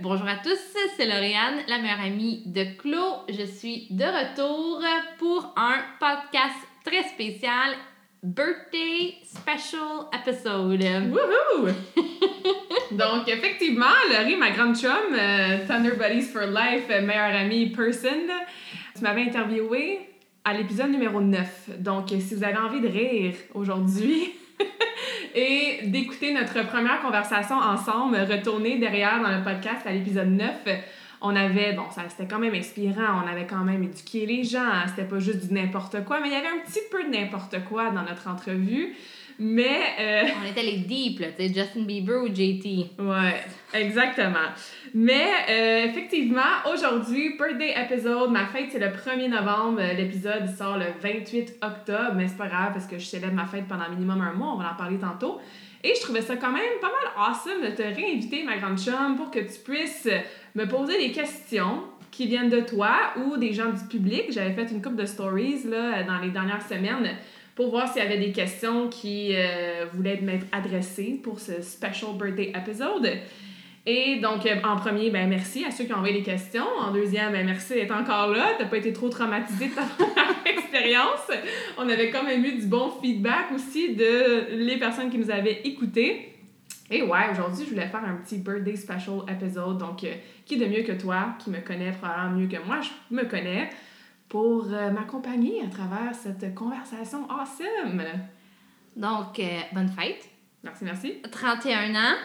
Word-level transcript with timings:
Bonjour 0.00 0.28
à 0.28 0.36
tous, 0.36 0.58
c'est 0.96 1.06
Lauriane, 1.06 1.60
la 1.66 1.78
meilleure 1.78 2.00
amie 2.00 2.42
de 2.46 2.64
Claude. 2.78 3.22
Je 3.28 3.44
suis 3.44 3.88
de 3.90 4.04
retour 4.04 4.80
pour 5.18 5.52
un 5.56 5.78
podcast 5.98 6.54
très 6.84 7.02
spécial 7.02 7.74
Birthday 8.22 9.16
Special 9.24 10.06
Episode. 10.12 10.82
Woohoo! 10.82 11.68
Donc, 12.96 13.28
effectivement, 13.28 13.86
Laurie, 14.12 14.36
ma 14.36 14.50
grande 14.50 14.76
chum, 14.76 14.92
euh, 15.12 15.66
Thunder 15.66 15.92
Buddies 15.98 16.22
for 16.22 16.42
Life, 16.42 16.88
meilleure 16.88 17.34
amie 17.34 17.70
person, 17.70 18.28
tu 18.94 19.02
m'avais 19.02 19.22
interviewé 19.22 20.00
à 20.44 20.54
l'épisode 20.54 20.90
numéro 20.90 21.20
9. 21.20 21.70
Donc, 21.80 22.10
si 22.10 22.34
vous 22.34 22.44
avez 22.44 22.58
envie 22.58 22.80
de 22.80 22.88
rire 22.88 23.34
aujourd'hui 23.52 24.32
et 25.34 25.80
d'écouter 25.86 26.32
notre 26.32 26.66
première 26.66 27.00
conversation 27.00 27.56
ensemble, 27.56 28.16
retournez 28.16 28.78
derrière 28.78 29.20
dans 29.22 29.36
le 29.36 29.42
podcast 29.42 29.86
à 29.86 29.92
l'épisode 29.92 30.28
9 30.28 30.52
on 31.20 31.34
avait, 31.34 31.72
bon, 31.72 31.90
ça 31.90 32.02
c'était 32.08 32.28
quand 32.28 32.38
même 32.38 32.54
inspirant, 32.54 33.22
on 33.24 33.28
avait 33.28 33.46
quand 33.46 33.64
même 33.64 33.82
éduqué 33.82 34.26
les 34.26 34.44
gens, 34.44 34.62
hein, 34.62 34.84
c'était 34.86 35.08
pas 35.08 35.18
juste 35.18 35.48
du 35.48 35.54
n'importe 35.54 36.04
quoi, 36.04 36.20
mais 36.20 36.28
il 36.28 36.32
y 36.32 36.36
avait 36.36 36.48
un 36.48 36.64
petit 36.64 36.80
peu 36.90 37.02
de 37.02 37.08
n'importe 37.08 37.64
quoi 37.68 37.90
dans 37.90 38.02
notre 38.02 38.28
entrevue. 38.28 38.94
Mais. 39.38 39.80
Euh, 40.00 40.28
on 40.42 40.50
était 40.50 40.62
les 40.62 40.78
deep, 40.78 41.20
là, 41.20 41.28
tu 41.28 41.46
sais, 41.46 41.54
Justin 41.54 41.82
Bieber 41.82 42.22
ou 42.22 42.26
JT. 42.26 42.90
Ouais, 42.98 43.44
exactement. 43.72 44.48
Mais 44.94 45.28
euh, 45.48 45.84
effectivement, 45.84 46.40
aujourd'hui, 46.72 47.36
birthday 47.38 47.74
episode, 47.76 48.30
ma 48.30 48.46
fête 48.46 48.66
c'est 48.72 48.78
le 48.78 48.88
1er 48.88 49.28
novembre, 49.28 49.80
l'épisode 49.96 50.48
sort 50.48 50.78
le 50.78 50.86
28 51.00 51.56
octobre, 51.62 52.14
mais 52.16 52.26
c'est 52.26 52.36
pas 52.36 52.48
grave 52.48 52.72
parce 52.72 52.86
que 52.86 52.98
je 52.98 53.04
célèbre 53.04 53.34
ma 53.34 53.46
fête 53.46 53.68
pendant 53.68 53.88
minimum 53.88 54.20
un 54.20 54.32
mois, 54.32 54.54
on 54.54 54.58
va 54.58 54.72
en 54.72 54.76
parler 54.76 54.98
tantôt. 54.98 55.38
Et 55.84 55.92
je 55.94 56.00
trouvais 56.02 56.22
ça 56.22 56.36
quand 56.36 56.50
même 56.50 56.64
pas 56.80 56.88
mal 56.88 57.28
awesome 57.30 57.62
de 57.62 57.76
te 57.76 57.82
réinviter, 57.82 58.42
ma 58.42 58.56
grande 58.56 58.78
chum, 58.78 59.16
pour 59.16 59.30
que 59.30 59.38
tu 59.38 59.60
puisses 59.64 60.08
me 60.56 60.64
poser 60.64 60.98
des 60.98 61.12
questions 61.12 61.84
qui 62.10 62.26
viennent 62.26 62.48
de 62.48 62.60
toi 62.60 63.12
ou 63.16 63.36
des 63.36 63.52
gens 63.52 63.70
du 63.70 63.84
public. 63.88 64.24
J'avais 64.30 64.52
fait 64.52 64.72
une 64.72 64.82
couple 64.82 64.96
de 64.96 65.06
stories 65.06 65.62
là, 65.66 66.02
dans 66.02 66.18
les 66.18 66.30
dernières 66.30 66.62
semaines 66.62 67.16
pour 67.58 67.70
voir 67.70 67.92
s'il 67.92 68.00
y 68.00 68.06
avait 68.06 68.18
des 68.18 68.30
questions 68.30 68.88
qui 68.88 69.32
euh, 69.34 69.84
voulaient 69.92 70.20
m'être 70.20 70.46
adressées 70.52 71.18
pour 71.20 71.40
ce 71.40 71.60
special 71.60 72.12
birthday 72.16 72.52
episode. 72.54 73.10
Et 73.84 74.20
donc, 74.20 74.46
euh, 74.46 74.54
en 74.62 74.76
premier, 74.76 75.10
ben 75.10 75.28
merci 75.28 75.64
à 75.64 75.72
ceux 75.72 75.82
qui 75.82 75.92
ont 75.92 75.96
envoyé 75.96 76.14
les 76.14 76.22
questions. 76.22 76.68
En 76.78 76.92
deuxième, 76.92 77.32
ben 77.32 77.44
merci 77.44 77.74
d'être 77.74 77.92
encore 77.92 78.28
là. 78.28 78.50
T'as 78.56 78.66
pas 78.66 78.76
été 78.76 78.92
trop 78.92 79.08
traumatisé 79.08 79.70
de 79.70 79.74
ta 79.74 79.82
expérience. 80.48 81.32
On 81.76 81.88
avait 81.88 82.10
quand 82.10 82.22
même 82.22 82.44
eu 82.44 82.58
du 82.58 82.66
bon 82.66 82.92
feedback 83.02 83.50
aussi 83.52 83.96
de 83.96 84.54
les 84.54 84.76
personnes 84.76 85.10
qui 85.10 85.18
nous 85.18 85.32
avaient 85.32 85.62
écoutés. 85.64 86.36
Et 86.92 87.02
ouais, 87.02 87.28
aujourd'hui, 87.32 87.64
je 87.64 87.70
voulais 87.70 87.88
faire 87.88 88.04
un 88.04 88.14
petit 88.22 88.38
birthday 88.38 88.76
special 88.76 89.22
episode. 89.28 89.78
Donc, 89.78 90.04
euh, 90.04 90.12
qui 90.46 90.58
de 90.58 90.66
mieux 90.66 90.84
que 90.84 90.92
toi, 90.92 91.34
qui 91.40 91.50
me 91.50 91.58
connaît 91.58 91.90
probablement 91.90 92.38
mieux 92.38 92.46
que 92.46 92.64
moi, 92.64 92.78
je 92.82 93.16
me 93.16 93.24
connais, 93.24 93.68
pour 94.28 94.66
euh, 94.72 94.90
m'accompagner 94.90 95.62
à 95.64 95.68
travers 95.68 96.14
cette 96.14 96.54
conversation 96.54 97.26
awesome. 97.30 98.02
Donc, 98.96 99.40
bonne 99.72 99.88
fête. 99.88 100.28
Merci, 100.62 100.84
merci. 100.84 101.22
31 101.30 101.94
ans. 101.94 102.16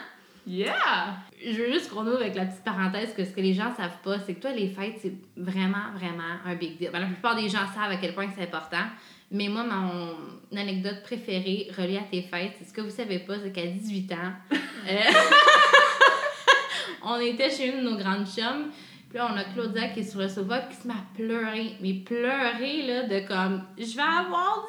Yeah! 0.46 1.16
Je 1.42 1.56
veux 1.56 1.72
juste 1.72 1.88
qu'on 1.88 2.06
ouvre 2.06 2.20
avec 2.20 2.34
la 2.34 2.44
petite 2.44 2.64
parenthèse 2.64 3.14
que 3.14 3.24
ce 3.24 3.30
que 3.30 3.40
les 3.40 3.54
gens 3.54 3.74
savent 3.74 3.98
pas, 4.02 4.18
c'est 4.18 4.34
que 4.34 4.40
toi, 4.40 4.52
les 4.52 4.68
fêtes, 4.68 4.98
c'est 5.00 5.14
vraiment, 5.36 5.92
vraiment 5.94 6.38
un 6.44 6.54
big 6.54 6.76
deal. 6.76 6.90
Ben, 6.92 7.00
la 7.00 7.06
plupart 7.06 7.34
des 7.34 7.48
gens 7.48 7.66
savent 7.74 7.90
à 7.90 7.96
quel 7.96 8.14
point 8.14 8.28
c'est 8.34 8.42
important. 8.42 8.84
Mais 9.30 9.48
moi, 9.48 9.64
mon 9.64 10.56
anecdote 10.56 11.02
préférée 11.02 11.68
reliée 11.76 11.98
à 11.98 12.02
tes 12.02 12.22
fêtes, 12.22 12.52
c'est 12.58 12.68
ce 12.68 12.72
que 12.72 12.82
vous 12.82 12.90
savez 12.90 13.20
pas, 13.20 13.34
c'est 13.42 13.52
qu'à 13.52 13.66
18 13.66 14.12
ans, 14.12 14.32
euh, 14.52 14.96
on 17.02 17.18
était 17.18 17.50
chez 17.50 17.68
une 17.68 17.84
de 17.84 17.90
nos 17.90 17.96
grandes 17.96 18.26
chums. 18.26 18.70
Là, 19.14 19.30
on 19.32 19.36
a 19.36 19.44
Claudia 19.44 19.90
qui 19.90 20.00
est 20.00 20.10
sur 20.10 20.18
le 20.18 20.28
sofa 20.28 20.62
qui 20.62 20.74
se 20.74 20.88
met 20.88 20.94
à. 20.94 21.54
Mais 21.80 21.92
pleurer, 22.04 22.82
là, 22.82 23.04
de 23.04 23.24
comme, 23.28 23.62
je 23.78 23.94
vais 23.94 24.02
avoir 24.02 24.66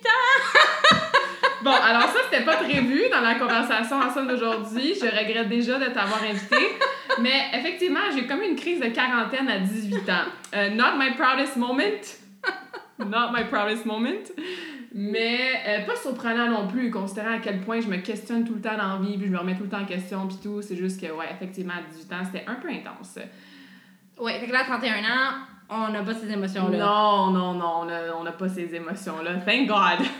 18 0.00 0.06
ans! 0.08 0.96
Bon, 1.62 1.72
alors 1.72 2.02
ça, 2.02 2.18
c'était 2.30 2.44
pas 2.44 2.58
prévu 2.58 3.04
dans 3.10 3.22
la 3.22 3.36
conversation 3.36 3.96
ensemble 3.96 4.28
d'aujourd'hui. 4.28 4.94
Je 4.94 5.06
regrette 5.06 5.48
déjà 5.48 5.78
de 5.78 5.86
t'avoir 5.86 6.22
invité. 6.22 6.56
Mais 7.20 7.46
effectivement, 7.54 8.00
j'ai 8.14 8.26
comme 8.26 8.42
une 8.42 8.54
crise 8.56 8.78
de 8.78 8.88
quarantaine 8.88 9.48
à 9.48 9.58
18 9.58 9.96
ans. 10.10 10.26
Euh, 10.54 10.70
not 10.70 10.98
my 10.98 11.14
proudest 11.16 11.56
moment. 11.56 11.82
Not 12.98 13.32
my 13.32 13.44
proudest 13.50 13.86
moment. 13.86 14.30
Mais 14.94 15.38
euh, 15.66 15.86
pas 15.86 15.96
surprenant 15.96 16.50
non 16.50 16.68
plus, 16.68 16.90
considérant 16.90 17.36
à 17.36 17.38
quel 17.38 17.60
point 17.60 17.80
je 17.80 17.88
me 17.88 17.96
questionne 17.96 18.44
tout 18.44 18.54
le 18.54 18.60
temps 18.60 18.76
dans 18.76 19.00
la 19.00 19.04
vie, 19.04 19.16
puis 19.16 19.26
je 19.26 19.32
me 19.32 19.38
remets 19.38 19.56
tout 19.56 19.64
le 19.64 19.70
temps 19.70 19.80
en 19.80 19.86
question, 19.86 20.28
puis 20.28 20.36
tout. 20.42 20.60
C'est 20.62 20.76
juste 20.76 21.00
que, 21.00 21.10
ouais, 21.10 21.26
effectivement, 21.32 21.74
à 21.74 21.90
18 21.90 22.12
ans, 22.12 22.24
c'était 22.26 22.44
un 22.46 22.56
peu 22.56 22.68
intense. 22.68 23.18
Ouais, 24.18 24.38
fait 24.40 24.46
que 24.46 24.52
là, 24.52 24.60
à 24.60 24.64
31 24.64 24.98
ans, 25.04 25.34
on 25.68 25.88
n'a 25.88 26.02
pas 26.02 26.14
ces 26.14 26.30
émotions-là. 26.30 26.78
Non, 26.78 27.30
non, 27.30 27.54
non, 27.54 27.86
on 28.18 28.24
n'a 28.24 28.32
pas 28.32 28.48
ces 28.48 28.74
émotions-là. 28.74 29.36
Thank 29.44 29.68
God! 29.68 30.06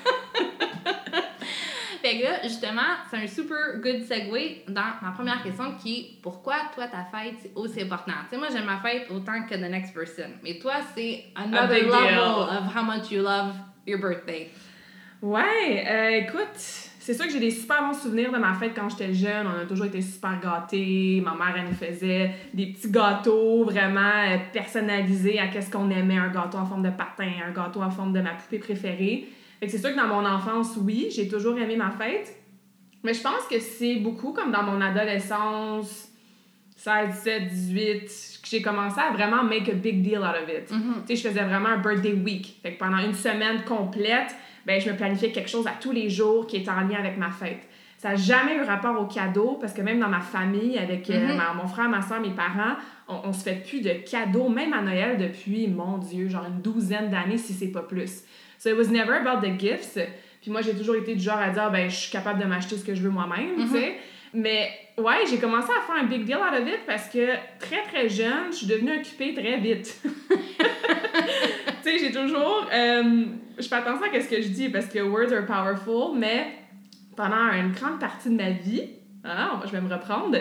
Fait 2.07 2.21
que 2.21 2.43
justement, 2.45 2.83
c'est 3.11 3.17
un 3.17 3.27
super 3.27 3.81
good 3.83 4.05
segue 4.05 4.63
dans 4.69 4.93
ma 5.03 5.11
première 5.11 5.43
question 5.43 5.75
qui 5.83 5.99
est 5.99 6.23
pourquoi 6.23 6.55
toi 6.73 6.87
ta 6.87 7.05
fête 7.05 7.35
c'est 7.43 7.51
aussi 7.57 7.83
important? 7.83 8.13
Tu 8.29 8.31
sais, 8.31 8.37
moi 8.37 8.47
j'aime 8.53 8.67
ma 8.67 8.77
fête 8.77 9.11
autant 9.11 9.43
que 9.43 9.57
the 9.57 9.69
next 9.69 9.93
person, 9.93 10.31
mais 10.41 10.57
toi 10.61 10.75
c'est 10.95 11.25
another 11.35 11.83
level 11.83 12.49
of 12.49 12.77
how 12.77 12.85
much 12.85 13.11
you 13.11 13.23
love 13.23 13.55
your 13.89 13.99
birthday. 13.99 14.51
Ouais, 15.21 15.85
euh, 15.89 16.11
écoute, 16.11 16.86
c'est 17.07 17.15
sûr 17.15 17.27
que 17.27 17.31
j'ai 17.31 17.39
des 17.39 17.53
super 17.53 17.87
bons 17.87 17.97
souvenirs 17.97 18.33
de 18.33 18.37
ma 18.37 18.53
fête 18.55 18.73
quand 18.75 18.89
j'étais 18.89 19.15
jeune. 19.15 19.47
On 19.47 19.63
a 19.63 19.65
toujours 19.65 19.87
été 19.87 20.03
super 20.03 20.41
gâtés. 20.41 21.23
Ma 21.25 21.37
mère, 21.37 21.55
elle 21.57 21.69
nous 21.69 21.77
faisait 21.77 22.33
des 22.53 22.67
petits 22.67 22.91
gâteaux 22.91 23.63
vraiment 23.63 24.01
euh, 24.01 24.39
personnalisés 24.53 25.39
à 25.39 25.47
qu'est-ce 25.47 25.71
qu'on 25.71 25.89
aimait. 25.89 26.17
Un 26.17 26.33
gâteau 26.33 26.59
en 26.59 26.67
forme 26.67 26.83
de 26.83 26.91
patin, 26.91 27.31
un 27.47 27.53
gâteau 27.53 27.81
en 27.81 27.93
forme 27.93 28.13
de 28.13 28.21
ma 28.21 28.31
poupée 28.31 28.59
préférée. 28.59 29.29
Fait 29.61 29.67
que 29.67 29.71
c'est 29.71 29.79
sûr 29.79 29.91
que 29.91 29.97
dans 29.97 30.09
mon 30.09 30.27
enfance, 30.27 30.77
oui, 30.83 31.07
j'ai 31.15 31.29
toujours 31.29 31.57
aimé 31.57 31.77
ma 31.77 31.93
fête. 31.93 32.35
Mais 33.05 33.15
je 33.15 33.23
pense 33.23 33.47
que 33.49 33.61
c'est 33.61 34.01
beaucoup 34.01 34.33
comme 34.33 34.51
dans 34.51 34.65
mon 34.65 34.81
adolescence, 34.81 36.09
16, 36.75 37.11
17, 37.25 37.47
18, 37.47 38.41
que 38.43 38.49
j'ai 38.49 38.63
commencé 38.63 38.99
à 38.99 39.13
vraiment 39.13 39.45
make 39.45 39.69
a 39.69 39.75
big 39.75 40.03
deal 40.03 40.19
out 40.19 40.35
of 40.43 40.49
it. 40.49 40.73
Mm-hmm. 40.73 41.07
Tu 41.07 41.15
sais, 41.15 41.23
je 41.23 41.29
faisais 41.29 41.45
vraiment 41.45 41.69
un 41.69 41.79
birthday 41.79 42.15
week. 42.15 42.59
Fait 42.65 42.73
que 42.73 42.81
pendant 42.81 42.99
une 42.99 43.15
semaine 43.15 43.63
complète, 43.65 44.35
ben, 44.67 44.81
je 44.81 44.91
me 44.91 44.97
planifiais 44.97 45.31
quelque 45.33 45.49
chose 45.49 45.67
à 45.67 45.73
tous 45.81 45.93
les 45.93 46.11
jours 46.11 46.47
qui 46.47 46.57
était 46.59 46.71
en 46.71 46.81
lien 46.81 46.99
avec 46.99 47.17
ma 47.17 47.31
fête. 47.31 47.61
Ça 47.99 48.11
n'a 48.11 48.17
jamais 48.17 48.57
eu 48.57 48.63
rapport 48.63 49.01
au 49.01 49.07
cadeau 49.07 49.57
parce 49.61 49.73
que 49.73 49.81
même 49.81 49.99
dans 50.01 50.09
ma 50.09 50.21
famille, 50.21 50.77
avec 50.77 51.09
euh, 51.09 51.15
Mm-hmm. 51.29 51.57
mon 51.57 51.67
frère, 51.67 51.89
ma 51.89 52.03
soeur, 52.03 52.21
mes 52.21 52.31
parents, 52.31 52.77
on, 53.09 53.21
on 53.25 53.33
se 53.33 53.43
fait 53.43 53.63
plus 53.67 53.81
de 53.81 53.91
cadeaux, 53.91 54.49
même 54.51 54.75
à 54.75 54.83
Noël, 54.83 55.17
depuis, 55.17 55.67
mon 55.69 55.97
Dieu, 55.99 56.29
genre 56.29 56.45
une 56.47 56.61
douzaine 56.61 57.09
d'années, 57.11 57.39
si 57.39 57.55
c'est 57.55 57.69
pas 57.73 57.83
plus. 57.83 58.23
So 58.59 58.69
it 58.71 58.77
was 58.77 58.89
never 58.91 59.15
about 59.15 59.41
the 59.47 59.59
gifts. 59.59 59.99
Puis 60.43 60.51
moi, 60.51 60.61
j'ai 60.61 60.75
toujours 60.75 60.97
été 60.97 61.15
du 61.15 61.23
genre 61.25 61.39
à 61.39 61.49
dire, 61.51 61.71
ben, 61.71 61.89
je 61.89 61.97
suis 61.97 62.11
capable 62.13 62.41
de 62.41 62.45
m'acheter 62.47 62.77
ce 62.77 62.85
que 62.85 62.95
je 62.95 63.03
veux 63.03 63.11
moi-même, 63.11 63.57
tu 63.59 63.69
sais. 63.69 63.95
Mais 64.35 64.69
ouais, 64.99 65.25
j'ai 65.31 65.39
commencé 65.39 65.69
à 65.71 65.81
faire 65.87 65.97
un 66.03 66.07
big 66.07 66.25
deal 66.25 66.37
out 66.37 66.61
of 66.61 66.69
it 66.69 66.81
parce 66.87 67.09
que 67.09 67.27
très 67.59 67.83
très 67.91 68.09
jeune, 68.11 68.51
je 68.51 68.57
suis 68.57 68.67
devenue 68.67 68.99
occupée 68.99 69.33
très 69.33 69.57
vite. 69.57 70.03
tu 70.29 71.83
sais, 71.83 71.99
j'ai 71.99 72.13
toujours. 72.13 72.67
euh, 72.73 73.25
je 73.59 73.67
fais 73.67 73.77
attention 73.77 74.07
à 74.13 74.21
ce 74.21 74.29
que 74.29 74.43
je 74.43 74.49
dis 74.49 74.69
parce 74.69 74.87
que 74.87 74.99
words 74.99 75.33
are 75.33 75.47
powerful, 75.47 76.19
mais 76.19 76.47
pendant 77.17 77.53
une 77.53 77.73
grande 77.73 77.99
partie 77.99 78.29
de 78.29 78.37
ma 78.37 78.51
vie, 78.51 78.83
ah, 79.25 79.61
je 79.65 79.71
vais 79.71 79.81
me 79.81 79.93
reprendre. 79.93 80.37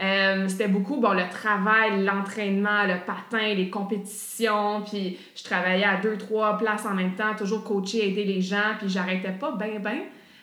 euh, 0.00 0.48
c'était 0.48 0.68
beaucoup 0.68 1.00
bon 1.00 1.12
le 1.12 1.28
travail, 1.30 2.04
l'entraînement, 2.04 2.84
le 2.84 3.04
patin, 3.04 3.54
les 3.54 3.70
compétitions, 3.70 4.82
puis 4.82 5.18
je 5.36 5.44
travaillais 5.44 5.84
à 5.84 5.96
deux 5.96 6.16
trois 6.16 6.56
places 6.58 6.86
en 6.86 6.94
même 6.94 7.14
temps, 7.14 7.34
toujours 7.36 7.64
coacher, 7.64 8.08
aider 8.08 8.24
les 8.24 8.40
gens, 8.40 8.76
puis 8.78 8.88
j'arrêtais 8.88 9.32
pas 9.32 9.52
ben 9.52 9.80
ben 9.80 9.98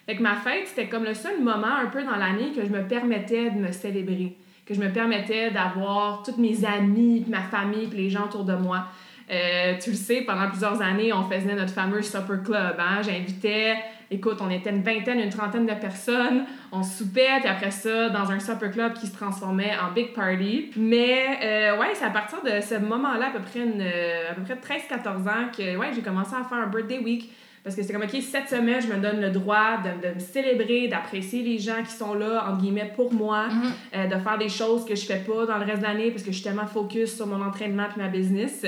Fait 0.05 0.15
que 0.15 0.21
ma 0.21 0.35
fête, 0.35 0.67
c'était 0.67 0.87
comme 0.87 1.05
le 1.05 1.13
seul 1.13 1.41
moment 1.41 1.75
un 1.81 1.87
peu 1.87 2.03
dans 2.03 2.15
l'année 2.17 2.51
que 2.55 2.63
je 2.65 2.69
me 2.69 2.87
permettais 2.87 3.51
de 3.51 3.57
me 3.57 3.71
célébrer, 3.71 4.37
que 4.65 4.73
je 4.73 4.79
me 4.79 4.89
permettais 4.89 5.51
d'avoir 5.51 6.23
toutes 6.23 6.37
mes 6.37 6.63
amis, 6.65 7.21
puis 7.21 7.31
ma 7.31 7.41
famille, 7.41 7.87
puis 7.87 7.97
les 7.97 8.09
gens 8.09 8.25
autour 8.25 8.43
de 8.43 8.55
moi. 8.55 8.85
Euh, 9.31 9.75
tu 9.81 9.92
le 9.92 9.95
sais, 9.95 10.22
pendant 10.22 10.50
plusieurs 10.50 10.81
années, 10.81 11.13
on 11.13 11.24
faisait 11.24 11.56
notre 11.56 11.74
fameux 11.74 12.01
supper 12.01 12.44
club. 12.44 12.75
Hein? 12.80 13.01
J'invitais, 13.01 13.75
écoute, 14.10 14.39
on 14.42 14.50
était 14.50 14.72
une 14.72 14.83
vingtaine, 14.83 15.19
une 15.19 15.30
trentaine 15.30 15.66
de 15.66 15.74
personnes. 15.74 16.45
On 16.72 16.83
soupait, 16.83 17.39
puis 17.39 17.50
après 17.50 17.72
ça, 17.72 18.10
dans 18.10 18.30
un 18.30 18.39
supper 18.39 18.72
club 18.72 18.94
qui 18.94 19.07
se 19.07 19.13
transformait 19.13 19.72
en 19.81 19.94
big 19.94 20.13
party. 20.13 20.72
Mais 20.75 21.39
euh, 21.44 21.80
ouais, 21.80 21.92
c'est 21.94 22.06
à 22.06 22.10
partir 22.10 22.39
de 22.44 22.62
ce 22.62 22.75
moment-là, 22.75 23.28
à 23.28 23.31
peu 23.31 23.39
près, 23.39 23.62
une, 23.62 23.81
à 23.81 24.33
peu 24.33 24.42
près 24.42 24.56
13-14 24.56 25.30
ans, 25.30 25.50
que 25.56 25.78
ouais, 25.78 25.92
j'ai 25.95 26.01
commencé 26.01 26.33
à 26.36 26.44
faire 26.44 26.57
un 26.57 26.68
birthday 26.68 27.00
week. 27.00 27.31
Parce 27.63 27.75
que 27.75 27.83
c'est 27.83 27.94
comme, 27.94 28.01
OK, 28.01 28.22
cette 28.22 28.50
semaine, 28.50 28.81
je 28.81 28.88
me 28.88 29.00
donne 29.00 29.22
le 29.22 29.30
droit 29.30 29.78
de, 29.78 30.07
de 30.07 30.16
me 30.16 30.19
célébrer, 30.19 30.88
d'apprécier 30.88 31.44
les 31.44 31.60
gens 31.60 31.83
qui 31.83 31.92
sont 31.92 32.16
là, 32.16 32.45
entre 32.50 32.57
guillemets, 32.57 32.92
pour 32.95 33.13
moi, 33.13 33.50
euh, 33.95 34.07
de 34.07 34.16
faire 34.18 34.38
des 34.39 34.50
choses 34.50 34.83
que 34.83 34.95
je 34.95 35.06
fais 35.06 35.19
pas 35.19 35.45
dans 35.45 35.57
le 35.57 35.66
reste 35.66 35.78
de 35.78 35.83
l'année 35.83 36.10
parce 36.10 36.24
que 36.24 36.31
je 36.31 36.38
suis 36.38 36.44
tellement 36.44 36.66
focus 36.66 37.16
sur 37.16 37.28
mon 37.28 37.42
entraînement 37.42 37.86
puis 37.92 38.01
ma 38.01 38.07
business. 38.07 38.66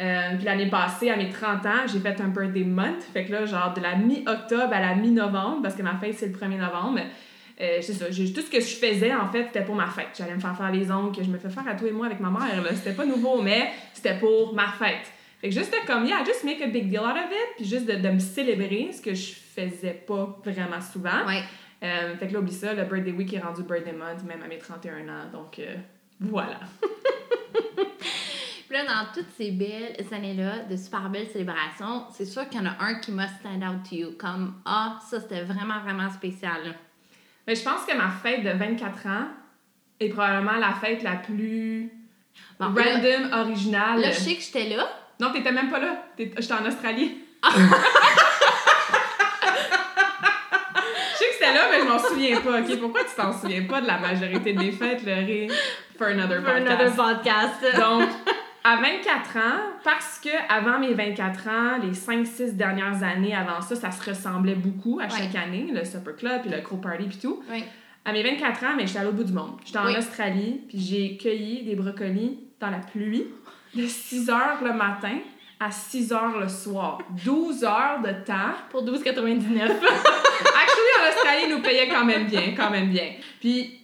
Euh, 0.00 0.36
puis 0.36 0.44
l'année 0.44 0.68
passée, 0.68 1.10
à 1.10 1.16
mes 1.16 1.28
30 1.28 1.66
ans, 1.66 1.86
j'ai 1.86 1.98
fait 2.00 2.20
un 2.20 2.28
birthday 2.28 2.64
month. 2.64 3.02
Fait 3.12 3.24
que 3.24 3.32
là, 3.32 3.44
genre 3.44 3.74
de 3.74 3.80
la 3.80 3.96
mi-octobre 3.96 4.72
à 4.72 4.80
la 4.80 4.94
mi-novembre, 4.94 5.62
parce 5.62 5.74
que 5.74 5.82
ma 5.82 5.96
fête, 5.96 6.14
c'est 6.14 6.28
le 6.28 6.32
1er 6.32 6.58
novembre. 6.58 7.00
Euh, 7.60 7.78
c'est 7.82 7.92
ça, 7.92 8.06
tout 8.06 8.40
ce 8.40 8.50
que 8.50 8.60
je 8.60 8.76
faisais, 8.76 9.14
en 9.14 9.28
fait, 9.30 9.44
c'était 9.44 9.64
pour 9.64 9.74
ma 9.74 9.86
fête. 9.86 10.08
J'allais 10.16 10.34
me 10.34 10.40
faire 10.40 10.56
faire 10.56 10.72
les 10.72 10.90
ongles 10.90 11.14
que 11.14 11.22
je 11.22 11.28
me 11.28 11.36
fais 11.36 11.50
faire 11.50 11.68
à 11.68 11.74
toi 11.74 11.86
et 11.86 11.92
moi 11.92 12.06
avec 12.06 12.18
ma 12.18 12.30
mère. 12.30 12.62
là. 12.62 12.70
C'était 12.74 12.94
pas 12.94 13.04
nouveau, 13.04 13.42
mais 13.42 13.70
c'était 13.92 14.18
pour 14.18 14.54
ma 14.54 14.68
fête. 14.68 15.12
Fait 15.42 15.50
que 15.50 15.54
juste 15.54 15.70
de 15.70 15.86
comme, 15.86 16.06
yeah, 16.06 16.24
just 16.24 16.44
make 16.44 16.62
a 16.62 16.66
big 16.66 16.88
deal 16.88 17.00
out 17.00 17.16
of 17.16 17.30
it, 17.30 17.56
puis 17.56 17.66
juste 17.66 17.86
de, 17.86 17.96
de 17.96 18.08
me 18.08 18.18
célébrer, 18.18 18.90
ce 18.92 19.02
que 19.02 19.12
je 19.12 19.32
faisais 19.32 20.02
pas 20.06 20.38
vraiment 20.44 20.80
souvent. 20.80 21.26
Ouais. 21.26 21.42
Euh, 21.82 22.16
fait 22.16 22.28
que 22.28 22.32
là, 22.32 22.40
oublie 22.40 22.52
ça, 22.52 22.72
le 22.72 22.84
birthday 22.84 23.12
week 23.12 23.34
est 23.34 23.40
rendu 23.40 23.62
birthday 23.62 23.92
month, 23.92 24.24
même 24.26 24.42
à 24.42 24.48
mes 24.48 24.58
31 24.58 25.08
ans. 25.08 25.30
Donc, 25.30 25.60
voilà. 26.20 26.60
Puis 28.70 28.78
là, 28.78 28.84
dans 28.84 29.12
toutes 29.12 29.32
ces 29.36 29.50
belles 29.50 29.96
années-là, 30.12 30.60
de 30.70 30.76
super 30.76 31.08
belles 31.10 31.26
célébrations, 31.26 32.04
c'est 32.12 32.24
sûr 32.24 32.48
qu'il 32.48 32.60
y 32.60 32.62
en 32.62 32.66
a 32.70 32.76
un 32.78 33.00
qui 33.00 33.10
must 33.10 33.34
stand 33.40 33.64
out 33.64 33.82
to 33.88 33.96
you. 33.96 34.12
Comme, 34.16 34.54
ah, 34.64 34.96
ça, 35.10 35.18
c'était 35.18 35.42
vraiment, 35.42 35.80
vraiment 35.80 36.08
spécial. 36.08 36.76
Mais 37.48 37.56
je 37.56 37.64
pense 37.64 37.84
que 37.84 37.96
ma 37.96 38.08
fête 38.10 38.44
de 38.44 38.50
24 38.50 39.06
ans 39.08 39.24
est 39.98 40.10
probablement 40.10 40.56
la 40.58 40.72
fête 40.74 41.02
la 41.02 41.16
plus 41.16 41.90
Bon, 42.60 42.72
là, 42.72 42.82
random, 42.94 43.32
originale. 43.40 44.02
là, 44.02 44.12
je 44.12 44.20
sais 44.20 44.36
que 44.36 44.40
j'étais 44.42 44.68
là. 44.68 44.88
Non, 45.18 45.32
t'étais 45.32 45.50
même 45.50 45.68
pas 45.68 45.80
là. 45.80 46.04
J'étais 46.16 46.52
en 46.52 46.64
Australie. 46.64 47.18
je 47.44 47.50
sais 51.16 51.24
que 51.26 51.32
c'était 51.32 51.54
là, 51.54 51.66
mais 51.72 51.80
je 51.80 51.88
m'en 51.88 51.98
souviens 51.98 52.40
pas. 52.40 52.60
OK, 52.60 52.78
pourquoi 52.78 53.02
tu 53.02 53.16
t'en 53.16 53.32
souviens 53.36 53.64
pas 53.64 53.80
de 53.80 53.88
la 53.88 53.98
majorité 53.98 54.52
des 54.52 54.70
fêtes, 54.70 55.04
Laurie? 55.04 55.50
For 55.98 56.06
another 56.06 56.40
For 56.40 56.52
podcast. 56.54 56.70
another 56.70 56.94
podcast. 56.94 57.76
Donc, 57.76 58.08
à 58.62 58.76
24 58.76 59.36
ans, 59.36 59.60
parce 59.84 60.20
que 60.22 60.28
avant 60.48 60.78
mes 60.78 60.92
24 60.94 61.48
ans, 61.48 61.78
les 61.82 61.92
5-6 61.92 62.56
dernières 62.56 63.02
années 63.02 63.34
avant 63.34 63.60
ça, 63.60 63.74
ça 63.74 63.90
se 63.90 64.08
ressemblait 64.10 64.54
beaucoup 64.54 65.00
à 65.00 65.08
chaque 65.08 65.34
année, 65.34 65.68
le 65.72 65.84
Supper 65.84 66.12
Club, 66.18 66.42
puis 66.42 66.50
le 66.50 66.60
Crow 66.60 66.76
Party, 66.76 67.04
puis 67.04 67.18
tout. 67.18 67.42
À 68.04 68.12
mes 68.12 68.22
24 68.22 68.64
ans, 68.64 68.68
mais 68.76 68.86
j'étais 68.86 68.98
à 69.00 69.04
l'autre 69.04 69.16
bout 69.16 69.24
du 69.24 69.32
monde. 69.32 69.58
J'étais 69.64 69.78
en 69.78 69.86
Oui. 69.86 69.96
Australie, 69.96 70.60
puis 70.68 70.78
j'ai 70.78 71.16
cueilli 71.16 71.64
des 71.64 71.74
brocolis 71.74 72.38
dans 72.58 72.70
la 72.70 72.78
pluie 72.78 73.26
de 73.74 73.86
6 73.86 74.30
heures 74.30 74.58
le 74.64 74.72
matin 74.72 75.18
à 75.58 75.70
6 75.70 76.12
heures 76.12 76.38
le 76.38 76.48
soir. 76.48 76.98
12 77.24 77.64
heures 77.64 78.00
de 78.02 78.12
temps. 78.24 78.54
Pour 78.70 78.82
12,99. 78.84 79.60
Actually, 79.62 80.92
en 80.98 81.08
Australie, 81.10 81.42
ils 81.46 81.50
nous 81.54 81.62
payaient 81.62 81.88
quand 81.88 82.04
même 82.04 82.26
bien, 82.26 82.54
quand 82.56 82.70
même 82.70 82.88
bien. 82.88 83.12
Puis, 83.40 83.79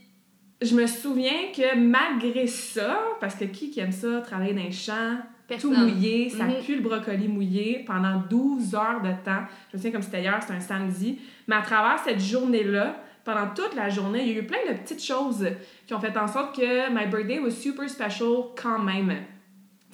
je 0.62 0.74
me 0.74 0.86
souviens 0.86 1.50
que 1.54 1.76
malgré 1.76 2.46
ça, 2.46 2.98
parce 3.20 3.34
que 3.34 3.44
qui 3.44 3.70
qui 3.70 3.80
aime 3.80 3.92
ça, 3.92 4.20
travailler 4.20 4.54
dans 4.54 4.62
les 4.62 4.72
champs, 4.72 5.16
tout 5.60 5.70
Personne. 5.70 5.74
mouillé, 5.94 6.28
ça 6.28 6.44
Mhm. 6.44 6.54
pue 6.64 6.74
le 6.76 6.82
brocoli 6.82 7.28
mouillé 7.28 7.84
pendant 7.86 8.20
12 8.28 8.74
heures 8.74 9.00
de 9.02 9.10
temps. 9.24 9.44
Je 9.70 9.76
me 9.76 9.78
souviens 9.78 9.92
comme 9.92 10.02
c'était 10.02 10.22
hier, 10.22 10.36
c'était 10.40 10.54
un 10.54 10.60
samedi. 10.60 11.18
Mais 11.46 11.56
à 11.56 11.62
travers 11.62 11.98
cette 12.00 12.20
journée-là, 12.20 12.96
pendant 13.24 13.48
toute 13.54 13.74
la 13.76 13.88
journée, 13.88 14.22
il 14.22 14.32
y 14.32 14.36
a 14.36 14.40
eu 14.40 14.46
plein 14.46 14.58
de 14.68 14.76
petites 14.78 15.02
choses 15.04 15.46
qui 15.86 15.94
ont 15.94 16.00
fait 16.00 16.16
en 16.16 16.26
sorte 16.26 16.56
que 16.56 16.90
my 16.92 17.06
birthday 17.06 17.38
was 17.38 17.50
super 17.52 17.88
special 17.88 18.46
quand 18.60 18.78
même. 18.80 19.12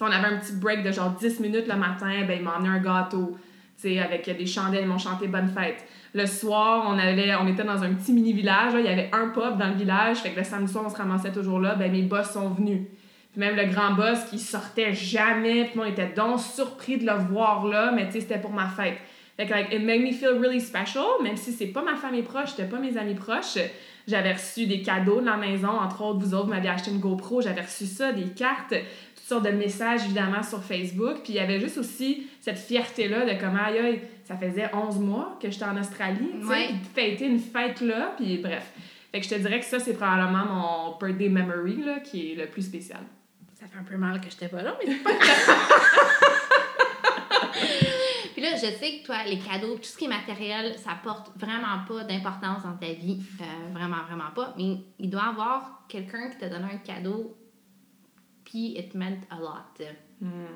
On 0.01 0.07
avait 0.07 0.35
un 0.35 0.39
petit 0.39 0.55
break 0.55 0.83
de 0.83 0.91
genre 0.91 1.11
10 1.11 1.39
minutes 1.41 1.69
le 1.69 1.77
matin, 1.77 2.25
ben 2.27 2.39
il 2.39 2.43
m'a 2.43 2.57
emmené 2.57 2.69
un 2.71 2.81
gâteau, 2.81 3.37
avec 3.85 4.37
des 4.37 4.47
chandelles, 4.47 4.83
ils 4.83 4.89
m'ont 4.89 4.99
chanté 4.99 5.27
bonne 5.27 5.49
fête. 5.49 5.85
Le 6.15 6.27
soir, 6.27 6.85
on 6.87 6.99
allait, 6.99 7.35
on 7.35 7.49
était 7.49 7.65
dans 7.65 7.83
un 7.83 7.95
petit 7.95 8.13
mini 8.13 8.33
village, 8.33 8.75
il 8.79 8.85
y 8.85 8.89
avait 8.89 9.11
un 9.13 9.29
pub 9.29 9.59
dans 9.59 9.69
le 9.69 9.75
village, 9.75 10.19
fait 10.19 10.31
que 10.31 10.39
le 10.39 10.45
samedi 10.45 10.71
soir, 10.71 10.85
on 10.87 10.91
se 10.91 10.97
ramassait 10.97 11.33
toujours 11.33 11.59
là, 11.59 11.75
ben 11.75 11.91
mes 11.91 12.03
boss 12.03 12.31
sont 12.31 12.51
venus. 12.51 12.83
Même 13.37 13.57
le 13.57 13.65
grand 13.65 13.95
boss 13.95 14.25
qui 14.31 14.39
sortait 14.39 14.93
jamais, 14.93 15.65
puis 15.65 15.81
on 15.81 15.87
était 15.87 16.13
donc 16.15 16.39
surpris 16.39 16.99
de 16.99 17.07
le 17.07 17.15
voir 17.15 17.67
là, 17.67 17.91
mais 17.93 18.09
tu 18.09 18.21
c'était 18.21 18.39
pour 18.39 18.53
ma 18.53 18.69
fête. 18.69 18.99
Fait 19.37 19.47
que, 19.47 19.53
like, 19.53 19.73
it 19.73 19.83
made 19.83 20.03
me 20.03 20.13
feel 20.13 20.39
really 20.39 20.61
special, 20.61 21.05
même 21.23 21.39
si 21.39 21.53
c'est 21.53 21.69
pas 21.69 21.83
ma 21.83 21.97
famille 21.97 22.23
proche, 22.23 22.51
c'était 22.51 22.69
pas 22.69 22.79
mes 22.79 22.99
amis 22.99 23.15
proches. 23.15 23.57
J'avais 24.07 24.33
reçu 24.33 24.67
des 24.67 24.83
cadeaux 24.83 25.21
de 25.21 25.27
la 25.27 25.37
maison, 25.37 25.71
entre 25.71 26.03
autres, 26.03 26.19
vous 26.19 26.35
autres 26.35 26.49
m'aviez 26.49 26.71
acheté 26.71 26.91
une 26.91 26.99
GoPro, 26.99 27.41
j'avais 27.41 27.63
reçu 27.63 27.87
ça, 27.87 28.13
des 28.13 28.31
cartes, 28.35 28.75
toutes 29.15 29.25
sortes 29.25 29.45
de 29.45 29.51
messages, 29.51 30.05
évidemment, 30.05 30.43
sur 30.43 30.63
Facebook. 30.63 31.21
Puis 31.25 31.33
il 31.33 31.37
y 31.37 31.39
avait 31.39 31.61
juste 31.61 31.79
aussi 31.79 32.27
cette 32.43 32.59
fierté-là 32.59 33.25
de 33.25 33.41
comment, 33.41 33.63
aïe, 33.65 33.79
aïe, 33.79 34.03
ça 34.25 34.37
faisait 34.37 34.69
11 34.75 34.99
mois 34.99 35.39
que 35.41 35.49
j'étais 35.49 35.65
en 35.65 35.79
Australie, 35.81 36.29
tu 36.41 36.43
sais, 36.43 36.49
Ouais. 36.49 36.67
puis 36.67 36.77
de 36.79 36.85
fêter 36.87 37.27
une 37.27 37.39
fête 37.39 37.81
là, 37.81 38.15
puis 38.17 38.39
bref. 38.39 38.69
Fait 39.13 39.21
que 39.21 39.25
je 39.27 39.31
te 39.31 39.35
dirais 39.37 39.61
que 39.61 39.67
ça, 39.67 39.79
c'est 39.79 39.95
probablement 39.95 40.45
mon 40.47 40.99
birthday 40.99 41.29
memory, 41.29 41.83
là, 41.85 42.01
qui 42.01 42.33
est 42.33 42.35
le 42.35 42.47
plus 42.47 42.63
spécial. 42.63 43.01
Ça 43.55 43.67
fait 43.69 43.79
un 43.79 43.85
peu 43.85 43.97
mal 43.97 44.21
que 44.21 44.29
j'étais 44.29 44.49
pas 44.49 44.61
là, 44.63 44.77
mais 44.85 44.93
c'est 44.93 45.03
pas 45.05 45.13
grave. 45.19 45.69
Puis 48.33 48.43
là, 48.43 48.57
je 48.57 48.61
sais 48.77 48.99
que 48.99 49.07
toi, 49.07 49.19
les 49.27 49.39
cadeaux, 49.39 49.77
tout 49.77 49.85
ce 49.85 49.97
qui 49.97 50.07
est 50.07 50.09
matériel, 50.09 50.77
ça 50.79 50.93
porte 51.03 51.31
vraiment 51.37 51.85
pas 51.87 52.03
d'importance 52.05 52.63
dans 52.65 52.77
ta 52.77 52.93
vie. 52.93 53.21
Euh, 53.41 53.73
vraiment, 53.73 54.03
vraiment 54.09 54.31
pas. 54.35 54.55
Mais 54.59 54.79
il 54.99 55.11
doit 55.11 55.23
y 55.27 55.29
avoir 55.29 55.85
quelqu'un 55.89 56.29
qui 56.31 56.39
t'a 56.39 56.49
donné 56.49 56.65
un 56.73 56.79
cadeau, 56.79 57.37
puis 58.45 58.77
it 58.79 58.95
meant 58.95 59.19
a 59.31 59.39
lot. 59.39 59.87
Hmm. 60.21 60.47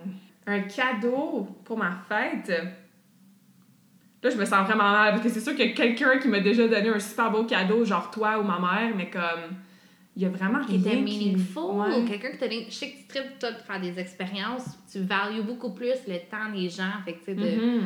Un 0.46 0.60
cadeau 0.60 1.46
pour 1.64 1.76
ma 1.76 1.93
fête. 2.08 2.48
Là, 4.22 4.31
je 4.31 4.37
me 4.37 4.44
sens 4.44 4.66
vraiment 4.66 4.90
mal 4.90 5.10
parce 5.12 5.22
que 5.22 5.28
c'est 5.28 5.40
sûr 5.40 5.54
qu'il 5.54 5.66
y 5.69 5.70
a 5.70 5.75
quelqu'un 5.75 6.19
qui 6.19 6.28
m'a 6.28 6.40
déjà 6.40 6.66
donné 6.66 6.88
un 6.88 6.98
super 6.98 7.31
beau 7.31 7.44
cadeau, 7.44 7.84
genre 7.84 8.10
toi 8.10 8.38
ou 8.38 8.43
ma 8.43 8.58
mère, 8.58 8.94
mais 8.96 9.08
comme. 9.10 9.56
Il 10.19 10.22
y 10.22 10.24
a 10.24 10.31
vraiment 10.31 10.60
Qui 10.65 10.79
rien 10.79 10.81
était 10.81 10.96
qui- 10.96 11.03
meaningful. 11.03 11.76
Ouais. 11.76 12.05
Quelqu'un 12.08 12.31
qui 12.31 12.38
t'a 12.38 12.48
donné. 12.48 12.67
Je 12.70 12.74
sais 12.74 12.91
que 12.91 12.96
tu 13.03 13.06
tripes, 13.06 13.38
toi, 13.38 13.50
de 13.53 13.58
faire 13.58 13.79
des 13.81 13.98
expériences. 13.98 14.79
Tu 14.91 15.00
values 15.00 15.43
beaucoup 15.43 15.74
plus 15.74 15.93
le 16.08 16.19
temps 16.31 16.50
des 16.55 16.70
gens. 16.70 16.91
Fait 17.05 17.12
que, 17.12 17.19
tu 17.19 17.24
sais, 17.26 17.34
de. 17.34 17.60
Mhm. 17.81 17.82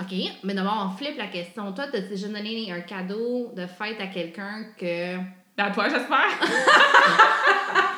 OK, 0.00 0.14
mais 0.44 0.54
d'abord, 0.54 0.88
on 0.92 0.96
flippe 0.96 1.18
la 1.18 1.26
question. 1.26 1.72
Toi, 1.72 1.86
t'as 1.90 2.00
déjà 2.00 2.28
donné 2.28 2.70
un 2.72 2.80
cadeau 2.82 3.50
de 3.56 3.66
fête 3.66 4.00
à 4.00 4.06
quelqu'un 4.06 4.66
que. 4.78 5.16
À 5.58 5.70
toi, 5.72 5.88
j'espère. 5.88 6.38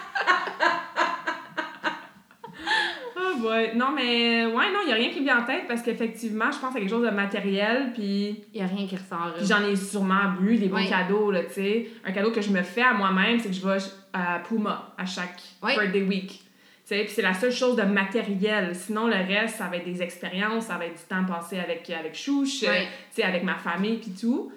boy. 3.43 3.71
Non, 3.77 3.93
mais 3.95 4.47
ouais, 4.47 4.73
non, 4.73 4.81
il 4.83 4.87
n'y 4.87 4.93
a 4.93 4.97
rien 4.97 5.11
qui 5.11 5.21
me 5.21 5.25
vient 5.25 5.41
en 5.41 5.45
tête 5.45 5.65
parce 5.69 5.83
qu'effectivement, 5.83 6.51
je 6.51 6.59
pense 6.59 6.75
à 6.75 6.79
quelque 6.79 6.89
chose 6.91 7.05
de 7.05 7.11
matériel, 7.11 7.93
puis 7.95 8.45
Il 8.55 8.61
n'y 8.61 8.63
a 8.63 8.67
rien 8.67 8.87
qui 8.87 8.97
ressort. 8.97 9.35
puis 9.37 9.47
j'en 9.47 9.63
ai 9.69 9.77
sûrement 9.77 10.33
bu 10.41 10.57
des 10.57 10.69
bons 10.69 10.77
Ouais. 10.77 10.89
cadeaux, 10.89 11.31
là, 11.31 11.43
tu 11.45 11.53
sais. 11.55 11.87
Un 12.05 12.13
cadeau 12.13 12.31
que 12.31 12.41
je 12.41 12.51
me 12.51 12.63
fais 12.63 12.83
à 12.83 12.95
moi-même, 12.95 13.39
c'est 13.41 13.49
que 13.49 13.55
je 13.55 13.67
vais 13.67 13.79
à 14.13 14.39
Puma 14.41 14.95
à 14.97 15.05
chaque 15.07 15.41
Ouais. 15.63 15.75
birthday 15.77 16.03
week. 16.03 16.29
Tu 16.29 16.97
sais, 16.97 17.05
puis 17.05 17.13
c'est 17.15 17.23
la 17.23 17.35
seule 17.35 17.53
chose 17.53 17.77
de 17.77 17.83
matériel. 17.83 18.75
Sinon, 18.75 19.07
le 19.07 19.15
reste, 19.15 19.57
ça 19.57 19.69
va 19.69 19.77
être 19.77 19.85
des 19.85 20.03
expériences, 20.03 20.65
ça 20.67 20.77
va 20.79 20.87
être 20.87 20.95
du 20.99 21.05
temps 21.09 21.25
passé 21.25 21.59
avec, 21.59 21.89
avec 21.91 22.15
Chouche, 22.17 22.63
Ouais. 22.63 22.89
tu 23.15 23.21
sais, 23.21 23.23
avec 23.23 23.45
ma 23.45 23.55
famille, 23.55 23.99
puis 23.99 24.11
tout. 24.21 24.51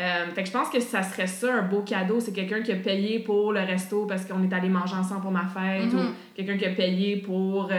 Euh, 0.00 0.26
fait 0.34 0.42
que 0.42 0.48
je 0.48 0.52
pense 0.52 0.70
que 0.70 0.80
ça 0.80 1.02
serait 1.04 1.28
ça, 1.28 1.54
un 1.54 1.62
beau 1.62 1.82
cadeau. 1.82 2.18
C'est 2.18 2.32
quelqu'un 2.32 2.62
qui 2.62 2.72
a 2.72 2.76
payé 2.76 3.20
pour 3.20 3.52
le 3.52 3.60
resto 3.60 4.06
parce 4.06 4.24
qu'on 4.24 4.42
est 4.42 4.52
allé 4.52 4.68
manger 4.68 4.96
ensemble 4.96 5.20
pour 5.22 5.30
ma 5.30 5.46
fête, 5.46 5.92
Mhm. 5.92 5.98
ou 6.00 6.04
quelqu'un 6.34 6.56
qui 6.58 6.66
a 6.66 6.70
payé 6.70 7.18
pour 7.18 7.68
euh, 7.70 7.74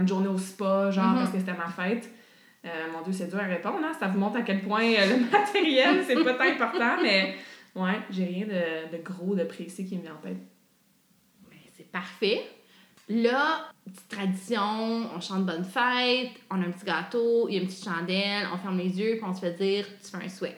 une 0.00 0.06
journée 0.06 0.28
au 0.28 0.38
spa, 0.38 0.90
genre 0.92 1.06
Mhm. 1.06 1.14
parce 1.16 1.30
que 1.30 1.38
c'était 1.38 1.54
ma 1.54 1.66
fête. 1.68 2.08
Euh, 2.64 2.68
mon 2.92 3.02
Dieu, 3.02 3.12
c'est 3.12 3.28
dur 3.28 3.40
à 3.40 3.44
répondre, 3.46 3.78
hein? 3.84 3.92
Ça 3.98 4.06
vous 4.06 4.18
montre 4.18 4.36
à 4.36 4.42
quel 4.42 4.60
point 4.62 4.82
le 4.82 5.30
matériel, 5.32 6.04
c'est 6.06 6.22
pas 6.22 6.34
tant 6.34 6.44
important, 6.44 7.02
mais 7.02 7.34
ouais, 7.74 7.98
j'ai 8.10 8.24
rien 8.26 8.46
de, 8.46 8.96
de 8.96 9.02
gros, 9.02 9.34
de 9.34 9.44
précis 9.44 9.84
qui 9.86 9.96
me 9.96 10.02
vient 10.02 10.12
en 10.12 10.16
tête. 10.26 10.36
Ben, 11.50 11.56
c'est 11.76 11.90
parfait. 11.90 12.42
Là, 13.08 13.70
petite 13.84 14.08
tradition, 14.08 15.08
on 15.16 15.20
chante 15.20 15.44
bonne 15.44 15.64
fête, 15.64 16.30
on 16.48 16.62
a 16.62 16.66
un 16.66 16.70
petit 16.70 16.84
gâteau, 16.86 17.48
il 17.48 17.56
y 17.56 17.58
a 17.58 17.62
une 17.62 17.66
petite 17.66 17.84
chandelle, 17.84 18.46
on 18.54 18.56
ferme 18.58 18.78
les 18.78 19.00
yeux, 19.00 19.16
puis 19.16 19.24
on 19.26 19.34
se 19.34 19.40
fait 19.40 19.56
dire 19.58 19.84
tu 20.00 20.10
fais 20.16 20.24
un 20.24 20.28
souhait. 20.28 20.56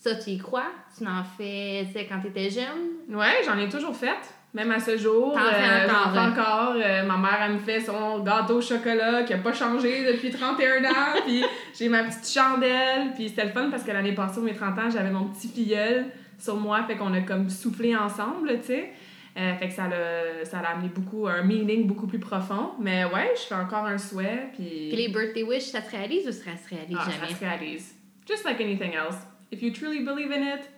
Ça, 0.00 0.14
tu 0.14 0.30
y 0.30 0.38
crois? 0.38 0.70
Tu 0.96 1.04
n'en 1.04 1.24
fais, 1.24 1.84
tu 1.86 1.92
sais, 1.92 2.06
quand 2.06 2.20
t'étais 2.20 2.50
jeune? 2.50 3.16
Ouais, 3.16 3.42
j'en 3.44 3.58
ai 3.58 3.68
toujours 3.68 3.96
fait. 3.96 4.16
Même 4.54 4.70
à 4.70 4.80
ce 4.80 4.96
jour, 4.96 5.34
T'en 5.34 5.40
euh, 5.40 5.84
encore, 5.84 6.04
j'en 6.04 6.12
fais 6.12 6.18
hein? 6.18 6.32
encore. 6.32 6.74
Euh, 6.76 7.02
ma 7.04 7.16
mère, 7.18 7.38
elle 7.44 7.52
me 7.54 7.58
fait 7.58 7.80
son 7.80 8.20
gâteau 8.20 8.58
au 8.58 8.60
chocolat 8.62 9.24
qui 9.24 9.34
a 9.34 9.38
pas 9.38 9.52
changé 9.52 10.10
depuis 10.10 10.30
31 10.30 10.84
ans. 10.84 11.20
puis 11.26 11.44
j'ai 11.78 11.88
ma 11.88 12.04
petite 12.04 12.28
chandelle. 12.28 13.12
Puis 13.14 13.28
c'était 13.28 13.44
le 13.44 13.50
fun 13.50 13.68
parce 13.70 13.82
que 13.82 13.90
l'année 13.90 14.14
passée, 14.14 14.38
au 14.38 14.42
mes 14.42 14.54
30 14.54 14.78
ans, 14.78 14.90
j'avais 14.90 15.10
mon 15.10 15.26
petit 15.26 15.48
filleul 15.48 16.06
sur 16.38 16.56
moi. 16.56 16.82
Fait 16.84 16.96
qu'on 16.96 17.12
a 17.12 17.20
comme 17.20 17.50
soufflé 17.50 17.94
ensemble, 17.94 18.60
tu 18.60 18.68
sais. 18.68 18.92
Euh, 19.36 19.54
fait 19.54 19.68
que 19.68 19.74
ça 19.74 19.86
l'a, 19.86 20.44
ça 20.44 20.62
l'a 20.62 20.70
amené 20.70 20.88
beaucoup, 20.88 21.28
un 21.28 21.42
meaning 21.42 21.86
beaucoup 21.86 22.06
plus 22.06 22.18
profond. 22.18 22.70
Mais 22.80 23.04
ouais, 23.04 23.34
je 23.36 23.42
fais 23.42 23.54
encore 23.54 23.84
un 23.84 23.98
souhait. 23.98 24.48
Puis, 24.54 24.88
Puis 24.88 24.96
les 24.96 25.08
birthday 25.08 25.42
wish, 25.42 25.64
ça 25.64 25.82
se 25.82 25.90
réalise 25.90 26.26
ou 26.26 26.32
ça 26.32 26.56
se 26.56 26.74
réalise 26.74 26.96
ah, 26.98 27.10
jamais? 27.10 27.32
ça 27.32 27.38
se 27.38 27.44
réalise. 27.44 27.94
Just 28.26 28.44
like 28.44 28.60
anything 28.60 28.94
else. 28.94 29.16
If 29.50 29.62
you 29.62 29.72
truly 29.72 30.04
believe 30.04 30.30
in 30.30 30.42
it, 30.42 30.68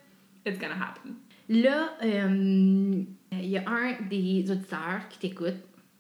it's 0.44 0.58
gonna 0.58 0.74
happen. 0.74 1.16
Là, 1.48 1.94
euh, 2.02 3.04
il 3.32 3.48
y 3.48 3.58
a 3.58 3.68
un 3.68 3.96
des 4.08 4.48
auditeurs 4.50 5.08
qui 5.08 5.18
t'écoute, 5.18 5.56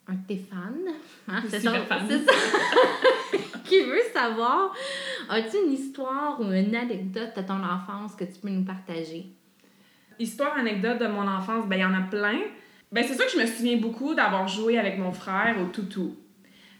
un 0.06 0.14
de 0.14 0.26
tes 0.26 0.36
fans, 0.36 0.56
hein, 1.28 1.42
c'est 1.48 1.60
ça, 1.60 1.72
c'est 2.08 3.62
qui 3.64 3.80
veut 3.82 4.02
savoir, 4.12 4.74
as-tu 5.28 5.56
une 5.66 5.72
histoire 5.72 6.40
ou 6.40 6.44
une 6.52 6.74
anecdote 6.74 7.36
de 7.36 7.42
ton 7.42 7.62
enfance 7.64 8.14
que 8.14 8.24
tu 8.24 8.40
peux 8.40 8.48
nous 8.48 8.64
partager? 8.64 9.26
Histoire, 10.18 10.56
anecdote 10.56 10.98
de 11.00 11.06
mon 11.06 11.26
enfance, 11.26 11.66
ben 11.66 11.76
il 11.76 11.82
y 11.82 11.84
en 11.84 11.94
a 11.94 12.02
plein. 12.02 12.40
Ben 12.92 13.04
c'est 13.06 13.14
sûr 13.14 13.26
que 13.26 13.32
je 13.32 13.38
me 13.38 13.46
souviens 13.46 13.78
beaucoup 13.78 14.14
d'avoir 14.14 14.46
joué 14.46 14.78
avec 14.78 14.98
mon 14.98 15.12
frère 15.12 15.56
au 15.60 15.66
toutou. 15.66 16.16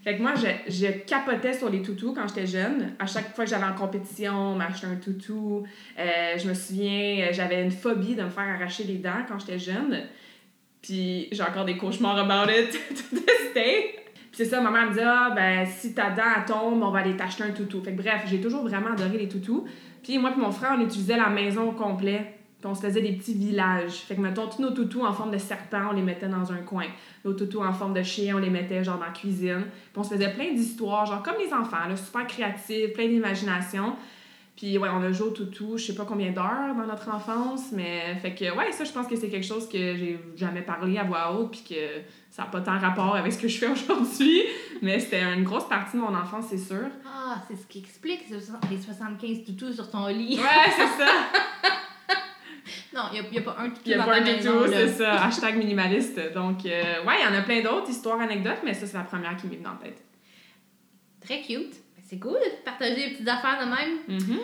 Fait 0.02 0.16
que 0.16 0.22
moi, 0.22 0.32
je, 0.34 0.72
je 0.72 0.86
capotais 1.06 1.52
sur 1.52 1.68
les 1.68 1.82
toutous 1.82 2.14
quand 2.14 2.26
j'étais 2.26 2.46
jeune. 2.46 2.94
À 2.98 3.06
chaque 3.06 3.34
fois 3.34 3.44
que 3.44 3.50
j'allais 3.50 3.64
en 3.64 3.74
compétition, 3.74 4.32
on 4.32 4.54
m'achetait 4.54 4.86
un 4.86 4.96
toutou. 4.96 5.64
Euh, 5.98 6.38
je 6.38 6.48
me 6.48 6.54
souviens, 6.54 7.26
euh, 7.26 7.32
j'avais 7.32 7.62
une 7.62 7.70
phobie 7.70 8.14
de 8.14 8.22
me 8.22 8.30
faire 8.30 8.48
arracher 8.48 8.84
les 8.84 8.96
dents 8.96 9.24
quand 9.28 9.38
j'étais 9.38 9.58
jeune. 9.58 10.04
Puis 10.80 11.28
j'ai 11.30 11.42
encore 11.42 11.66
des 11.66 11.76
cauchemars 11.76 12.18
about 12.18 12.50
it 12.50 12.72
to 12.72 13.16
this 13.16 13.52
day. 13.54 13.94
Puis 14.14 14.30
c'est 14.32 14.46
ça, 14.46 14.62
ma 14.62 14.70
mère 14.70 14.88
me 14.88 14.94
dit 14.94 15.00
Ah, 15.02 15.32
ben 15.34 15.66
si 15.66 15.92
ta 15.92 16.08
dent 16.08 16.46
tombe, 16.46 16.82
on 16.82 16.90
va 16.90 17.00
aller 17.00 17.16
t'acheter 17.16 17.42
un 17.42 17.50
toutou. 17.50 17.82
Fait 17.82 17.92
que 17.92 18.00
bref, 18.00 18.22
j'ai 18.26 18.40
toujours 18.40 18.62
vraiment 18.62 18.92
adoré 18.92 19.18
les 19.18 19.28
toutous. 19.28 19.66
Puis 20.02 20.16
moi 20.16 20.32
et 20.34 20.40
mon 20.40 20.50
frère, 20.50 20.76
on 20.78 20.80
utilisait 20.82 21.18
la 21.18 21.28
maison 21.28 21.68
au 21.68 21.72
complet. 21.72 22.39
Puis 22.60 22.70
on 22.70 22.74
se 22.74 22.82
faisait 22.82 23.00
des 23.00 23.12
petits 23.12 23.34
villages. 23.34 24.00
Fait 24.00 24.14
que 24.14 24.20
mettons, 24.20 24.46
tous 24.46 24.60
nos 24.60 24.70
toutous 24.70 25.02
en 25.02 25.12
forme 25.12 25.30
de 25.30 25.38
serpent, 25.38 25.88
on 25.90 25.92
les 25.92 26.02
mettait 26.02 26.28
dans 26.28 26.52
un 26.52 26.58
coin. 26.58 26.84
Nos 27.24 27.32
toutous 27.32 27.62
en 27.62 27.72
forme 27.72 27.94
de 27.94 28.02
chien, 28.02 28.36
on 28.36 28.38
les 28.38 28.50
mettait 28.50 28.84
genre 28.84 28.98
dans 28.98 29.06
la 29.06 29.12
cuisine. 29.12 29.64
Puis 29.92 29.96
on 29.96 30.02
se 30.02 30.10
faisait 30.10 30.32
plein 30.32 30.52
d'histoires, 30.52 31.06
genre 31.06 31.22
comme 31.22 31.36
les 31.38 31.52
enfants, 31.52 31.88
là, 31.88 31.96
super 31.96 32.26
créatifs, 32.26 32.92
plein 32.92 33.08
d'imagination. 33.08 33.96
Puis 34.60 34.76
ouais, 34.76 34.90
on 34.92 35.00
a 35.00 35.10
joué 35.10 35.28
au 35.28 35.30
toutou, 35.30 35.78
je 35.78 35.86
sais 35.86 35.94
pas 35.94 36.04
combien 36.04 36.32
d'heures 36.32 36.74
dans 36.76 36.86
notre 36.86 37.08
enfance, 37.08 37.72
mais 37.72 38.14
fait 38.20 38.34
que 38.34 38.44
ouais, 38.54 38.70
ça 38.72 38.84
je 38.84 38.92
pense 38.92 39.06
que 39.06 39.16
c'est 39.16 39.30
quelque 39.30 39.46
chose 39.46 39.66
que 39.66 39.96
j'ai 39.96 40.20
jamais 40.36 40.60
parlé 40.60 40.98
à 40.98 41.04
voix 41.04 41.32
haute 41.32 41.52
puis 41.52 41.62
que 41.70 42.02
ça 42.30 42.42
n'a 42.42 42.48
pas 42.48 42.60
tant 42.60 42.78
rapport 42.78 43.16
avec 43.16 43.32
ce 43.32 43.38
que 43.38 43.48
je 43.48 43.56
fais 43.56 43.68
aujourd'hui, 43.70 44.42
mais 44.82 45.00
c'était 45.00 45.22
une 45.22 45.44
grosse 45.44 45.66
partie 45.66 45.96
de 45.96 46.02
mon 46.02 46.14
enfance, 46.14 46.44
c'est 46.50 46.58
sûr. 46.58 46.88
Ah, 47.06 47.42
c'est 47.48 47.56
ce 47.56 47.66
qui 47.66 47.78
explique 47.78 48.28
les 48.28 48.78
75 48.78 49.44
toutous 49.46 49.72
sur 49.72 49.90
ton 49.90 50.08
lit. 50.08 50.36
Ouais, 50.38 50.70
c'est 50.76 51.02
ça. 51.02 51.10
Non, 52.94 53.02
il 53.12 53.22
n'y 53.30 53.38
a, 53.38 53.42
pas 53.42 53.56
un 53.58 53.72
Il 53.84 53.92
y 53.92 53.94
a 53.94 54.02
pas 54.02 54.16
un 54.16 54.20
là. 54.20 54.66
c'est 54.72 54.88
ça. 54.88 55.24
Hashtag 55.24 55.56
minimaliste. 55.56 56.32
Donc 56.34 56.64
euh, 56.66 57.04
ouais, 57.04 57.14
il 57.20 57.24
y 57.24 57.28
en 57.28 57.38
a 57.38 57.42
plein 57.42 57.60
d'autres 57.62 57.90
histoires, 57.90 58.20
anecdotes, 58.20 58.60
mais 58.64 58.74
ça 58.74 58.86
c'est 58.86 58.96
la 58.96 59.04
première 59.04 59.36
qui 59.36 59.46
m'est 59.46 59.56
venue 59.56 59.68
en 59.68 59.76
tête. 59.76 60.02
Très 61.20 61.40
cute. 61.42 61.74
C'est 62.08 62.18
cool 62.18 62.32
de 62.32 62.64
partager 62.64 62.96
des 62.96 63.10
petites 63.14 63.28
affaires 63.28 63.60
de 63.60 63.66
même. 63.66 64.20
Mhm. 64.20 64.38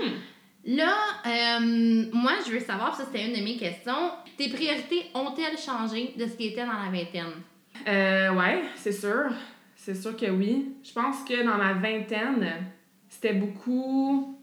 Là, 0.66 0.94
euh, 1.26 2.06
moi, 2.12 2.32
je 2.44 2.52
veux 2.52 2.60
savoir, 2.60 2.94
ça 2.94 3.04
c'était 3.04 3.26
une 3.26 3.38
de 3.38 3.42
mes 3.42 3.56
questions, 3.56 4.10
tes 4.36 4.48
priorités 4.48 5.06
ont-elles 5.14 5.58
changé 5.58 6.12
de 6.16 6.26
ce 6.26 6.36
qui 6.36 6.48
était 6.48 6.64
dans 6.66 6.72
la 6.72 6.90
vingtaine? 6.90 7.42
Euh, 7.86 8.32
ouais, 8.34 8.62
c'est 8.74 8.92
sûr. 8.92 9.30
C'est 9.74 9.94
sûr 9.94 10.16
que 10.16 10.26
oui. 10.26 10.74
Je 10.82 10.92
pense 10.92 11.22
que 11.22 11.44
dans 11.44 11.56
ma 11.56 11.74
vingtaine, 11.74 12.66
c'était 13.08 13.34
beaucoup 13.34 14.35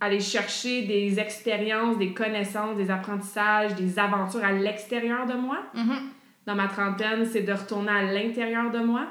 aller 0.00 0.20
chercher 0.20 0.82
des 0.82 1.18
expériences, 1.18 1.98
des 1.98 2.12
connaissances, 2.14 2.76
des 2.76 2.90
apprentissages, 2.90 3.74
des 3.74 3.98
aventures 3.98 4.44
à 4.44 4.52
l'extérieur 4.52 5.26
de 5.26 5.34
moi. 5.34 5.58
Mhm. 5.74 5.98
Dans 6.46 6.54
ma 6.54 6.68
trentaine, 6.68 7.26
c'est 7.26 7.42
de 7.42 7.52
retourner 7.52 7.90
à 7.90 8.02
l'intérieur 8.04 8.70
de 8.70 8.78
moi. 8.78 9.06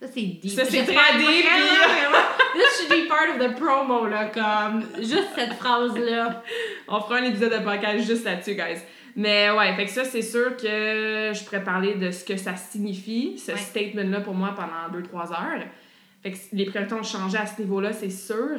Ça, 0.00 0.06
c'est 0.12 0.20
deep. 0.22 0.48
Ça, 0.50 0.64
c'est 0.64 0.82
très 0.84 1.18
deep. 1.18 1.46
This 2.54 2.78
should 2.88 2.90
be 3.04 3.08
part 3.08 3.28
of 3.30 3.38
the 3.38 3.54
promo, 3.58 4.06
là, 4.06 4.26
comme 4.26 4.82
juste 4.98 5.28
cette 5.36 5.52
phrase-là. 5.54 6.42
On 6.88 7.00
fera 7.00 7.16
un 7.18 7.24
épisode 7.24 7.52
de 7.52 7.64
podcast 7.64 8.06
juste 8.06 8.24
là-dessus, 8.24 8.54
guys. 8.54 8.80
Mais 9.16 9.50
ouais, 9.50 9.74
fait 9.76 9.84
que 9.86 9.90
ça, 9.90 10.04
c'est 10.04 10.22
sûr 10.22 10.56
que 10.56 11.32
je 11.34 11.44
pourrais 11.44 11.62
parler 11.64 11.94
de 11.94 12.10
ce 12.10 12.24
que 12.24 12.36
ça 12.36 12.56
signifie, 12.56 13.38
ce 13.38 13.52
Ouais. 13.52 13.58
statement-là 13.58 14.20
pour 14.20 14.34
moi 14.34 14.54
pendant 14.56 14.88
2-3 14.98 15.32
heures. 15.32 15.62
Fait 16.22 16.32
que 16.32 16.38
les 16.52 16.64
priorités 16.66 16.94
ont 16.94 17.02
changé 17.02 17.36
à 17.38 17.46
ce 17.46 17.60
niveau-là, 17.60 17.92
c'est 17.92 18.10
sûr. 18.10 18.58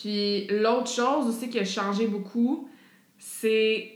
Puis 0.00 0.46
l'autre 0.48 0.88
chose 0.90 1.26
aussi 1.28 1.50
qui 1.50 1.58
a 1.58 1.64
changé 1.64 2.06
beaucoup, 2.06 2.68
c'est 3.18 3.92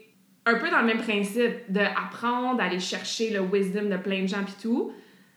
un 0.46 0.56
peu 0.56 0.70
dans 0.70 0.80
le 0.80 0.86
même 0.86 0.98
principe 1.00 1.70
d'apprendre, 1.70 2.58
d'aller 2.58 2.80
chercher 2.80 3.30
le 3.30 3.40
wisdom 3.40 3.88
de 3.88 3.96
plein 3.96 4.22
de 4.22 4.26
gens 4.26 4.44
puis 4.44 4.54
tout. 4.60 4.92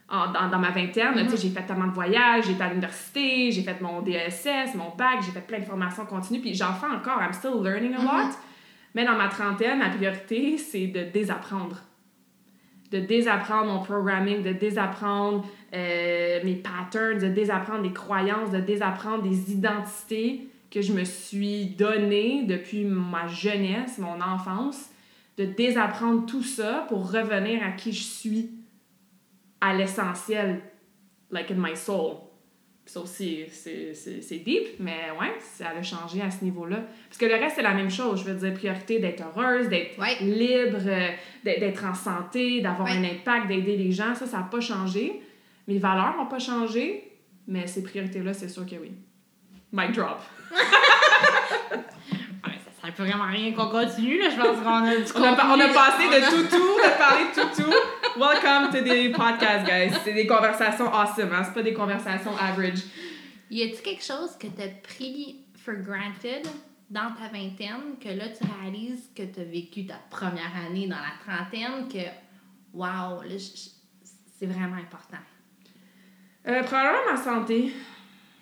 En- 0.10 0.32
dans, 0.32 0.50
dans 0.50 0.60
ma 0.60 0.72
vingtaine, 0.72 1.14
tu 1.26 1.30
sais, 1.32 1.38
j'ai 1.38 1.50
fait 1.50 1.64
tellement 1.66 1.88
de 1.88 1.94
voyages, 1.94 2.46
j'ai 2.46 2.54
été 2.54 2.64
à 2.64 2.70
l'université, 2.70 3.52
j'ai 3.52 3.62
fait 3.62 3.80
mon 3.82 4.02
DSS, 4.02 4.76
mon 4.76 4.96
bac, 4.98 5.20
j'ai 5.26 5.32
fait 5.32 5.46
plein 5.46 5.60
de 5.60 5.66
formations 5.66 6.06
continues, 6.06 6.40
puis 6.40 6.54
j'en 6.54 6.74
fais 6.74 6.86
encore, 6.88 7.22
I'm 7.22 7.34
still 7.34 7.62
learning 7.62 7.94
a 7.94 8.02
lot. 8.02 8.34
Mais 8.96 9.04
dans 9.06 9.18
ma 9.18 9.28
trentaine, 9.28 9.80
ma 9.80 9.90
priorité, 9.90 10.58
c'est 10.70 10.88
de 10.88 11.04
désapprendre. 11.12 11.82
De 12.92 13.00
désapprendre 13.00 13.66
mon 13.74 13.80
programming, 13.84 14.44
de 14.44 14.54
désapprendre 14.54 15.46
euh, 15.74 16.40
mes 16.44 16.56
patterns, 16.56 17.20
de 17.20 17.28
désapprendre 17.28 17.82
des 17.82 17.92
croyances, 17.92 18.52
de 18.52 18.62
désapprendre 18.62 19.24
des 19.24 19.52
identités 19.52 20.48
que 20.72 20.82
je 20.82 20.94
me 20.94 21.04
suis 21.04 21.66
données 21.68 22.44
depuis 22.44 22.84
ma 22.86 23.28
jeunesse, 23.28 23.98
mon 23.98 24.20
enfance, 24.22 24.90
de 25.38 25.46
désapprendre 25.46 26.26
tout 26.26 26.44
ça 26.44 26.86
pour 26.90 27.12
revenir 27.12 27.64
à 27.64 27.72
qui 27.72 27.92
je 27.94 28.04
suis, 28.04 28.50
à 29.62 29.74
l'essentiel, 29.76 30.62
like 31.32 31.52
in 31.52 31.56
my 31.56 31.76
soul. 31.76 32.16
Ça 32.86 33.02
aussi, 33.02 33.44
c'est- 33.50 34.44
deep, 34.46 34.80
mais 34.80 35.12
ouais, 35.20 35.34
ça 35.40 35.70
a 35.78 35.84
changé 35.84 36.22
à 36.22 36.32
ce 36.32 36.44
niveau-là. 36.46 36.84
Parce 37.10 37.18
que 37.18 37.26
le 37.26 37.34
reste, 37.36 37.58
c'est 37.58 37.62
la 37.62 37.74
même 37.74 37.90
chose. 37.90 38.24
Je 38.26 38.32
veux 38.32 38.40
dire, 38.40 38.54
priorité 38.54 39.00
d'être 39.00 39.24
heureuse, 39.26 39.68
d'être 39.68 40.00
Ouais. 40.00 40.18
libre, 40.22 40.78
euh, 40.86 41.10
d'être 41.44 41.60
d'être 41.60 41.84
en 41.86 41.94
santé, 41.94 42.62
d'avoir 42.62 42.88
Ouais. 42.88 42.94
un 42.96 43.04
impact, 43.04 43.48
d'aider 43.50 43.76
les 43.76 43.92
gens. 43.92 44.16
Ça, 44.16 44.26
ça 44.26 44.38
n'a 44.38 44.44
pas 44.44 44.62
changé. 44.62 45.22
Mes 45.68 45.80
valeurs 45.80 46.16
n'ont 46.18 46.28
pas 46.28 46.40
changé, 46.40 47.12
mais 47.46 47.68
ces 47.68 47.84
priorités-là, 47.84 48.34
c'est 48.34 48.48
sûr 48.48 48.66
que 48.66 48.76
oui. 48.76 48.92
Mic 49.72 49.92
drop. 49.94 50.20
Ça 52.80 52.82
sert 52.82 52.94
plus 52.94 53.06
vraiment 53.06 53.24
à 53.26 53.28
rien 53.28 53.54
qu'on 53.54 53.70
continue, 53.70 54.18
là. 54.20 54.30
Je 54.30 54.36
pense 54.38 54.58
qu'on 54.64 54.86
a 54.86 54.96
du 54.96 55.04
On 55.16 55.24
a, 55.24 55.32
on 55.32 55.34
a 55.60 55.68
contenu. 55.68 55.74
passé 55.74 56.08
de 56.08 56.14
a- 56.24 56.30
toutou, 56.30 56.58
de 56.58 56.98
parler 56.98 57.26
de 57.26 57.32
toutou. 57.42 57.70
Welcome 58.18 58.70
to 58.72 58.80
the 58.84 59.12
podcast, 59.16 59.66
guys. 59.68 59.92
C'est 60.04 60.14
des 60.14 60.26
conversations 60.28 60.88
awesome, 60.94 61.34
hein? 61.34 61.44
C'est 61.44 61.54
pas 61.54 61.64
des 61.64 61.74
conversations 61.74 62.36
average. 62.38 62.80
Y 63.50 63.64
a-tu 63.64 63.82
quelque 63.82 64.04
chose 64.04 64.38
que 64.40 64.48
t'as 64.48 64.68
pris 64.84 65.44
for 65.64 65.76
granted 65.76 66.46
dans 66.90 67.12
ta 67.12 67.28
vingtaine 67.32 67.98
que 68.02 68.10
là 68.10 68.28
tu 68.30 68.44
réalises 68.62 69.10
que 69.16 69.24
t'as 69.24 69.44
vécu 69.44 69.86
ta 69.86 69.96
première 70.10 70.52
année 70.66 70.88
dans 70.88 70.96
la 70.98 71.14
trentaine 71.26 71.88
que 71.90 72.08
wow, 72.74 73.22
là, 73.24 73.36
c'est 74.40 74.46
vraiment 74.46 74.78
important? 74.78 75.18
Euh, 76.48 76.64
probablement 76.64 77.06
ma 77.12 77.18
santé. 77.18 77.74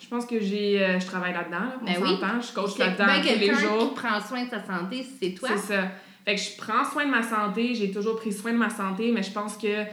Je 0.06 0.10
pense 0.12 0.28
que 0.28 0.40
j'ai, 0.40 0.84
euh, 0.84 1.00
je 1.00 1.06
travaille 1.08 1.34
là-dedans. 1.34 1.58
Là, 1.58 1.80
on 1.82 1.86
Ben 1.86 1.96
oui. 2.00 2.18
Je 2.48 2.54
coach 2.54 2.78
là-dedans 2.78 3.06
ben, 3.08 3.22
tous 3.24 3.40
les 3.40 3.56
jours. 3.56 3.90
qui 3.90 3.96
prend 3.96 4.22
soin 4.22 4.44
de 4.46 4.50
sa 4.52 4.64
santé, 4.64 5.04
c'est 5.20 5.32
toi. 5.32 5.50
C'est 5.52 5.74
ça. 5.74 5.88
Fait 6.24 6.36
que 6.36 6.42
je 6.42 6.58
prends 6.58 6.86
soin 6.86 7.06
de 7.06 7.10
ma 7.10 7.24
santé, 7.24 7.74
j'ai 7.74 7.90
toujours 7.90 8.16
pris 8.18 8.32
soin 8.32 8.54
de 8.54 8.58
ma 8.58 8.70
santé, 8.70 9.12
mais 9.12 9.24
je 9.24 9.32
pense 9.32 9.58
que 9.58 9.84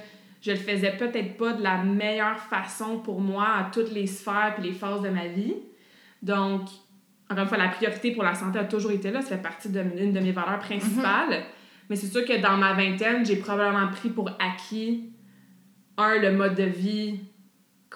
je 0.43 0.51
le 0.51 0.59
faisais 0.59 0.93
peut-être 0.99 1.39
pas 1.39 1.55
de 1.55 1.63
la 1.63 1.79
meilleure 1.79 2.39
façon 2.39 2.99
pour 2.99 3.23
moi 3.23 3.47
à 3.59 3.71
toutes 3.73 3.91
les 3.91 4.07
sphères 4.07 4.55
et 4.59 4.61
les 4.61 4.73
phases 4.73 5.01
de 5.01 5.09
ma 5.09 5.29
vie. 5.29 5.55
Donc, 6.21 6.69
encore 7.31 7.45
une 7.45 7.49
fois, 7.49 7.59
la 7.59 7.69
priorité 7.69 8.13
pour 8.13 8.23
la 8.23 8.35
santé 8.35 8.59
a 8.59 8.65
toujours 8.65 8.91
été 8.91 9.11
là, 9.11 9.23
ça 9.23 9.37
fait 9.37 9.43
partie 9.43 9.71
d'une 9.71 10.13
de 10.13 10.21
mes 10.21 10.33
valeurs 10.33 10.59
principales. 10.59 11.45
Mais 11.89 11.97
c'est 11.97 12.09
sûr 12.09 12.27
que 12.27 12.39
dans 12.39 12.59
ma 12.59 12.75
vingtaine, 12.75 13.25
j'ai 13.25 13.37
probablement 13.37 13.89
pris 13.89 14.11
pour 14.11 14.31
acquis, 14.39 15.11
un, 15.97 16.19
le 16.19 16.33
mode 16.33 16.55
de 16.55 16.65
vie 16.65 17.21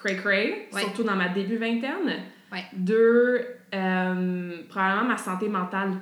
cray-cray, 0.01 0.67
Ouais. 0.71 0.81
surtout 0.81 1.03
dans 1.03 1.15
ma 1.15 1.29
début 1.29 1.57
vingtaine. 1.57 2.23
Ouais. 2.51 2.63
Deux, 2.73 3.45
euh, 3.73 4.63
probablement 4.69 5.07
ma 5.09 5.17
santé 5.17 5.49
mentale. 5.49 5.93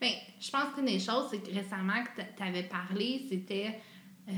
Ben, 0.00 0.10
je 0.40 0.50
pense 0.50 0.74
qu'une 0.74 0.86
des 0.86 0.98
choses, 0.98 1.28
c'est 1.30 1.38
que 1.38 1.54
récemment 1.54 2.02
que 2.16 2.22
tu 2.36 2.42
avais 2.42 2.64
parlé, 2.64 3.22
c'était 3.28 3.78
euh, 4.28 4.32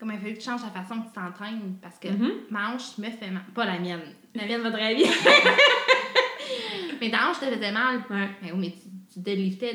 comme 0.00 0.10
il 0.12 0.18
fallait 0.18 0.34
que 0.34 0.38
tu 0.38 0.44
changes 0.44 0.62
la 0.62 0.70
façon 0.82 1.00
que 1.02 1.06
tu 1.06 1.12
t'entraînes. 1.12 1.76
Parce 1.80 1.98
que 1.98 2.08
Mhm. 2.08 2.30
ma 2.50 2.70
hanche 2.74 2.98
me 2.98 3.08
fait 3.10 3.30
mal. 3.30 3.42
Pas 3.54 3.66
la 3.66 3.78
mienne. 3.78 4.00
La 4.34 4.46
mienne 4.46 4.62
va 4.62 4.70
très 4.72 4.94
bien. 4.96 5.08
mais 7.00 7.10
ta 7.10 7.28
hanche 7.30 7.40
te 7.40 7.44
faisait 7.46 7.72
mal. 7.72 7.98
Ouais. 8.10 8.28
Mais 8.42 8.52
oui, 8.52 8.58
mais 8.58 8.70
tu, 8.72 8.88
tu 9.14 9.20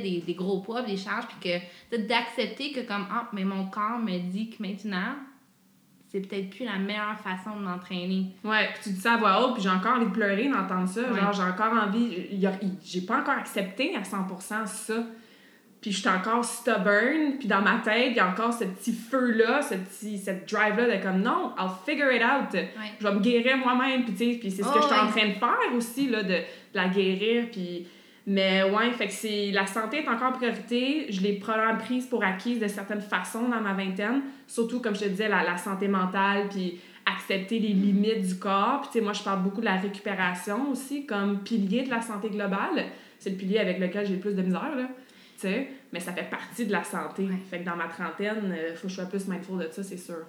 des, 0.01 0.24
des 0.25 0.33
gros 0.33 0.59
poids, 0.62 0.81
des 0.81 0.97
charges, 0.97 1.27
puis 1.27 1.50
que 1.91 1.97
d'accepter 1.97 2.71
que 2.71 2.81
comme, 2.81 3.05
ah, 3.12 3.29
mais 3.33 3.43
mon 3.43 3.67
corps 3.67 4.00
me 4.00 4.17
dit 4.19 4.50
que 4.50 4.62
maintenant, 4.62 5.15
c'est 6.09 6.21
peut-être 6.21 6.49
plus 6.49 6.65
la 6.65 6.77
meilleure 6.77 7.17
façon 7.19 7.57
de 7.57 7.63
m'entraîner. 7.63 8.27
Ouais, 8.43 8.69
puis 8.73 8.83
tu 8.83 8.89
dis 8.91 9.01
ça 9.01 9.13
à 9.13 9.17
voix 9.17 9.41
haute, 9.43 9.55
puis 9.55 9.63
j'ai 9.63 9.69
encore 9.69 9.97
envie 9.97 10.05
de 10.05 10.11
pleurer 10.11 10.47
d'entendre 10.47 10.87
ça. 10.87 11.01
Genre, 11.13 11.33
j'ai 11.33 11.43
encore 11.43 11.73
envie. 11.73 12.39
J'ai 12.83 13.01
pas 13.01 13.19
encore 13.19 13.35
accepté 13.35 13.93
à 13.95 14.01
100% 14.01 14.65
ça. 14.65 14.93
Puis 15.81 15.91
je 15.91 15.99
suis 15.99 16.09
encore 16.09 16.43
stubborn, 16.43 17.37
puis 17.37 17.47
dans 17.47 17.61
ma 17.61 17.77
tête, 17.77 18.07
il 18.11 18.17
y 18.17 18.19
a 18.19 18.27
encore 18.27 18.51
ce 18.51 18.63
petit 18.63 18.93
feu-là, 18.93 19.61
ce 19.61 19.75
petit, 19.75 20.17
cette 20.17 20.51
drive-là 20.51 20.97
de 20.97 21.03
comme 21.03 21.21
non, 21.21 21.53
I'll 21.57 21.69
figure 21.85 22.11
it 22.11 22.23
out. 22.23 22.57
Je 22.99 23.07
vais 23.07 23.13
me 23.13 23.19
guérir 23.19 23.57
moi-même, 23.57 24.03
puis 24.03 24.13
tu 24.13 24.33
sais, 24.33 24.39
puis 24.39 24.49
c'est 24.49 24.63
ce 24.63 24.69
que 24.73 24.81
je 24.81 24.87
suis 24.87 24.95
en 24.95 25.07
train 25.07 25.27
de 25.27 25.33
faire 25.33 25.75
aussi, 25.75 26.09
là, 26.09 26.23
de, 26.23 26.29
de 26.29 26.43
la 26.73 26.87
guérir, 26.87 27.45
puis 27.51 27.85
mais 28.29 28.62
ouais, 28.62 28.91
fait 28.91 29.07
que 29.07 29.13
c'est 29.13 29.51
la 29.51 29.65
santé 29.65 30.03
est 30.03 30.07
encore 30.10 30.34
priorité. 30.34 31.10
Je 31.10 31.22
l'ai 31.22 31.34
probablement 31.39 31.77
prise 31.77 32.05
pour 32.07 32.25
acquise 32.25 32.60
de 32.60 32.67
certaines 32.67 33.01
façons 33.01 33.48
dans 33.48 33.62
ma 33.62 33.74
vingtaine, 33.74 34.22
surtout 34.48 34.81
comme 34.81 34.96
je 34.96 35.05
te 35.05 35.07
disais 35.07 35.29
la, 35.29 35.43
la 35.43 35.55
santé 35.55 35.88
mentale 35.88 36.50
puis 36.50 36.77
accepter 37.05 37.57
les 37.57 37.69
limites 37.69 38.27
du 38.27 38.36
corps. 38.36 38.81
Puis 38.81 38.89
tu 38.91 39.00
sais 39.00 39.01
moi 39.01 39.13
je 39.13 39.24
parle 39.24 39.43
beaucoup 39.43 39.62
de 39.62 39.65
la 39.65 39.77
récupération 39.77 40.69
aussi 40.69 41.05
comme 41.05 41.39
pilier 41.39 41.84
de 41.84 41.89
la 41.89 42.01
santé 42.01 42.29
globale. 42.29 42.88
C'est 43.17 43.29
le 43.29 43.38
pilier 43.38 43.60
avec 43.60 43.79
lequel 43.79 44.05
j'ai 44.05 44.15
le 44.15 44.19
plus 44.19 44.36
de 44.36 44.41
misère 44.41 44.75
là. 44.75 44.89
Tu 45.39 45.41
sais, 45.48 45.69
mais 45.93 46.01
ça 46.01 46.12
fait 46.12 46.29
partie 46.29 46.65
de 46.65 46.72
la 46.72 46.84
santé. 46.84 47.25
Fait 47.50 47.60
que 47.60 47.63
dans 47.63 47.75
ma 47.75 47.88
trentaine, 47.88 48.48
il 48.48 48.51
euh, 48.53 48.75
faut 48.75 48.88
que 48.88 48.89
je 48.89 48.96
sois 48.96 49.05
plus 49.05 49.27
mindful 49.27 49.60
de 49.60 49.69
ça, 49.72 49.84
c'est 49.84 49.98
sûr. 49.98 50.25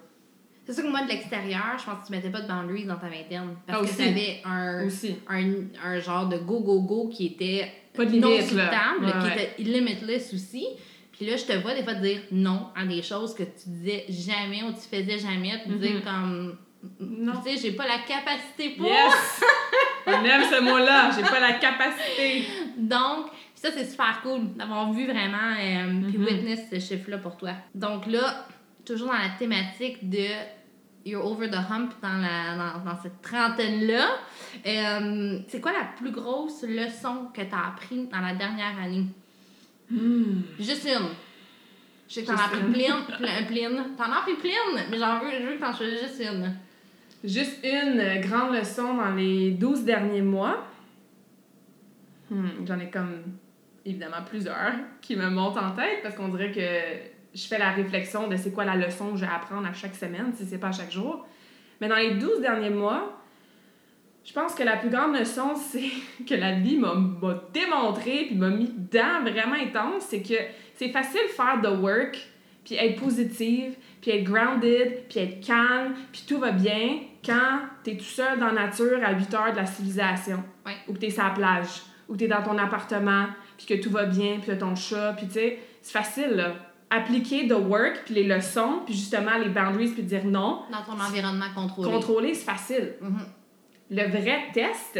C'est 0.69 0.73
sûr 0.75 0.83
que 0.83 0.89
moi, 0.89 1.01
de 1.01 1.07
l'extérieur, 1.07 1.79
je 1.79 1.85
pense 1.85 2.01
que 2.01 2.05
tu 2.05 2.11
mettais 2.11 2.29
pas 2.29 2.41
de 2.41 2.47
boundaries 2.47 2.85
dans 2.85 2.97
ta 2.97 3.09
vingtaine. 3.09 3.55
Parce 3.65 3.79
ah, 3.81 3.87
que 3.87 3.95
tu 3.95 4.07
avais 4.07 4.39
un, 4.45 4.87
un, 5.27 5.53
un, 5.83 5.99
genre 5.99 6.29
de 6.29 6.37
go-go-go 6.37 7.09
qui 7.09 7.25
était 7.25 7.71
pas 7.99 8.05
de 8.05 8.17
non 8.17 8.41
souhaitable, 8.41 9.13
qui 9.21 9.27
était 9.27 9.53
limitless 9.59 10.33
aussi. 10.33 10.65
Puis 11.11 11.25
là, 11.25 11.35
je 11.35 11.43
te 11.43 11.53
vois 11.57 11.73
des 11.73 11.83
fois 11.83 11.95
dire 11.95 12.21
non 12.31 12.67
à 12.75 12.85
des 12.85 13.01
choses 13.01 13.35
que 13.35 13.43
tu 13.43 13.67
disais 13.67 14.05
jamais 14.07 14.63
ou 14.63 14.71
tu 14.71 14.79
faisais 14.79 15.19
jamais. 15.19 15.61
Tu 15.63 15.69
disais 15.73 15.95
mm-hmm. 15.95 16.03
comme. 16.03 16.57
Non. 17.01 17.33
Tu 17.43 17.51
sais, 17.51 17.61
j'ai 17.61 17.71
pas 17.73 17.85
la 17.85 17.99
capacité 17.99 18.69
pour. 18.77 18.87
Yes! 18.87 19.41
On 20.07 20.23
aime 20.23 20.43
ce 20.49 20.61
mot-là, 20.61 21.11
j'ai 21.13 21.23
pas 21.23 21.41
la 21.41 21.53
capacité. 21.53 22.45
Donc, 22.77 23.27
ça, 23.53 23.69
c'est 23.71 23.85
super 23.85 24.21
cool 24.23 24.55
d'avoir 24.55 24.91
vu 24.93 25.05
vraiment 25.05 25.51
euh, 25.59 26.07
puis 26.07 26.17
mm-hmm. 26.17 26.25
witness 26.25 26.59
ce 26.71 26.79
chiffre-là 26.79 27.17
pour 27.17 27.35
toi. 27.35 27.51
Donc 27.75 28.07
là, 28.07 28.47
toujours 28.85 29.07
dans 29.07 29.13
la 29.13 29.37
thématique 29.37 30.09
de 30.09 30.25
You're 31.05 31.23
over 31.25 31.47
the 31.49 31.55
hump 31.55 31.93
dans, 32.01 32.17
la, 32.17 32.55
dans, 32.57 32.83
dans 32.83 33.01
cette 33.01 33.21
trentaine-là. 33.21 34.07
Euh, 34.65 35.39
c'est 35.47 35.61
quoi 35.61 35.71
la 35.71 35.85
plus 35.97 36.11
grosse 36.11 36.63
leçon 36.63 37.29
que 37.33 37.41
tu 37.41 37.53
as 37.53 37.67
appris 37.69 38.07
dans 38.07 38.19
la 38.19 38.35
dernière 38.35 38.77
année? 38.83 39.05
Hmm. 39.89 40.41
Juste 40.59 40.85
une. 40.85 41.09
Je 42.07 42.15
sais 42.15 42.21
que 42.23 42.27
t'en 42.27 42.35
as 42.35 42.45
appris 42.45 42.61
plein, 42.73 43.01
plein, 43.17 43.43
plein. 43.47 43.83
T'en 43.97 44.11
as 44.11 44.17
appris 44.19 44.35
plein, 44.35 44.83
mais 44.89 44.97
j'en 44.97 45.19
veux, 45.19 45.31
je 45.31 45.45
veux 45.47 45.55
que 45.55 45.61
t'en 45.61 45.73
choisisses 45.73 46.01
juste 46.01 46.21
une. 46.21 46.53
Juste 47.23 47.63
une 47.63 48.21
grande 48.21 48.55
leçon 48.55 48.95
dans 48.95 49.13
les 49.15 49.51
12 49.51 49.83
derniers 49.83 50.21
mois. 50.21 50.65
Hmm, 52.29 52.65
J'en 52.67 52.79
ai 52.79 52.89
comme 52.89 53.21
évidemment 53.85 54.23
plusieurs 54.27 54.73
qui 55.01 55.15
me 55.15 55.29
montent 55.29 55.57
en 55.57 55.71
tête 55.71 56.01
parce 56.03 56.15
qu'on 56.15 56.27
dirait 56.29 56.51
que 56.51 57.18
je 57.33 57.47
fais 57.47 57.57
la 57.57 57.71
réflexion 57.71 58.27
de 58.27 58.35
c'est 58.35 58.51
quoi 58.51 58.65
la 58.65 58.75
leçon 58.75 59.11
que 59.11 59.17
j'ai 59.17 59.25
à 59.25 59.35
apprendre 59.35 59.67
à 59.67 59.73
chaque 59.73 59.95
semaine, 59.95 60.33
si 60.35 60.45
c'est 60.45 60.57
pas 60.57 60.69
à 60.69 60.71
chaque 60.71 60.91
jour. 60.91 61.25
Mais 61.79 61.87
dans 61.87 61.95
les 61.95 62.15
12 62.15 62.41
derniers 62.41 62.69
mois, 62.69 63.21
je 64.25 64.33
pense 64.33 64.53
que 64.53 64.63
la 64.63 64.77
plus 64.77 64.89
grande 64.89 65.15
leçon, 65.15 65.55
c'est 65.71 65.91
que 66.25 66.35
la 66.35 66.53
vie 66.53 66.77
m'a 66.77 66.95
démontré 67.53 68.25
puis 68.27 68.35
m'a 68.35 68.49
mis 68.49 68.69
dedans 68.69 69.21
vraiment 69.21 69.55
intense, 69.55 70.05
c'est 70.09 70.21
que 70.21 70.35
c'est 70.75 70.89
facile 70.89 71.21
de 71.27 71.33
faire 71.33 71.59
the 71.61 71.79
work, 71.79 72.17
puis 72.65 72.75
être 72.75 72.99
positive, 72.99 73.75
puis 74.01 74.11
être 74.11 74.23
grounded, 74.23 75.03
puis 75.09 75.19
être 75.19 75.45
calme, 75.45 75.93
puis 76.11 76.23
tout 76.27 76.39
va 76.39 76.51
bien 76.51 76.99
quand 77.25 77.59
tu 77.83 77.91
es 77.91 77.97
tout 77.97 78.03
seul 78.03 78.39
dans 78.39 78.47
la 78.47 78.65
nature 78.65 78.99
à 79.03 79.11
8 79.11 79.33
heures 79.33 79.51
de 79.51 79.57
la 79.57 79.65
civilisation. 79.65 80.43
Ou 80.87 80.93
que 80.93 80.99
tu 80.99 81.07
es 81.07 81.09
sur 81.09 81.23
la 81.23 81.31
plage, 81.31 81.81
ou 82.07 82.13
que 82.13 82.19
tu 82.19 82.25
es 82.25 82.27
dans 82.27 82.43
ton 82.43 82.57
appartement, 82.57 83.25
puis 83.57 83.65
que 83.65 83.81
tout 83.81 83.89
va 83.89 84.05
bien, 84.05 84.39
puis 84.41 84.51
tu 84.51 84.57
ton 84.57 84.75
chat, 84.75 85.13
puis 85.17 85.27
tu 85.27 85.33
sais, 85.33 85.59
c'est 85.81 85.91
facile 85.91 86.31
là 86.31 86.68
appliquer 86.89 87.47
the 87.47 87.53
work, 87.53 88.03
puis 88.05 88.15
les 88.15 88.23
leçons, 88.23 88.81
puis 88.85 88.93
justement 88.93 89.37
les 89.37 89.49
boundaries, 89.49 89.89
puis 89.89 90.03
dire 90.03 90.25
non. 90.25 90.61
Dans 90.71 90.81
ton 90.83 90.99
environnement 90.99 91.45
contrôlé. 91.53 91.91
Contrôler, 91.91 92.33
c'est 92.33 92.45
facile. 92.45 92.93
Mm-hmm. 93.01 93.95
Le 93.95 94.07
vrai 94.09 94.39
test, 94.53 94.99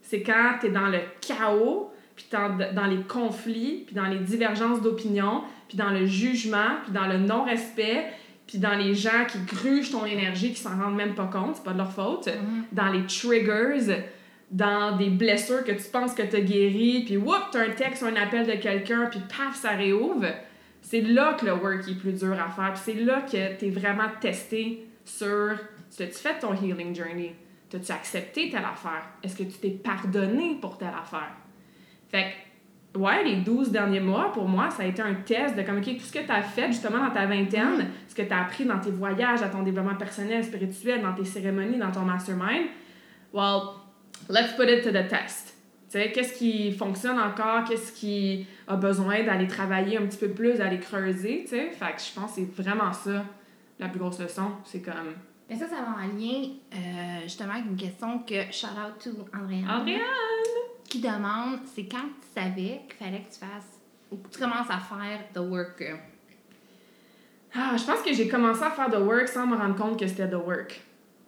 c'est 0.00 0.22
quand 0.22 0.54
tu 0.60 0.66
es 0.66 0.70
dans 0.70 0.88
le 0.88 0.98
chaos, 1.20 1.90
puis 2.16 2.26
dans 2.30 2.86
les 2.86 3.02
conflits, 3.02 3.84
puis 3.86 3.94
dans 3.94 4.06
les 4.06 4.18
divergences 4.18 4.80
d'opinion, 4.82 5.42
puis 5.68 5.78
dans 5.78 5.90
le 5.90 6.06
jugement, 6.06 6.76
puis 6.84 6.92
dans 6.92 7.06
le 7.06 7.18
non-respect, 7.18 8.06
puis 8.46 8.58
dans 8.58 8.74
les 8.74 8.94
gens 8.94 9.24
qui 9.28 9.38
grugent 9.38 9.92
ton 9.92 10.04
énergie, 10.04 10.52
qui 10.52 10.60
s'en 10.60 10.76
rendent 10.76 10.96
même 10.96 11.14
pas 11.14 11.26
compte, 11.26 11.56
c'est 11.56 11.64
pas 11.64 11.72
de 11.72 11.78
leur 11.78 11.92
faute, 11.92 12.26
mm-hmm. 12.26 12.64
dans 12.72 12.88
les 12.88 13.06
triggers, 13.06 14.04
dans 14.50 14.96
des 14.96 15.08
blessures 15.08 15.64
que 15.64 15.72
tu 15.72 15.88
penses 15.90 16.14
que 16.14 16.22
tu 16.22 16.36
as 16.36 16.40
guéries, 16.40 17.04
puis 17.04 17.16
whoop, 17.16 17.42
tu 17.52 17.58
un 17.58 17.70
texte 17.70 18.02
ou 18.02 18.06
un 18.06 18.16
appel 18.16 18.46
de 18.46 18.60
quelqu'un, 18.60 19.06
puis 19.06 19.20
paf, 19.20 19.56
ça 19.56 19.70
réouvre 19.70 20.26
c'est 20.92 21.00
là 21.00 21.32
que 21.40 21.46
le 21.46 21.54
work 21.54 21.88
est 21.88 21.94
plus 21.94 22.12
dur 22.12 22.36
à 22.38 22.50
faire. 22.50 22.76
c'est 22.76 22.92
là 22.92 23.22
que 23.22 23.56
tu 23.56 23.64
es 23.64 23.70
vraiment 23.70 24.10
testé 24.20 24.86
sur 25.06 25.52
as-tu 25.98 26.12
fait 26.12 26.38
ton 26.38 26.52
healing 26.52 26.94
journey? 26.94 27.34
T'as-tu 27.70 27.92
accepté 27.92 28.50
telle 28.50 28.66
affaire? 28.66 29.02
Est-ce 29.22 29.34
que 29.34 29.44
tu 29.44 29.58
t'es 29.58 29.70
pardonné 29.70 30.58
pour 30.60 30.76
telle 30.76 30.88
affaire? 30.88 31.32
Fait 32.10 32.34
que, 32.92 32.98
ouais, 32.98 33.24
les 33.24 33.36
12 33.36 33.70
derniers 33.70 34.00
mois, 34.00 34.32
pour 34.32 34.46
moi, 34.46 34.68
ça 34.68 34.82
a 34.82 34.86
été 34.86 35.00
un 35.00 35.14
test 35.14 35.56
de 35.56 35.62
comme, 35.62 35.78
OK, 35.78 35.96
tout 35.96 36.04
ce 36.04 36.12
que 36.12 36.26
tu 36.26 36.30
as 36.30 36.42
fait 36.42 36.66
justement 36.66 37.02
dans 37.02 37.10
ta 37.10 37.24
vingtaine, 37.24 37.78
mm. 37.78 37.86
ce 38.08 38.14
que 38.14 38.20
tu 38.20 38.30
as 38.30 38.42
appris 38.42 38.66
dans 38.66 38.78
tes 38.78 38.90
voyages, 38.90 39.40
à 39.40 39.48
ton 39.48 39.62
développement 39.62 39.96
personnel, 39.96 40.44
spirituel, 40.44 41.00
dans 41.00 41.14
tes 41.14 41.24
cérémonies, 41.24 41.78
dans 41.78 41.90
ton 41.90 42.02
mastermind, 42.02 42.66
well, 43.32 43.76
let's 44.28 44.52
put 44.58 44.68
it 44.68 44.84
to 44.84 44.90
the 44.90 45.08
test 45.08 45.51
qu'est-ce 45.92 46.34
qui 46.34 46.72
fonctionne 46.72 47.18
encore, 47.18 47.64
qu'est-ce 47.64 47.92
qui 47.92 48.46
a 48.66 48.76
besoin 48.76 49.22
d'aller 49.22 49.46
travailler 49.46 49.98
un 49.98 50.06
petit 50.06 50.18
peu 50.18 50.28
plus, 50.28 50.54
d'aller 50.54 50.80
creuser, 50.80 51.42
tu 51.42 51.50
sais. 51.50 51.70
Fait 51.70 51.94
que 51.94 52.00
je 52.00 52.12
pense 52.18 52.34
que 52.34 52.40
c'est 52.40 52.62
vraiment 52.62 52.92
ça, 52.92 53.24
la 53.78 53.88
plus 53.88 53.98
grosse 53.98 54.18
leçon. 54.18 54.52
C'est 54.64 54.80
comme... 54.80 55.14
Mais 55.50 55.56
ça, 55.56 55.68
ça 55.68 55.76
va 55.76 56.02
en 56.02 56.18
lien, 56.18 56.48
euh, 56.72 57.22
justement, 57.24 57.52
avec 57.52 57.66
une 57.66 57.76
question 57.76 58.20
que 58.20 58.50
shout 58.50 58.68
out 58.68 58.98
to 59.02 59.10
Andréane. 59.36 59.68
Andréane! 59.68 60.00
Qui 60.84 61.00
demande, 61.00 61.60
c'est 61.74 61.86
quand 61.86 62.08
tu 62.20 62.40
savais 62.40 62.82
qu'il 62.88 62.96
fallait 62.98 63.22
que 63.22 63.32
tu 63.32 63.38
fasses, 63.38 63.80
ou 64.10 64.16
que 64.16 64.28
tu 64.28 64.38
commences 64.38 64.70
à 64.70 64.78
faire 64.78 65.20
the 65.34 65.38
work? 65.38 65.82
Ah, 67.54 67.76
je 67.76 67.84
pense 67.84 68.00
que 68.00 68.14
j'ai 68.14 68.28
commencé 68.28 68.62
à 68.62 68.70
faire 68.70 68.90
the 68.90 68.98
work 68.98 69.28
sans 69.28 69.46
me 69.46 69.56
rendre 69.56 69.76
compte 69.76 69.98
que 69.98 70.06
c'était 70.06 70.28
the 70.28 70.34
work. 70.34 70.80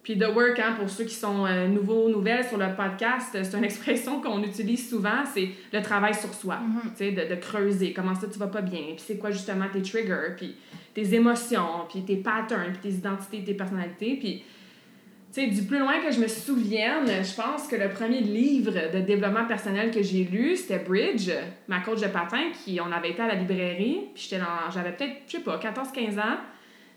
Puis 0.05 0.19
the 0.19 0.27
work, 0.27 0.59
hein, 0.59 0.75
pour 0.77 0.87
ceux 0.87 1.03
qui 1.03 1.15
sont 1.15 1.47
euh, 1.47 1.67
nouveaux, 1.67 2.07
nouvelles 2.09 2.45
sur 2.45 2.59
le 2.59 2.67
podcast, 2.75 3.29
c'est 3.31 3.57
une 3.57 3.63
expression 3.63 4.21
qu'on 4.21 4.43
utilise 4.43 4.87
souvent, 4.87 5.25
c'est 5.33 5.49
le 5.73 5.81
travail 5.81 6.13
sur 6.13 6.31
soi, 6.31 6.59
tu 6.89 6.89
sais, 6.95 7.11
de, 7.11 7.27
de, 7.27 7.35
creuser, 7.41 7.91
comment 7.91 8.13
ça 8.13 8.27
tu 8.31 8.37
vas 8.37 8.45
pas 8.45 8.61
bien, 8.61 8.81
puis 8.95 9.03
c'est 9.03 9.17
quoi 9.17 9.31
justement 9.31 9.65
tes 9.73 9.81
triggers, 9.81 10.35
puis 10.37 10.57
tes 10.93 11.15
émotions, 11.15 11.87
puis 11.89 12.03
tes 12.03 12.17
patterns, 12.17 12.73
puis 12.73 12.91
tes 12.91 12.97
identités, 12.97 13.43
tes 13.43 13.55
personnalités, 13.55 14.17
puis 14.17 14.43
tu 15.33 15.41
sais, 15.41 15.47
du 15.47 15.63
plus 15.63 15.79
loin 15.79 15.99
que 15.99 16.11
je 16.11 16.19
me 16.19 16.27
souvienne, 16.27 17.07
je 17.07 17.35
pense 17.35 17.67
que 17.67 17.75
le 17.75 17.89
premier 17.89 18.21
livre 18.21 18.73
de 18.93 18.99
développement 18.99 19.45
personnel 19.45 19.89
que 19.89 20.03
j'ai 20.03 20.23
lu, 20.23 20.55
c'était 20.55 20.83
Bridge, 20.83 21.31
ma 21.67 21.79
coach 21.79 22.01
de 22.01 22.07
patin, 22.09 22.51
qui, 22.63 22.79
on 22.79 22.91
avait 22.91 23.09
été 23.09 23.23
à 23.23 23.27
la 23.27 23.35
librairie, 23.35 24.01
puis 24.13 24.27
j'étais 24.29 24.43
j'avais 24.71 24.91
peut-être, 24.91 25.15
je 25.25 25.37
sais 25.37 25.43
pas, 25.43 25.57
14-15 25.57 26.19
ans, 26.19 26.37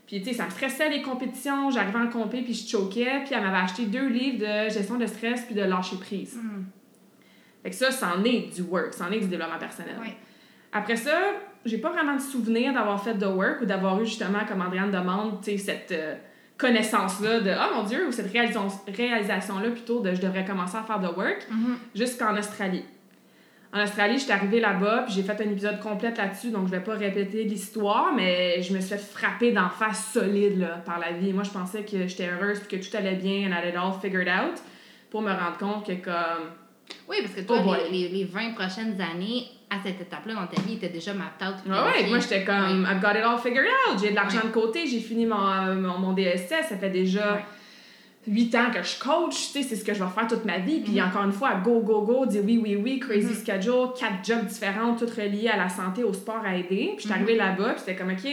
puis, 0.09 0.23
tu 0.23 0.31
sais, 0.31 0.33
ça 0.33 0.47
me 0.47 0.51
stressait 0.51 0.89
les 0.89 1.03
compétitions. 1.03 1.71
J'arrivais 1.71 1.99
en 1.99 2.09
compé, 2.09 2.41
puis 2.41 2.55
je 2.55 2.67
choquais. 2.67 3.25
Puis, 3.27 3.35
elle 3.35 3.43
m'avait 3.43 3.59
acheté 3.59 3.85
deux 3.85 4.09
livres 4.09 4.39
de 4.39 4.71
gestion 4.71 4.97
de 4.97 5.05
stress 5.05 5.43
puis 5.43 5.55
de 5.55 5.61
lâcher 5.61 5.97
prise. 5.97 6.35
Mm. 6.37 6.65
Fait 7.63 7.71
que 7.71 7.77
ça, 7.77 7.91
c'en 7.91 8.25
est 8.25 8.55
du 8.55 8.63
work, 8.63 8.95
c'en 8.95 9.11
est 9.13 9.21
du 9.21 9.27
développement 9.27 9.59
personnel. 9.59 9.97
Oui. 10.01 10.09
Après 10.73 10.97
ça, 10.97 11.13
j'ai 11.67 11.77
pas 11.77 11.91
vraiment 11.91 12.15
de 12.15 12.23
souvenir 12.23 12.73
d'avoir 12.73 13.05
fait 13.05 13.15
de 13.15 13.27
work 13.27 13.61
ou 13.61 13.67
d'avoir 13.67 14.01
eu 14.01 14.07
justement, 14.07 14.47
comme 14.49 14.63
Andréane 14.63 14.91
demande, 14.91 15.43
tu 15.43 15.51
sais, 15.51 15.59
cette 15.59 15.93
euh, 15.93 16.15
connaissance-là 16.57 17.41
de 17.41 17.51
«Oh 17.59 17.75
mon 17.75 17.83
Dieu!» 17.83 18.07
ou 18.09 18.13
cette 18.13 18.33
réalisation-là 18.33 19.71
plutôt 19.73 20.01
de 20.01 20.15
«Je 20.15 20.23
devrais 20.23 20.47
commencer 20.47 20.79
à 20.79 20.85
faire 20.85 21.01
de 21.01 21.09
work 21.09 21.47
mm-hmm. 21.51 21.77
jusqu'en 21.95 22.35
Australie. 22.35 22.85
En 23.73 23.83
Australie, 23.83 24.19
j'étais 24.19 24.33
arrivée 24.33 24.61
là-bas, 24.61 25.03
puis 25.05 25.15
j'ai 25.15 25.23
fait 25.23 25.39
un 25.43 25.51
épisode 25.51 25.79
complet 25.81 26.13
là-dessus, 26.17 26.51
donc 26.51 26.67
je 26.67 26.71
vais 26.71 26.81
pas 26.81 26.95
répéter 26.95 27.45
l'histoire, 27.45 28.13
mais 28.17 28.63
je 28.63 28.73
me 28.73 28.81
suis 28.81 28.91
fait 28.91 28.99
frapper 28.99 29.53
d'en 29.53 29.69
face 29.69 30.11
solide 30.13 30.59
là, 30.59 30.83
par 30.87 30.99
la 30.99 31.13
vie. 31.13 31.35
Moi, 31.35 31.43
je 31.43 31.51
pensais 31.51 31.83
que 31.83 32.07
j'étais 32.07 32.31
heureuse, 32.31 32.61
puis 32.61 32.79
que 32.79 32.85
tout 32.87 32.97
allait 32.97 33.17
bien, 33.17 33.47
and 33.47 33.53
I 33.53 33.59
had 33.59 33.69
it 33.69 33.77
all 33.77 33.93
figured 34.01 34.29
out, 34.29 34.59
pour 35.11 35.21
me 35.21 35.31
rendre 35.31 35.59
compte 35.59 35.87
que 35.87 35.93
comme... 36.03 36.51
Oui, 37.07 37.17
parce 37.21 37.35
que 37.35 37.43
toi, 37.43 37.59
oh 37.67 37.75
les, 37.91 38.09
les, 38.09 38.25
20 38.25 38.53
prochaines 38.55 38.99
années, 38.99 39.45
à 39.69 39.77
cette 39.85 40.01
étape-là 40.01 40.35
dans 40.35 40.47
ta 40.47 40.63
vie, 40.63 40.75
étaient 40.77 40.89
déjà 40.89 41.13
mapped 41.13 41.47
out. 41.47 41.57
Ah 41.71 41.89
ouais, 41.89 42.09
moi, 42.09 42.21
j'étais 42.21 42.45
comme, 42.45 42.89
I've 42.91 43.03
got 43.03 43.19
it 43.19 43.23
all 43.23 43.39
figured 43.39 43.67
out. 43.67 43.99
J'ai 44.01 44.11
de 44.11 44.15
l'argent 44.15 44.41
de 44.45 44.51
côté, 44.51 44.87
j'ai 44.87 45.01
fini 45.01 45.27
mon, 45.27 45.75
mon, 45.75 45.99
mon, 45.99 46.13
DSS, 46.15 46.69
ça 46.71 46.77
fait 46.79 46.89
déjà 46.89 47.43
8 48.29 48.55
ans 48.57 48.71
que 48.73 48.83
je 48.83 48.99
coach, 48.99 49.35
tu 49.35 49.39
sais, 49.53 49.63
c'est 49.63 49.77
ce 49.77 49.85
que 49.85 49.95
je 49.95 50.03
vais 50.03 50.11
faire 50.11 50.27
toute 50.27 50.45
ma 50.45 50.59
vie. 50.59 50.81
Puis 50.81 51.01
encore 51.01 51.25
une 51.25 51.33
fois, 51.33 51.55
go, 51.65 51.81
go, 51.81 52.03
go, 52.03 52.27
dire 52.27 52.43
oui, 52.45 52.61
oui, 52.63 52.77
oui, 52.77 52.99
crazy 53.01 53.35
schedule, 53.35 53.89
quatre 53.99 54.25
jobs 54.25 54.45
différents, 54.45 54.95
toutes 54.95 55.11
reliées 55.11 55.49
à 55.49 55.57
la 55.57 55.69
santé, 55.69 56.05
au 56.05 56.13
sport, 56.13 56.43
à 56.45 56.55
aider. 56.55 56.93
Puis 56.97 56.99
je 56.99 57.03
suis 57.03 57.13
arrivée 57.13 57.37
là-bas, 57.37 57.71
puis 57.71 57.81
c'était 57.81 57.97
comme, 57.97 58.11
OK, 58.11 58.29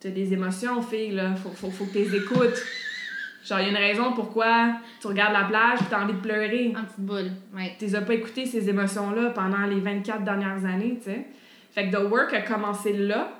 t'as 0.00 0.10
des 0.10 0.32
émotions, 0.32 0.80
fille, 0.82 1.10
là, 1.10 1.34
faut, 1.34 1.50
faut, 1.50 1.70
faut 1.70 1.84
que 1.84 1.92
tu 1.92 1.98
les 1.98 2.16
écoutes. 2.16 2.62
Genre, 3.44 3.58
il 3.58 3.64
y 3.64 3.66
a 3.66 3.70
une 3.70 3.76
raison 3.76 4.12
pourquoi 4.12 4.74
tu 5.00 5.08
regardes 5.08 5.32
la 5.32 5.44
plage 5.44 5.80
et 5.80 5.84
t'as 5.90 6.04
envie 6.04 6.12
de 6.12 6.20
pleurer. 6.20 6.72
En 6.76 6.84
petite 6.84 7.00
boule, 7.00 7.30
ouais. 7.56 7.74
Tu 7.78 7.86
les 7.86 7.96
as 7.96 8.02
pas 8.02 8.14
écouté, 8.14 8.46
ces 8.46 8.68
émotions-là, 8.68 9.30
pendant 9.30 9.66
les 9.66 9.80
24 9.80 10.22
dernières 10.22 10.64
années, 10.64 10.98
tu 10.98 11.10
sais. 11.10 11.26
Fait 11.72 11.88
que 11.88 11.96
The 11.96 12.08
Work 12.08 12.34
a 12.34 12.42
commencé 12.42 12.92
là. 12.92 13.32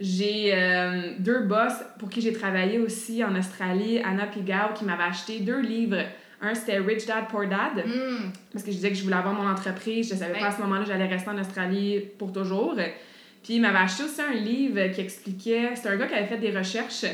J'ai 0.00 0.52
euh, 0.54 1.12
deux 1.18 1.40
boss 1.42 1.74
pour 1.98 2.08
qui 2.08 2.20
j'ai 2.22 2.32
travaillé 2.32 2.78
aussi 2.78 3.22
en 3.22 3.36
Australie, 3.36 4.00
Anna 4.02 4.26
Pigao, 4.26 4.72
qui 4.74 4.84
m'avait 4.86 5.02
acheté 5.04 5.40
deux 5.40 5.60
livres. 5.60 5.98
Un, 6.40 6.54
c'était 6.54 6.78
Rich 6.78 7.04
Dad, 7.06 7.28
Poor 7.28 7.46
Dad, 7.46 7.84
Mm. 7.86 8.30
parce 8.50 8.64
que 8.64 8.70
je 8.70 8.76
disais 8.76 8.88
que 8.88 8.96
je 8.96 9.02
voulais 9.02 9.16
avoir 9.16 9.34
mon 9.34 9.46
entreprise. 9.46 10.08
Je 10.10 10.14
savais 10.14 10.32
Ouais. 10.32 10.40
pas 10.40 10.46
à 10.46 10.52
ce 10.52 10.60
moment-là 10.62 10.84
j'allais 10.86 11.06
rester 11.06 11.28
en 11.28 11.38
Australie 11.38 12.00
pour 12.18 12.32
toujours. 12.32 12.76
Puis 13.42 13.54
il 13.56 13.60
m'avait 13.60 13.78
acheté 13.78 14.04
aussi 14.04 14.20
un 14.22 14.32
livre 14.34 14.86
qui 14.94 15.02
expliquait... 15.02 15.70
C'était 15.74 15.90
un 15.90 15.96
gars 15.96 16.06
qui 16.06 16.14
avait 16.14 16.26
fait 16.26 16.38
des 16.38 16.50
recherches 16.56 17.04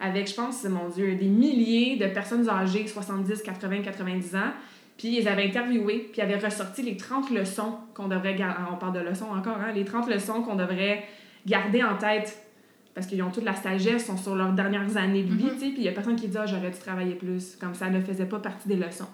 avec, 0.00 0.28
je 0.30 0.34
pense, 0.34 0.64
mon 0.64 0.88
Dieu, 0.88 1.14
des 1.16 1.26
milliers 1.26 1.96
de 1.96 2.06
personnes 2.06 2.48
âgées, 2.48 2.86
70, 2.86 3.42
80, 3.42 3.82
90 3.82 4.34
ans. 4.36 4.52
Puis 4.96 5.18
ils 5.18 5.28
avaient 5.28 5.44
interviewés, 5.44 6.08
puis 6.10 6.18
ils 6.18 6.22
avaient 6.22 6.38
ressorti 6.38 6.82
les 6.82 6.96
30 6.96 7.30
leçons 7.30 7.74
qu'on 7.94 8.08
devrait 8.08 8.34
garder. 8.34 8.62
On 8.72 8.76
parle 8.76 8.94
de 8.94 9.00
leçons 9.00 9.26
encore, 9.30 9.56
hein? 9.58 9.72
Les 9.74 9.84
30 9.84 10.08
leçons 10.08 10.40
qu'on 10.42 10.56
devrait 10.56 11.04
garder 11.46 11.82
en 11.82 11.96
tête. 11.96 12.36
Parce 12.94 13.06
qu'ils 13.06 13.22
ont 13.22 13.30
toute 13.30 13.44
la 13.44 13.54
sagesse, 13.54 14.06
sont 14.06 14.16
sur 14.16 14.34
leurs 14.34 14.52
dernières 14.52 14.96
années 14.96 15.22
de 15.22 15.32
vie, 15.32 15.44
Mhm. 15.44 15.50
tu 15.52 15.58
sais. 15.60 15.66
Puis 15.66 15.74
il 15.78 15.82
y 15.84 15.88
a 15.88 15.92
personne 15.92 16.16
qui 16.16 16.26
dit, 16.28 16.36
ah, 16.38 16.44
j'aurais 16.46 16.70
dû 16.70 16.78
travailler 16.78 17.14
plus. 17.14 17.56
Comme 17.60 17.74
ça 17.74 17.88
ne 17.88 18.00
faisait 18.00 18.26
pas 18.26 18.40
partie 18.40 18.68
des 18.68 18.76
leçons. 18.76 19.06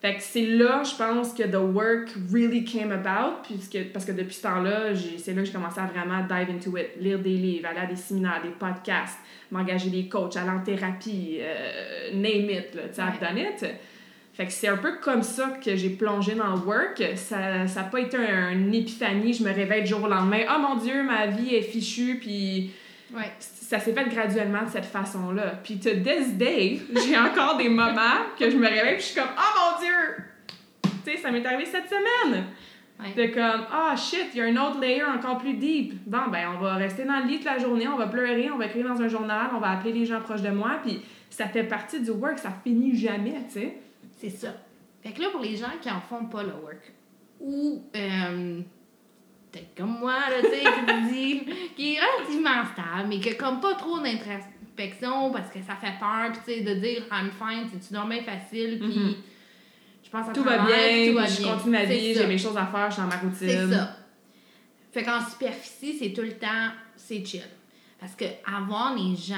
Fait 0.00 0.14
que 0.14 0.22
c'est 0.22 0.44
là, 0.46 0.82
je 0.84 0.94
pense, 0.94 1.32
que 1.32 1.42
the 1.42 1.56
work 1.56 2.10
really 2.32 2.64
came 2.64 2.92
about. 2.92 3.42
Puisque, 3.42 3.92
parce 3.92 4.04
que 4.04 4.12
depuis 4.12 4.34
ce 4.34 4.42
temps-là, 4.42 4.94
c'est 5.16 5.32
là 5.34 5.40
que 5.40 5.46
j'ai 5.46 5.52
commencé 5.52 5.80
à 5.80 5.86
vraiment 5.86 6.20
dive 6.28 6.54
into 6.54 6.76
it. 6.76 6.90
Lire 7.00 7.18
des 7.18 7.34
livres, 7.36 7.66
aller 7.68 7.80
à 7.80 7.86
des 7.86 7.96
séminaires, 7.96 8.40
des 8.42 8.50
podcasts, 8.50 9.18
m'engager 9.50 9.90
des 9.90 10.06
coachs, 10.08 10.36
aller 10.36 10.50
en 10.50 10.60
thérapie, 10.60 11.38
euh, 11.40 12.12
name 12.12 12.50
it, 12.50 12.74
là, 12.74 12.82
tu 12.88 12.94
sais, 12.94 13.02
I've 13.02 13.18
done 13.20 13.38
it. 13.38 13.64
Fait 14.38 14.46
que 14.46 14.52
c'est 14.52 14.68
un 14.68 14.76
peu 14.76 14.98
comme 15.02 15.24
ça 15.24 15.48
que 15.64 15.74
j'ai 15.74 15.90
plongé 15.90 16.36
dans 16.36 16.54
le 16.54 16.60
work. 16.60 17.02
Ça 17.16 17.64
n'a 17.64 17.82
pas 17.90 17.98
été 17.98 18.16
un, 18.16 18.50
une 18.52 18.72
épiphanie, 18.72 19.32
je 19.32 19.42
me 19.42 19.52
réveille 19.52 19.82
du 19.82 19.88
jour 19.88 20.04
au 20.04 20.06
lendemain. 20.06 20.42
Oh 20.48 20.60
mon 20.60 20.76
Dieu, 20.76 21.02
ma 21.02 21.26
vie 21.26 21.56
est 21.56 21.62
fichue, 21.62 22.18
puis 22.20 22.70
Ouais. 23.12 23.32
ça 23.40 23.80
s'est 23.80 23.92
fait 23.92 24.08
graduellement 24.08 24.62
de 24.62 24.68
cette 24.70 24.84
façon-là. 24.84 25.54
Puis 25.64 25.80
to 25.80 25.90
this 25.90 26.34
day, 26.34 26.78
j'ai 27.08 27.18
encore 27.18 27.56
des 27.56 27.68
moments 27.68 28.26
que 28.38 28.48
je 28.48 28.56
me 28.56 28.68
réveille 28.68 28.94
puis 28.94 29.00
je 29.00 29.06
suis 29.06 29.14
comme 29.20 29.30
oh 29.36 29.58
mon 29.58 29.80
dieu. 29.84 30.24
Tu 31.04 31.10
sais, 31.10 31.16
ça 31.16 31.32
m'est 31.32 31.44
arrivé 31.44 31.64
cette 31.64 31.88
semaine. 31.88 32.44
Ouais. 33.00 33.26
De 33.28 33.34
comme 33.34 33.66
ah 33.72 33.96
shit, 33.96 34.26
il 34.34 34.38
y 34.38 34.40
a 34.40 34.44
un 34.44 34.56
autre 34.56 34.78
layer 34.80 35.02
encore 35.02 35.38
plus 35.38 35.54
deep. 35.54 35.94
Bon 36.06 36.28
ben 36.30 36.46
on 36.56 36.62
va 36.62 36.74
rester 36.74 37.04
dans 37.04 37.18
le 37.18 37.26
lit 37.26 37.36
toute 37.38 37.46
la 37.46 37.58
journée, 37.58 37.88
on 37.88 37.96
va 37.96 38.06
pleurer, 38.06 38.50
on 38.54 38.58
va 38.58 38.66
écrire 38.66 38.86
dans 38.86 39.00
un 39.02 39.08
journal, 39.08 39.48
on 39.52 39.58
va 39.58 39.70
appeler 39.70 39.94
les 39.94 40.06
gens 40.06 40.20
proches 40.20 40.42
de 40.42 40.50
moi 40.50 40.78
puis 40.84 41.00
ça 41.28 41.48
fait 41.48 41.64
partie 41.64 42.00
du 42.00 42.10
work, 42.10 42.38
ça 42.38 42.52
finit 42.62 42.96
jamais, 42.96 43.34
tu 43.52 43.60
sais. 43.60 43.78
C'est 44.18 44.30
ça. 44.30 44.54
Fait 45.02 45.12
que 45.12 45.22
là, 45.22 45.28
pour 45.30 45.40
les 45.40 45.56
gens 45.56 45.70
qui 45.80 45.90
en 45.90 46.00
font 46.00 46.26
pas 46.26 46.42
le 46.42 46.50
work, 46.52 46.92
ou 47.40 47.84
euh, 47.94 48.60
peut-être 49.52 49.74
comme 49.76 49.98
moi, 50.00 50.14
là, 50.28 50.42
tu 50.42 50.48
sais, 50.50 50.60
qui 50.64 51.12
dit, 51.12 51.52
qui 51.76 51.94
est 51.94 51.98
relativement 52.00 52.64
stable, 52.72 53.08
mais 53.08 53.20
qui 53.20 53.30
a 53.30 53.34
comme 53.34 53.60
pas 53.60 53.74
trop 53.74 53.98
d'introspection 54.00 55.30
parce 55.30 55.50
que 55.50 55.60
ça 55.62 55.76
fait 55.76 55.94
peur, 56.00 56.32
puis 56.32 56.40
tu 56.44 56.52
sais, 56.64 56.74
de 56.74 56.80
dire 56.80 57.04
I'm 57.12 57.30
fine, 57.30 57.68
c'est-tu 57.72 57.94
normal 57.94 58.22
facile, 58.24 58.78
puis 58.80 58.88
Mhm. 58.98 59.14
je 60.04 60.10
pense 60.10 60.28
à 60.28 60.32
Tout 60.32 60.42
va 60.42 60.58
bien, 60.66 61.08
tout 61.08 61.14
va 61.14 61.26
je 61.26 61.40
bien. 61.42 61.52
continue 61.54 61.72
ma 61.72 61.84
vie, 61.84 62.14
j'ai 62.14 62.26
mes 62.26 62.38
choses 62.38 62.56
à 62.56 62.66
faire, 62.66 62.88
je 62.90 62.94
suis 62.94 63.02
dans 63.02 63.08
ma 63.08 63.16
routine. 63.16 63.36
C'est 63.48 63.70
ça. 63.72 63.96
Fait 64.90 65.02
qu'en 65.04 65.24
superficie, 65.24 65.96
c'est 65.98 66.12
tout 66.12 66.22
le 66.22 66.32
temps, 66.32 66.70
c'est 66.96 67.24
chill. 67.24 67.42
Parce 68.00 68.14
que 68.16 68.24
avoir 68.46 68.94
les 68.96 69.14
gens 69.14 69.36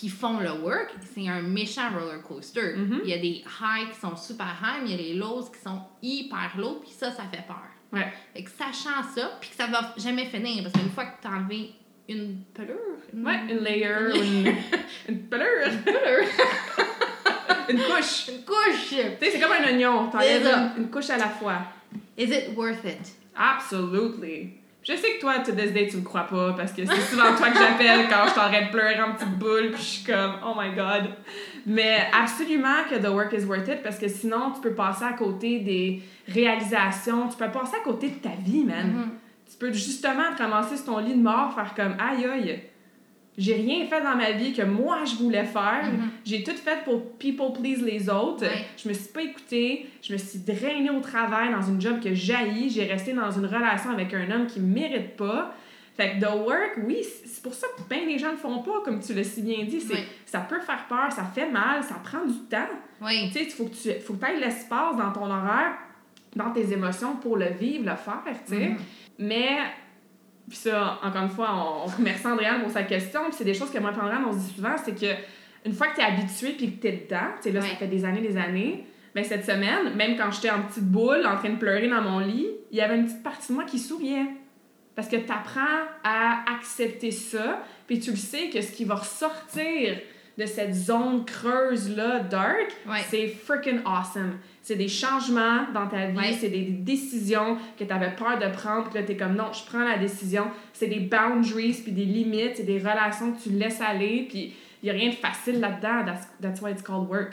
qui 0.00 0.08
font 0.08 0.40
le 0.40 0.50
work, 0.62 0.94
c'est 1.14 1.28
un 1.28 1.42
méchant 1.42 1.90
roller 1.92 2.22
coaster. 2.22 2.74
Mhm. 2.74 3.00
Il 3.04 3.10
y 3.10 3.12
a 3.12 3.18
des 3.18 3.44
highs 3.60 3.90
qui 3.92 4.00
sont 4.00 4.16
super 4.16 4.46
high, 4.62 4.82
mais 4.82 4.88
il 4.88 4.92
y 4.92 4.94
a 4.94 5.02
les 5.08 5.14
lows 5.14 5.42
qui 5.54 5.60
sont 5.60 5.78
hyper 6.02 6.52
low, 6.56 6.80
puis 6.80 6.90
ça, 6.90 7.10
ça 7.10 7.24
fait 7.30 7.44
peur. 7.46 7.68
Ouais. 7.92 8.10
Fait 8.32 8.44
que 8.44 8.50
sachant 8.50 9.02
ça, 9.14 9.32
puis 9.38 9.50
que 9.50 9.56
ça 9.56 9.66
va 9.66 9.92
jamais 9.98 10.24
finir, 10.24 10.62
parce 10.62 10.72
qu'une 10.72 10.90
fois 10.90 11.04
que 11.04 11.20
t'as 11.20 11.28
enlevé 11.36 11.72
une 12.08 12.38
pelure, 12.54 12.76
une, 13.12 13.26
Ouais, 13.26 13.40
une 13.50 13.58
layer, 13.58 14.10
une, 14.14 14.54
une 15.08 15.22
pelure, 15.28 15.66
une 15.70 15.82
pelure, 15.82 16.28
une 17.68 17.78
couche. 17.78 18.28
une 18.28 18.44
couche, 18.44 18.88
Tu 18.88 18.96
sais, 18.96 19.18
c'est 19.20 19.38
comme 19.40 19.52
un 19.52 19.64
oignon, 19.64 20.08
t'enlèves 20.08 20.46
une, 20.76 20.84
une 20.84 20.90
couche 20.90 21.10
à 21.10 21.18
la 21.18 21.28
fois. 21.28 21.58
is 22.16 22.30
it 22.30 22.56
worth 22.56 22.84
it? 22.86 23.12
Absolutely. 23.36 24.59
Je 24.90 24.96
sais 24.96 25.14
que 25.14 25.20
toi, 25.20 25.38
to 25.38 25.52
this 25.52 25.72
day, 25.72 25.86
tu 25.88 25.98
me 25.98 26.02
crois 26.02 26.24
pas 26.24 26.52
parce 26.54 26.72
que 26.72 26.84
c'est 26.84 27.00
souvent 27.02 27.32
toi 27.36 27.50
que 27.50 27.58
j'appelle 27.58 28.08
quand 28.08 28.28
je 28.28 28.34
t'arrête 28.34 28.66
de 28.66 28.70
pleurer 28.70 29.00
en 29.00 29.12
petite 29.12 29.38
boule 29.38 29.70
puis 29.72 29.80
je 29.80 29.88
suis 29.88 30.04
comme, 30.04 30.32
oh 30.44 30.52
my 30.58 30.74
god. 30.74 31.10
Mais 31.64 32.08
absolument 32.12 32.82
que 32.90 32.96
the 32.96 33.08
work 33.08 33.32
is 33.32 33.44
worth 33.44 33.68
it 33.68 33.84
parce 33.84 33.98
que 33.98 34.08
sinon, 34.08 34.50
tu 34.52 34.60
peux 34.60 34.74
passer 34.74 35.04
à 35.04 35.12
côté 35.12 35.60
des 35.60 36.02
réalisations, 36.26 37.28
tu 37.28 37.36
peux 37.36 37.48
passer 37.52 37.76
à 37.76 37.84
côté 37.84 38.08
de 38.08 38.16
ta 38.16 38.30
vie, 38.30 38.64
man. 38.64 38.86
Mhm. 38.86 39.10
Tu 39.48 39.56
peux 39.58 39.72
justement 39.72 40.34
te 40.36 40.42
ramasser 40.42 40.76
sur 40.76 40.86
ton 40.86 40.98
lit 40.98 41.14
de 41.14 41.22
mort, 41.22 41.54
faire 41.54 41.72
comme, 41.76 41.94
aïe 42.00 42.24
aïe. 42.24 42.60
J'ai 43.38 43.54
rien 43.54 43.86
fait 43.86 44.02
dans 44.02 44.16
ma 44.16 44.32
vie 44.32 44.52
que 44.52 44.62
moi 44.62 45.04
je 45.04 45.14
voulais 45.14 45.44
faire. 45.44 45.84
Mhm. 45.84 46.10
J'ai 46.24 46.42
tout 46.42 46.56
fait 46.56 46.84
pour 46.84 47.12
people 47.16 47.52
please 47.52 47.82
les 47.82 48.08
autres. 48.10 48.44
Je 48.76 48.88
me 48.88 48.92
suis 48.92 49.08
pas 49.08 49.22
écoutée. 49.22 49.86
Je 50.02 50.12
me 50.12 50.18
suis 50.18 50.40
drainée 50.40 50.90
au 50.90 51.00
travail 51.00 51.50
dans 51.50 51.62
une 51.62 51.80
job 51.80 52.00
que 52.02 52.14
j'haïs. 52.14 52.70
J'ai 52.70 52.84
resté 52.84 53.12
dans 53.12 53.30
une 53.30 53.46
relation 53.46 53.90
avec 53.90 54.12
un 54.14 54.30
homme 54.30 54.46
qui 54.46 54.60
me 54.60 54.74
mérite 54.74 55.16
pas. 55.16 55.54
Fait 55.96 56.12
que 56.12 56.24
the 56.24 56.30
work, 56.30 56.78
oui, 56.86 57.04
c'est 57.26 57.42
pour 57.42 57.52
ça 57.52 57.66
que 57.76 57.82
ben 57.88 58.06
les 58.06 58.18
gens 58.18 58.30
le 58.30 58.36
font 58.36 58.62
pas, 58.62 58.80
comme 58.84 59.00
tu 59.00 59.12
l'as 59.12 59.24
si 59.24 59.42
bien 59.42 59.64
dit. 59.64 59.80
Ça 60.24 60.40
peut 60.40 60.60
faire 60.60 60.86
peur, 60.88 61.12
ça 61.12 61.24
fait 61.24 61.50
mal, 61.50 61.82
ça 61.82 61.96
prend 62.02 62.24
du 62.24 62.38
temps. 62.48 62.70
Oui. 63.02 63.28
Tu 63.28 63.38
sais, 63.38 63.44
il 63.44 63.50
faut 63.50 63.64
que 63.66 63.74
tu 63.74 64.00
faut 64.00 64.14
que 64.14 64.24
aies 64.24 64.38
l'espace 64.38 64.96
dans 64.96 65.12
ton 65.12 65.26
horaire, 65.26 65.74
dans 66.34 66.50
tes 66.52 66.72
émotions 66.72 67.16
pour 67.16 67.36
le 67.36 67.48
vivre, 67.48 67.84
le 67.84 67.96
faire, 67.96 68.22
tu 68.46 68.54
sais. 68.54 68.68
Mhm. 68.68 68.76
Mais, 69.18 69.58
puis 70.50 70.58
ça, 70.58 70.98
encore 71.02 71.22
une 71.22 71.30
fois, 71.30 71.48
on, 71.54 71.84
on 71.84 71.86
remercie 71.86 72.26
Andréane 72.26 72.60
pour 72.60 72.70
sa 72.70 72.82
question. 72.82 73.22
Puis 73.26 73.34
c'est 73.38 73.44
des 73.44 73.54
choses 73.54 73.70
que 73.70 73.78
moi 73.78 73.92
et 73.96 73.98
Andréane, 73.98 74.24
on 74.28 74.32
se 74.32 74.38
dit 74.48 74.54
souvent, 74.54 74.74
c'est 74.84 74.94
que 75.00 75.14
une 75.64 75.72
fois 75.72 75.86
que 75.88 75.94
tu 75.94 76.00
es 76.00 76.04
habitué 76.04 76.50
puis 76.58 76.76
que 76.76 76.80
tu 76.82 76.88
es 76.88 76.92
dedans, 77.08 77.28
tu 77.36 77.44
sais, 77.44 77.52
là, 77.52 77.60
ça 77.62 77.68
fait 77.76 77.86
des 77.86 78.04
années, 78.04 78.20
des 78.20 78.36
années, 78.36 78.84
ben 79.14 79.24
cette 79.24 79.44
semaine, 79.46 79.94
même 79.96 80.16
quand 80.16 80.30
j'étais 80.30 80.50
en 80.50 80.62
petite 80.62 80.84
boule, 80.90 81.24
en 81.26 81.36
train 81.36 81.50
de 81.50 81.56
pleurer 81.58 81.88
dans 81.88 82.02
mon 82.02 82.18
lit, 82.18 82.46
il 82.70 82.78
y 82.78 82.80
avait 82.80 82.96
une 82.96 83.04
petite 83.06 83.22
partie 83.22 83.48
de 83.48 83.54
moi 83.54 83.64
qui 83.64 83.78
souriait. 83.78 84.26
Parce 84.96 85.08
que 85.08 85.16
tu 85.16 85.30
apprends 85.32 85.84
à 86.04 86.44
accepter 86.56 87.10
ça, 87.10 87.62
puis 87.86 88.00
tu 88.00 88.10
le 88.10 88.16
sais 88.16 88.50
que 88.50 88.60
ce 88.60 88.72
qui 88.72 88.84
va 88.84 88.96
ressortir 88.96 89.98
de 90.38 90.46
cette 90.46 90.74
zone 90.74 91.24
creuse-là, 91.24 92.20
dark, 92.20 92.68
Ouais. 92.88 92.98
c'est 93.08 93.28
freaking 93.28 93.80
awesome. 93.84 94.38
C'est 94.62 94.76
des 94.76 94.88
changements 94.88 95.64
dans 95.72 95.86
ta 95.88 96.06
vie, 96.06 96.16
Ouais. 96.18 96.32
c'est 96.38 96.48
des 96.50 96.62
décisions 96.62 97.56
que 97.78 97.84
tu 97.84 97.92
avais 97.92 98.14
peur 98.14 98.38
de 98.38 98.46
prendre, 98.54 98.90
puis 98.90 98.98
là, 99.00 99.04
tu 99.06 99.12
es 99.12 99.16
comme 99.16 99.34
non, 99.34 99.52
je 99.52 99.64
prends 99.64 99.84
la 99.84 99.96
décision. 99.98 100.48
C'est 100.72 100.86
des 100.88 101.00
boundaries, 101.00 101.80
puis 101.82 101.92
des 101.92 102.04
limites, 102.04 102.56
c'est 102.56 102.64
des 102.64 102.78
relations 102.78 103.32
que 103.32 103.40
tu 103.42 103.48
laisses 103.50 103.80
aller, 103.80 104.26
puis 104.28 104.54
il 104.82 104.84
n'y 104.84 104.90
a 104.90 104.92
rien 104.92 105.08
de 105.10 105.14
facile 105.14 105.60
là-dedans. 105.60 106.04
That's, 106.04 106.28
that's 106.42 106.60
why 106.60 106.72
it's 106.72 106.82
called 106.82 107.08
work. 107.08 107.32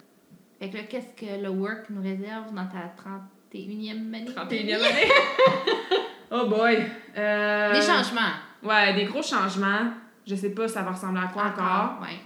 Fait 0.60 0.70
que 0.70 0.78
là, 0.78 0.84
qu'est-ce 0.90 1.14
que 1.26 1.42
le 1.44 1.50
work 1.50 1.90
nous 1.90 2.02
réserve 2.02 2.54
dans 2.54 2.66
ta 2.66 2.94
31e 3.54 4.14
année? 4.14 4.26
31e 4.26 4.76
année? 4.84 5.12
oh 6.32 6.48
boy. 6.48 6.78
Euh, 7.18 7.74
Des 7.74 7.82
changements. 7.82 8.34
Ouais, 8.64 8.94
des 8.96 9.06
gros 9.06 9.22
changements. 9.22 9.92
Je 10.26 10.36
sais 10.36 10.50
pas 10.50 10.68
ça 10.68 10.82
va 10.82 10.92
ressembler 10.92 11.22
à 11.24 11.28
quoi 11.28 11.44
encore. 11.46 12.00
Ouais. 12.02 12.18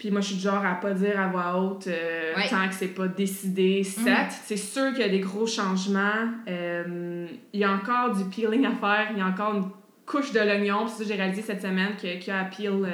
Puis 0.00 0.10
moi, 0.10 0.22
je 0.22 0.28
suis 0.28 0.36
du 0.36 0.40
genre 0.42 0.64
à 0.64 0.74
pas 0.80 0.92
dire 0.94 1.20
à 1.20 1.28
voix 1.28 1.60
haute 1.60 1.86
euh, 1.86 2.34
Ouais. 2.34 2.48
tant 2.48 2.66
que 2.66 2.74
c'est 2.74 2.88
pas 2.88 3.06
décidé, 3.06 3.84
set. 3.84 4.06
Mhm. 4.06 4.26
C'est 4.44 4.56
sûr 4.56 4.90
qu'il 4.92 5.00
y 5.02 5.04
a 5.04 5.08
des 5.10 5.20
gros 5.20 5.46
changements. 5.46 6.24
Euh, 6.48 7.26
il 7.52 7.60
y 7.60 7.64
a 7.64 7.70
encore 7.70 8.16
du 8.16 8.24
peeling 8.24 8.64
à 8.64 8.70
faire. 8.72 9.08
Il 9.12 9.18
y 9.18 9.20
a 9.20 9.26
encore 9.26 9.54
une 9.54 9.64
couche 10.06 10.32
de 10.32 10.40
l'oignon. 10.40 10.86
Puis 10.86 10.94
ça, 10.96 11.04
j'ai 11.06 11.14
réalisé 11.16 11.42
cette 11.42 11.60
semaine 11.60 11.96
qu'il 11.98 12.26
y 12.26 12.30
a 12.30 12.40
à 12.40 12.44
peel. 12.44 12.70
euh, 12.84 12.88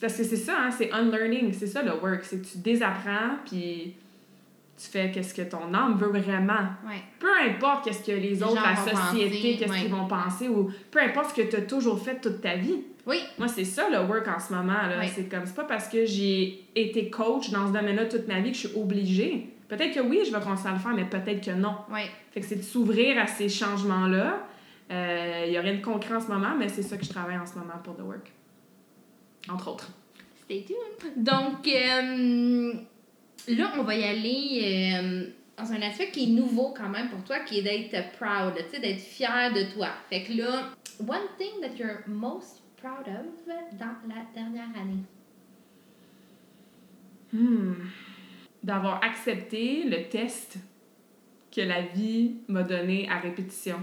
parce 0.00 0.16
que 0.16 0.22
c'est 0.22 0.36
ça, 0.36 0.54
hein, 0.60 0.70
c'est 0.70 0.92
unlearning. 0.92 1.52
C'est 1.52 1.66
ça 1.66 1.82
le 1.82 1.90
work. 2.00 2.20
C'est 2.22 2.40
que 2.40 2.46
tu 2.46 2.58
désapprends, 2.58 3.36
puis 3.44 3.94
tu 4.80 4.88
fais 4.90 5.10
qu'est-ce 5.10 5.34
que 5.34 5.42
ton 5.42 5.74
âme 5.74 5.96
veut 5.98 6.08
vraiment. 6.20 6.66
Ouais. 6.86 7.02
Peu 7.18 7.28
importe 7.48 7.84
qu'est-ce 7.84 8.04
que 8.04 8.12
les, 8.12 8.20
Les 8.30 8.42
autres, 8.44 8.62
la 8.62 8.76
société, 8.76 9.56
qu'est-ce 9.56 9.70
ouais. 9.72 9.80
qu'ils 9.80 9.90
vont 9.90 10.06
penser, 10.06 10.48
ou 10.48 10.70
peu 10.90 11.00
importe 11.00 11.30
ce 11.30 11.42
que 11.42 11.48
tu 11.48 11.56
as 11.56 11.62
toujours 11.62 12.00
fait 12.02 12.20
toute 12.20 12.40
ta 12.40 12.54
vie. 12.56 12.82
Oui. 13.06 13.18
Moi, 13.38 13.48
c'est 13.48 13.64
ça 13.64 13.88
le 13.90 13.98
work 14.06 14.28
en 14.28 14.38
ce 14.38 14.52
moment. 14.52 14.72
là. 14.72 15.06
C'est 15.08 15.28
comme, 15.28 15.44
c'est 15.46 15.54
pas 15.54 15.64
parce 15.64 15.88
que 15.88 16.06
j'ai 16.06 16.64
été 16.76 17.10
coach 17.10 17.50
dans 17.50 17.66
ce 17.68 17.72
domaine-là 17.72 18.06
toute 18.06 18.28
ma 18.28 18.40
vie 18.40 18.52
que 18.52 18.58
je 18.58 18.68
suis 18.68 18.78
obligée. 18.78 19.48
Peut-être 19.68 19.94
que 19.94 20.00
oui, 20.00 20.20
je 20.24 20.30
vais 20.30 20.40
continuer 20.42 20.68
à 20.70 20.72
le 20.74 20.78
faire, 20.78 20.92
mais 20.94 21.04
peut-être 21.04 21.44
que 21.44 21.50
non. 21.50 21.76
Ouais. 21.90 22.06
Fait 22.30 22.40
que 22.40 22.46
c'est 22.46 22.56
de 22.56 22.62
s'ouvrir 22.62 23.18
à 23.18 23.26
ces 23.26 23.48
changements-là. 23.48 24.46
Il 24.90 25.50
y 25.52 25.56
a 25.56 25.60
rien 25.62 25.74
de 25.74 25.80
concret 25.82 26.14
en 26.14 26.20
ce 26.20 26.28
moment, 26.28 26.54
mais 26.58 26.68
c'est 26.68 26.82
ça 26.82 26.96
que 26.98 27.04
je 27.04 27.08
travaille 27.08 27.38
en 27.38 27.46
ce 27.46 27.54
moment 27.54 27.78
pour 27.82 27.96
The 27.96 28.02
Work. 28.02 28.30
Entre 29.48 29.68
autres. 29.68 29.88
stay 30.44 30.64
tuned. 30.64 31.24
Donc, 31.24 31.66
euh, 31.66 32.72
là, 33.48 33.72
on 33.78 33.82
va 33.82 33.94
y 33.96 34.04
aller 34.04 34.92
euh, 34.94 35.26
dans 35.56 35.72
un 35.72 35.82
aspect 35.82 36.10
qui 36.10 36.24
est 36.24 36.34
nouveau 36.34 36.74
quand 36.76 36.88
même 36.88 37.08
pour 37.08 37.24
toi, 37.24 37.40
qui 37.40 37.58
est 37.58 37.62
d'être 37.62 38.12
proud, 38.18 38.54
d'être 38.54 39.00
fier 39.00 39.52
de 39.52 39.72
toi. 39.74 39.88
Fait 40.10 40.22
que 40.22 40.32
là, 40.34 40.70
one 41.00 41.26
thing 41.38 41.60
that 41.60 41.76
you're 41.76 42.02
most 42.06 42.61
proud 42.82 43.06
of 43.06 43.78
dans 43.78 43.96
la 44.08 44.24
dernière 44.34 44.68
année. 44.76 45.04
Hmm. 47.32 47.74
D'avoir 48.62 49.02
accepté 49.02 49.84
le 49.84 50.08
test 50.08 50.58
que 51.54 51.60
la 51.60 51.82
vie 51.82 52.36
m'a 52.48 52.62
donné 52.62 53.08
à 53.08 53.18
répétition. 53.18 53.76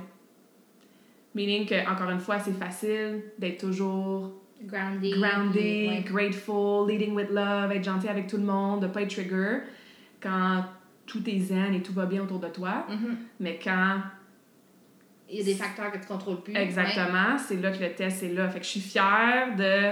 Meaning 1.36 1.66
que, 1.66 1.90
encore 1.90 2.10
une 2.10 2.20
fois, 2.20 2.40
c'est 2.40 2.54
facile 2.54 3.24
d'être 3.38 3.60
toujours 3.62 4.32
Grounded. 4.62 5.14
grounded, 5.14 5.56
ouais. 5.90 6.04
grateful, 6.06 6.88
leading 6.88 7.14
with 7.14 7.30
love, 7.30 7.72
être 7.72 7.84
gentil 7.84 8.08
avec 8.10 8.28
tout 8.28 8.38
le 8.38 8.44
monde, 8.44 8.82
de 8.82 8.88
pas 8.88 9.04
être 9.04 9.12
trigger 9.12 9.60
quand 10.22 10.66
tout 11.06 11.28
est 11.30 11.40
zen 11.40 11.74
et 11.74 11.82
tout 11.82 11.94
va 11.94 12.06
bien 12.06 12.24
autour 12.24 12.40
de 12.40 12.48
toi. 12.50 12.86
Mhm. 12.90 13.18
Mais 13.40 13.60
quand 13.64 14.02
Il 15.32 15.38
y 15.38 15.42
a 15.42 15.46
des 15.46 15.54
facteurs 15.54 15.92
que 15.92 15.98
tu 16.00 16.08
contrôles 16.08 16.42
plus. 16.42 16.56
Exactement, 16.56 17.38
c'est 17.38 17.62
là 17.62 17.72
que 17.72 17.82
le 17.84 17.92
test 17.94 18.24
est 18.24 18.34
là. 18.34 18.50
Fait 18.50 18.60
que 18.60 18.66
je 18.66 18.70
suis 18.72 18.80
fière 18.80 19.56
de. 19.58 19.92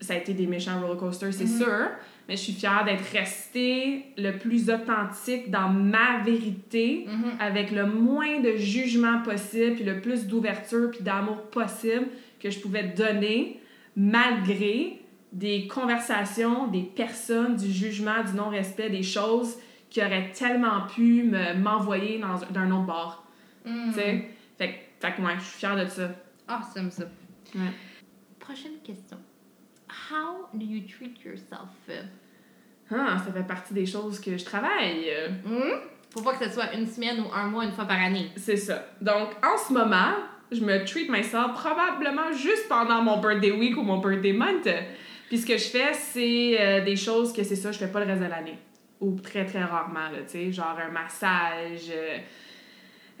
Ça 0.00 0.14
a 0.14 0.16
été 0.16 0.34
des 0.34 0.46
méchants 0.46 0.80
roller 0.80 0.96
coasters, 0.98 1.32
c'est 1.32 1.44
Mhm. 1.44 1.58
sûr, 1.58 1.86
mais 2.28 2.36
je 2.36 2.42
suis 2.42 2.52
fière 2.52 2.84
d'être 2.84 3.04
restée 3.12 4.06
le 4.18 4.32
plus 4.32 4.68
authentique 4.68 5.50
dans 5.50 5.68
ma 5.68 6.18
vérité. 6.24 7.06
Mhm. 7.08 7.32
avec 7.38 7.70
le 7.70 7.86
moins 7.86 8.40
de 8.40 8.56
jugement 8.56 9.22
possible, 9.22 9.76
puis 9.76 9.84
le 9.84 10.00
plus 10.00 10.26
d'ouverture 10.26 10.90
puis 10.90 11.02
d'amour 11.02 11.42
possible 11.50 12.06
que 12.40 12.50
je 12.50 12.58
pouvais 12.58 12.82
donner, 12.82 13.60
malgré 13.96 15.00
des 15.32 15.66
conversations, 15.66 16.68
des 16.68 16.82
personnes, 16.82 17.56
du 17.56 17.70
jugement, 17.72 18.22
du 18.28 18.36
non-respect, 18.36 18.90
des 18.90 19.02
choses 19.02 19.56
qui 19.90 20.00
auraient 20.00 20.30
tellement 20.32 20.82
pu 20.94 21.22
me- 21.24 21.54
m'envoyer 21.54 22.18
dans 22.18 22.42
un- 22.44 22.50
d'un 22.50 22.70
autre 22.70 22.86
bord. 22.86 23.24
Tu 23.64 23.92
sais? 23.94 24.28
Fait, 24.58 24.68
que- 25.00 25.06
fait 25.06 25.14
que 25.14 25.20
moi, 25.20 25.32
je 25.38 25.42
suis 25.44 25.58
fière 25.58 25.76
de 25.76 25.86
ça. 25.86 26.10
Awesome, 26.48 26.90
ça. 26.90 27.04
Ouais. 27.54 27.60
Prochaine 28.38 28.78
question. 28.84 29.18
How 30.10 30.48
do 30.52 30.64
you 30.66 30.82
treat 30.86 31.22
yourself? 31.24 31.68
Ah, 32.90 33.16
ça 33.24 33.32
fait 33.32 33.46
partie 33.46 33.72
des 33.74 33.86
choses 33.86 34.20
que 34.20 34.36
je 34.36 34.44
travaille. 34.44 35.10
Hmm? 35.44 35.78
Faut 36.12 36.22
pas 36.22 36.34
que 36.34 36.44
ce 36.44 36.50
soit 36.50 36.72
une 36.74 36.86
semaine 36.86 37.20
ou 37.20 37.32
un 37.32 37.46
mois, 37.46 37.64
une 37.64 37.72
fois 37.72 37.86
par 37.86 38.00
année. 38.00 38.30
C'est 38.36 38.56
ça. 38.56 38.84
Donc, 39.00 39.30
en 39.44 39.56
ce 39.56 39.72
moment, 39.72 40.12
je 40.52 40.60
me 40.60 40.84
treat 40.84 41.08
myself 41.10 41.52
probablement 41.54 42.30
juste 42.32 42.68
pendant 42.68 43.02
mon 43.02 43.18
birthday 43.20 43.50
week 43.52 43.76
ou 43.76 43.82
mon 43.82 43.98
birthday 43.98 44.32
month. 44.32 44.68
Puis 45.28 45.38
ce 45.38 45.46
que 45.46 45.56
je 45.56 45.64
fais, 45.64 45.92
c'est 45.94 46.60
euh, 46.60 46.84
des 46.84 46.96
choses 46.96 47.32
que 47.32 47.42
c'est 47.42 47.56
ça, 47.56 47.72
je 47.72 47.78
fais 47.78 47.88
pas 47.88 48.00
le 48.00 48.06
reste 48.06 48.22
de 48.22 48.28
l'année. 48.28 48.58
Ou 49.00 49.18
très, 49.18 49.44
très 49.46 49.64
rarement, 49.64 50.10
là, 50.10 50.18
tu 50.22 50.28
sais. 50.32 50.52
Genre 50.52 50.78
un 50.78 50.90
massage, 50.90 51.90
euh, 51.90 52.18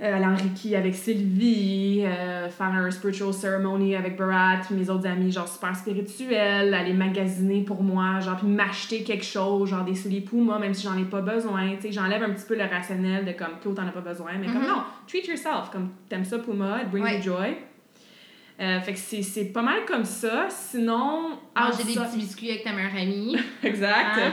euh, 0.00 0.16
aller 0.16 0.24
en 0.24 0.34
Reiki 0.34 0.74
avec 0.74 0.94
Sylvie, 0.94 2.02
euh, 2.04 2.48
faire 2.48 2.66
un 2.66 2.90
spiritual 2.90 3.32
ceremony 3.32 3.94
avec 3.94 4.16
Barat, 4.16 4.60
mes 4.72 4.90
autres 4.90 5.06
amis, 5.06 5.30
genre 5.30 5.46
super 5.46 5.74
spirituels, 5.76 6.74
aller 6.74 6.92
magasiner 6.92 7.62
pour 7.62 7.82
moi, 7.82 8.18
genre, 8.20 8.36
puis 8.36 8.48
m'acheter 8.48 9.04
quelque 9.04 9.24
chose, 9.24 9.70
genre 9.70 9.84
des 9.84 9.94
souliers 9.94 10.20
Puma, 10.22 10.58
même 10.58 10.74
si 10.74 10.82
j'en 10.84 10.98
ai 10.98 11.04
pas 11.04 11.20
besoin, 11.20 11.76
tu 11.76 11.82
sais, 11.82 11.92
j'enlève 11.92 12.22
un 12.24 12.30
petit 12.30 12.46
peu 12.46 12.56
le 12.56 12.64
rationnel 12.64 13.24
de 13.24 13.32
comme, 13.32 13.58
Claude, 13.62 13.76
t'en 13.76 13.86
as 13.86 13.92
pas 13.92 14.00
besoin, 14.00 14.32
mais 14.40 14.46
comme 14.46 14.62
Mhm. 14.62 14.68
non, 14.68 14.82
treat 15.06 15.26
yourself, 15.28 15.70
comme 15.70 15.90
t'aimes 16.08 16.24
ça 16.24 16.38
Puma, 16.38 16.82
it 16.82 16.90
brings 16.90 17.04
Ouais. 17.04 17.16
you 17.18 17.22
joy. 17.22 17.56
Euh, 18.60 18.80
fait 18.80 18.92
que 18.92 18.98
c'est 18.98 19.44
pas 19.52 19.62
mal 19.62 19.84
comme 19.86 20.04
ça. 20.04 20.46
Sinon, 20.48 21.30
Manger 21.56 21.82
des 21.84 21.90
outside- 21.98 22.04
petits 22.06 22.18
biscuits 22.18 22.50
avec 22.50 22.62
ta 22.62 22.72
meilleure 22.72 22.94
amie. 22.94 23.36
Exact. 23.64 24.16
Hein? 24.16 24.32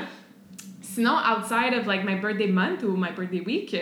Sinon, 0.81 1.13
outside 1.13 1.73
of 1.79 1.87
like 1.87 2.03
my 2.05 2.15
birthday 2.15 2.47
month 2.47 2.83
ou 2.83 2.95
my 2.95 3.09
birthday 3.15 3.41
week, 3.41 3.75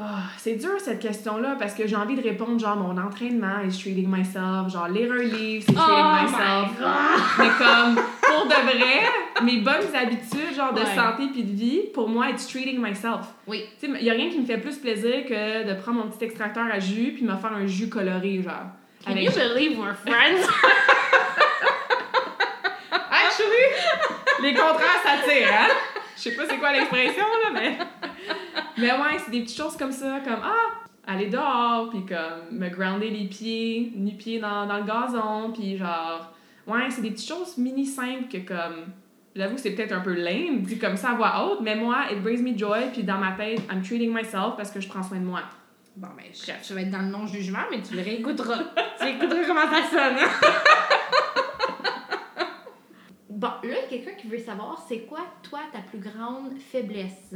ah, 0.00 0.22
c'est 0.36 0.54
dur 0.54 0.70
cette 0.78 1.00
question-là 1.00 1.56
parce 1.58 1.74
que 1.74 1.86
j'ai 1.86 1.96
envie 1.96 2.14
de 2.16 2.22
répondre 2.22 2.58
genre 2.60 2.76
mon 2.76 2.96
entraînement 3.00 3.60
is 3.66 3.78
treating 3.78 4.08
myself, 4.08 4.72
genre 4.72 4.88
lire 4.88 5.10
un 5.12 5.22
livre 5.22 5.64
c'est 5.68 5.74
Oh 5.76 6.22
myself. 6.22 6.70
Mais 7.38 7.48
comme 7.58 7.94
pour 8.22 8.46
de 8.46 8.54
vrai, 8.54 9.42
mes 9.42 9.58
bonnes 9.58 9.94
habitudes 9.94 10.54
genre 10.56 10.72
de 10.72 10.80
Ouais. 10.80 10.94
santé 10.94 11.28
puis 11.32 11.42
de 11.42 11.52
vie, 11.56 11.80
pour 11.92 12.08
moi 12.08 12.30
it's 12.30 12.46
treating 12.46 12.80
myself. 12.80 13.26
Oui. 13.46 13.64
Tu 13.80 13.86
sais, 13.86 13.92
il 14.00 14.04
y 14.06 14.10
a 14.10 14.14
rien 14.14 14.30
qui 14.30 14.38
me 14.38 14.46
fait 14.46 14.58
plus 14.58 14.76
plaisir 14.76 15.24
que 15.26 15.66
de 15.68 15.74
prendre 15.80 16.04
mon 16.04 16.10
petit 16.10 16.24
extracteur 16.24 16.64
à 16.72 16.78
jus 16.78 17.12
puis 17.14 17.24
me 17.24 17.36
faire 17.36 17.52
un 17.52 17.66
jus 17.66 17.88
coloré 17.88 18.40
genre. 18.42 18.54
Can 19.06 19.16
you 19.16 19.30
believe 19.32 19.78
we're 19.78 19.94
friends? 19.94 20.46
Actually, 23.10 24.42
les 24.42 24.54
contrats 24.54 25.00
s'attirent, 25.04 25.48
hein? 25.52 25.68
Je 26.16 26.22
sais 26.22 26.32
pas 26.32 26.42
c'est 26.48 26.56
quoi 26.56 26.72
l'expression, 26.72 27.24
là, 27.24 27.50
mais... 27.54 27.78
Mais 28.78 28.92
ouais, 28.92 29.18
c'est 29.24 29.30
des 29.30 29.42
petites 29.42 29.56
choses 29.56 29.76
comme 29.76 29.92
ça, 29.92 30.20
comme, 30.24 30.40
ah, 30.42 30.86
aller 31.06 31.28
dehors, 31.28 31.88
puis 31.90 32.04
comme, 32.06 32.58
me 32.58 32.68
grounder 32.68 33.10
les 33.10 33.26
pieds, 33.26 33.92
nu-pieds 33.96 34.38
dans, 34.40 34.66
dans 34.66 34.78
le 34.78 34.84
gazon, 34.84 35.52
puis 35.52 35.76
genre... 35.76 36.32
Ouais, 36.66 36.90
c'est 36.90 37.00
des 37.00 37.10
petites 37.10 37.28
choses 37.28 37.56
mini 37.56 37.86
simples 37.86 38.28
que 38.30 38.38
comme... 38.46 38.86
J'avoue 39.34 39.54
que 39.54 39.60
c'est 39.60 39.70
peut-être 39.70 39.92
un 39.92 40.00
peu 40.00 40.12
lame, 40.14 40.62
dit 40.62 40.78
comme 40.78 40.96
ça 40.96 41.10
à 41.10 41.14
voix 41.14 41.46
haute, 41.46 41.60
mais 41.62 41.76
moi, 41.76 42.06
it 42.10 42.20
brings 42.22 42.42
me 42.42 42.56
joy, 42.58 42.90
puis 42.92 43.04
dans 43.04 43.18
ma 43.18 43.32
tête, 43.32 43.60
I'm 43.70 43.82
treating 43.82 44.12
myself 44.12 44.56
parce 44.56 44.70
que 44.70 44.80
je 44.80 44.88
prends 44.88 45.02
soin 45.02 45.18
de 45.18 45.24
moi. 45.24 45.42
Bon, 45.96 46.08
ben, 46.16 46.26
je, 46.32 46.52
je 46.68 46.74
vais 46.74 46.82
être 46.82 46.90
dans 46.90 47.02
le 47.02 47.08
non-jugement, 47.08 47.58
mais 47.70 47.80
tu 47.82 47.94
le 47.94 48.02
réécouteras. 48.02 48.58
tu 49.00 49.06
écouteras 49.06 49.44
comment 49.46 49.66
ça 49.70 49.88
sonne. 49.90 50.16
hein? 50.18 50.28
bon, 53.30 53.48
là, 53.48 53.54
il 53.62 53.70
y 53.70 53.74
a 53.74 53.82
quelqu'un 53.88 54.12
qui 54.20 54.28
veut 54.28 54.38
savoir, 54.38 54.84
c'est 54.88 55.00
quoi, 55.00 55.20
toi, 55.42 55.60
ta 55.72 55.80
plus 55.80 55.98
grande 55.98 56.52
faiblesse? 56.58 57.34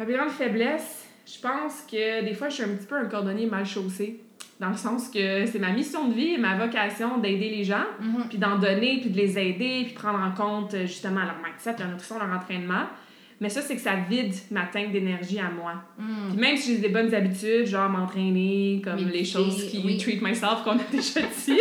Ma 0.00 0.06
plus 0.06 0.14
grande 0.16 0.30
faiblesse, 0.30 1.04
je 1.26 1.38
pense 1.42 1.82
que 1.82 2.24
des 2.24 2.32
fois, 2.32 2.48
je 2.48 2.54
suis 2.54 2.62
un 2.64 2.68
petit 2.68 2.86
peu 2.86 2.96
un 2.96 3.04
cordonnier 3.04 3.44
mal 3.44 3.66
chaussé. 3.66 4.18
Dans 4.58 4.70
le 4.70 4.76
sens 4.78 5.10
que 5.10 5.44
c'est 5.44 5.58
ma 5.58 5.72
mission 5.72 6.08
de 6.08 6.14
vie 6.14 6.30
et 6.32 6.38
ma 6.38 6.56
vocation 6.56 7.18
d'aider 7.18 7.50
les 7.50 7.64
gens, 7.64 7.84
Mhm. 8.00 8.28
puis 8.30 8.38
d'en 8.38 8.56
donner, 8.58 8.96
puis 9.02 9.10
de 9.10 9.16
les 9.18 9.38
aider, 9.38 9.82
puis 9.84 9.92
prendre 9.92 10.18
en 10.20 10.30
compte 10.30 10.72
euh, 10.72 10.86
justement 10.86 11.20
leur 11.20 11.36
mindset, 11.44 11.76
leur 11.78 11.88
nutrition, 11.88 12.16
leur 12.18 12.34
entraînement. 12.34 12.84
Mais 13.42 13.50
ça, 13.50 13.60
c'est 13.60 13.74
que 13.74 13.82
ça 13.82 13.96
vide 14.08 14.32
ma 14.50 14.62
tank 14.72 14.90
d'énergie 14.90 15.38
à 15.38 15.50
moi. 15.50 15.74
Mm. 15.98 16.30
Puis 16.30 16.40
même 16.40 16.56
si 16.56 16.72
j'ai 16.76 16.80
des 16.80 16.88
bonnes 16.88 17.14
habitudes, 17.14 17.66
genre 17.66 17.90
m'entraîner, 17.90 18.80
comme 18.82 19.06
les 19.06 19.24
choses 19.26 19.66
qui 19.68 19.82
oui. 19.84 19.98
treat 19.98 20.22
myself 20.22 20.62
qu'on 20.64 20.78
a 20.78 20.82
déjà 20.90 21.20
dit, 21.20 21.60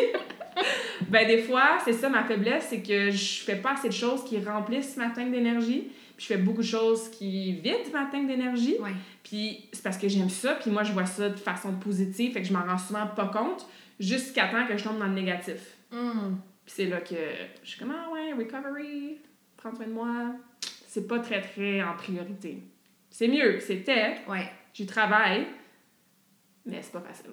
ben 1.10 1.28
des 1.28 1.39
fois, 1.39 1.80
c'est 1.84 1.91
ça 1.93 2.08
ma 2.08 2.23
faiblesse, 2.23 2.67
c'est 2.69 2.82
que 2.82 3.12
je 3.12 3.41
fais 3.43 3.56
pas 3.58 3.73
assez 3.73 3.89
de 3.89 3.93
choses 3.93 4.23
qui 4.23 4.38
remplissent 4.39 4.95
ma 4.95 5.10
tank 5.10 5.30
d'énergie. 5.30 5.89
Je 6.20 6.26
fais 6.26 6.38
beaucoup 6.38 6.62
de 6.62 6.68
choses 6.68 7.10
qui 7.10 7.54
vident 7.54 7.90
ma 7.94 8.06
tank 8.06 8.28
d'énergie. 8.28 8.76
Ouais. 8.80 8.92
Puis 9.24 9.68
c'est 9.72 9.82
parce 9.82 9.98
que 9.98 10.08
j'aime 10.08 10.30
ça, 10.30 10.56
puis 10.56 10.70
moi 10.70 10.84
je 10.84 10.92
vois 10.92 11.06
ça 11.06 11.30
de 11.30 11.38
façon 11.38 11.74
positive, 11.74 12.34
fait 12.34 12.42
que 12.42 12.48
je 12.48 12.54
m'en 12.54 12.64
rends 12.66 12.78
souvent 12.78 13.08
pas 13.08 13.28
compte 13.28 13.66
jusqu'à 14.00 14.48
temps 14.50 14.68
que 14.68 14.78
je 14.78 14.84
tombe 14.84 15.00
dans 15.00 15.08
le 15.08 15.14
négatif. 15.14 15.76
Mm. 15.92 16.36
Puis 16.66 16.74
c'est 16.76 16.86
là 16.88 17.00
que 17.02 17.16
je 17.64 17.70
suis 17.70 17.80
comme 17.80 17.92
ah 17.98 18.12
ouais, 18.12 18.34
recovery, 18.34 19.18
prendre 19.58 19.78
soin 19.78 19.88
de 19.88 19.94
moi. 19.94 20.36
C'est 20.88 21.08
pas 21.08 21.20
très 21.20 21.42
très 21.42 21.82
en 21.82 21.96
priorité. 21.96 22.64
C'est 23.10 23.28
mieux, 23.28 23.60
c'était, 23.60 24.18
Ouais. 24.28 24.52
j'y 24.74 24.86
travaille, 24.86 25.48
mais 26.66 26.82
c'est 26.82 26.92
pas 26.92 27.02
facile. 27.02 27.32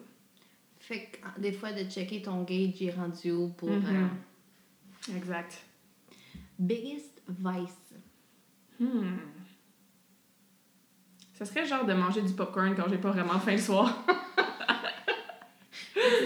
Fait 0.78 1.00
que, 1.10 1.18
ah, 1.24 1.34
des 1.38 1.52
fois, 1.52 1.72
de 1.72 1.82
checker 1.90 2.22
ton 2.22 2.44
gauge 2.44 2.80
est 2.80 2.94
rendu 2.96 3.32
où 3.32 3.48
pour... 3.48 3.68
Mhm. 3.70 4.08
euh, 5.08 5.16
Exact. 5.16 5.60
biggest 6.58 7.20
vice. 7.28 7.85
Hmm. 8.78 9.16
Ça 11.34 11.44
serait 11.44 11.66
genre 11.66 11.84
de 11.84 11.92
manger 11.92 12.22
du 12.22 12.32
popcorn 12.32 12.74
quand 12.74 12.88
j'ai 12.88 12.96
pas 12.96 13.10
vraiment 13.10 13.38
faim 13.38 13.52
le 13.52 13.58
soir. 13.58 13.92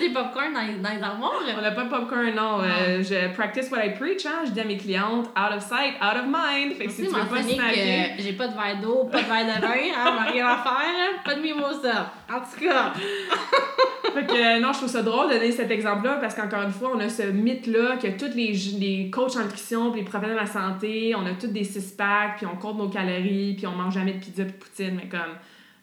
Des 0.01 0.11
popcorn 0.11 0.53
dans 0.53 0.61
les, 0.61 0.75
dans 0.75 0.91
les 0.91 1.03
armoires? 1.03 1.43
On 1.57 1.61
n'a 1.61 1.71
pas 1.73 1.85
de 1.85 1.91
popcorn, 1.91 2.35
non. 2.35 2.61
Euh, 2.61 3.03
je 3.03 3.33
practice 3.35 3.71
what 3.71 3.85
I 3.85 3.95
preach, 3.95 4.27
hein. 4.27 4.43
Je 4.47 4.51
dis 4.51 4.61
à 4.61 4.65
mes 4.65 4.77
clientes, 4.77 5.29
out 5.29 5.57
of 5.57 5.63
sight, 5.63 5.95
out 6.03 6.17
of 6.17 6.27
mind. 6.27 6.75
Fait 6.75 6.87
que 6.87 6.93
si 6.93 7.03
tu 7.03 7.09
veux 7.09 7.27
pas 7.27 7.43
snacker... 7.43 8.17
que 8.17 8.23
j'ai 8.23 8.33
pas 8.33 8.49
de 8.49 8.55
verre 8.55 8.81
d'eau, 8.81 9.05
pas 9.05 9.23
de 9.23 9.27
verre 9.27 9.47
de 9.47 9.61
vin, 9.61 9.69
hein, 9.97 10.27
rien 10.33 10.47
à 10.47 10.57
faire, 10.57 11.23
pas 11.25 11.35
de 11.35 11.41
mimosa. 11.41 12.13
En 12.33 12.41
tout 12.41 12.61
cas, 12.65 12.93
Fait 14.15 14.27
que 14.27 14.33
euh, 14.33 14.61
non, 14.61 14.73
je 14.73 14.79
trouve 14.79 14.89
ça 14.89 15.03
drôle 15.03 15.29
de 15.29 15.35
donner 15.35 15.53
cet 15.53 15.71
exemple-là 15.71 16.17
parce 16.21 16.35
qu'encore 16.35 16.63
une 16.63 16.73
fois, 16.73 16.91
on 16.95 17.01
a 17.01 17.09
ce 17.09 17.23
mythe-là 17.23 17.97
que 17.97 18.09
tous 18.19 18.35
les, 18.37 18.53
les 18.79 19.11
coachs 19.11 19.37
en 19.37 19.45
nutrition 19.45 19.91
puis 19.93 20.01
les 20.01 20.07
professionnels 20.07 20.37
de 20.39 20.47
la 20.47 20.51
santé, 20.53 21.15
on 21.17 21.25
a 21.27 21.33
tous 21.35 21.49
des 21.49 21.65
six-packs 21.65 22.37
puis 22.39 22.47
on 22.47 22.57
compte 22.57 22.79
nos 22.79 22.89
calories 22.89 23.55
puis 23.55 23.67
on 23.67 23.73
mange 23.73 23.95
jamais 23.95 24.13
de 24.15 24.19
pizza 24.21 24.45
puis 24.45 24.53
de 24.53 24.59
poutine. 24.59 24.95
Mais 24.97 25.09
comme, 25.09 25.35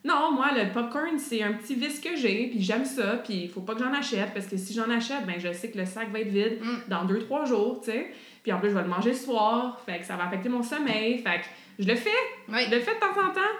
non, 0.05 0.31
moi, 0.33 0.47
le 0.55 0.71
popcorn, 0.71 1.17
c'est 1.17 1.41
un 1.43 1.53
petit 1.53 1.75
vice 1.75 1.99
que 1.99 2.15
j'ai 2.15 2.47
puis 2.47 2.61
j'aime 2.61 2.85
ça 2.85 3.17
puis 3.23 3.43
il 3.45 3.49
faut 3.49 3.61
pas 3.61 3.73
que 3.73 3.79
j'en 3.83 3.93
achète 3.93 4.33
parce 4.33 4.45
que 4.47 4.57
si 4.57 4.73
j'en 4.73 4.89
achète, 4.89 5.25
ben 5.25 5.35
je 5.39 5.51
sais 5.53 5.69
que 5.71 5.77
le 5.77 5.85
sac 5.85 6.11
va 6.11 6.19
être 6.19 6.29
vide 6.29 6.59
Mm. 6.61 6.89
dans 6.89 7.05
deux, 7.05 7.19
trois 7.19 7.45
jours, 7.45 7.81
tu 7.83 7.91
sais. 7.91 8.11
Puis 8.43 8.51
en 8.53 8.59
plus, 8.59 8.69
je 8.69 8.75
vais 8.75 8.83
le 8.83 8.87
manger 8.87 9.09
le 9.09 9.15
soir, 9.17 9.81
fait 9.85 9.99
que 9.99 10.05
ça 10.05 10.15
va 10.15 10.25
affecter 10.27 10.47
mon 10.47 10.63
sommeil. 10.63 11.17
Fait 11.17 11.39
que 11.39 11.45
je 11.79 11.87
le 11.87 11.95
fais, 11.95 12.09
oui. 12.47 12.59
je 12.69 12.75
le 12.75 12.79
fais 12.81 12.95
de 12.95 12.99
temps 12.99 13.19
en 13.19 13.33
temps. 13.33 13.55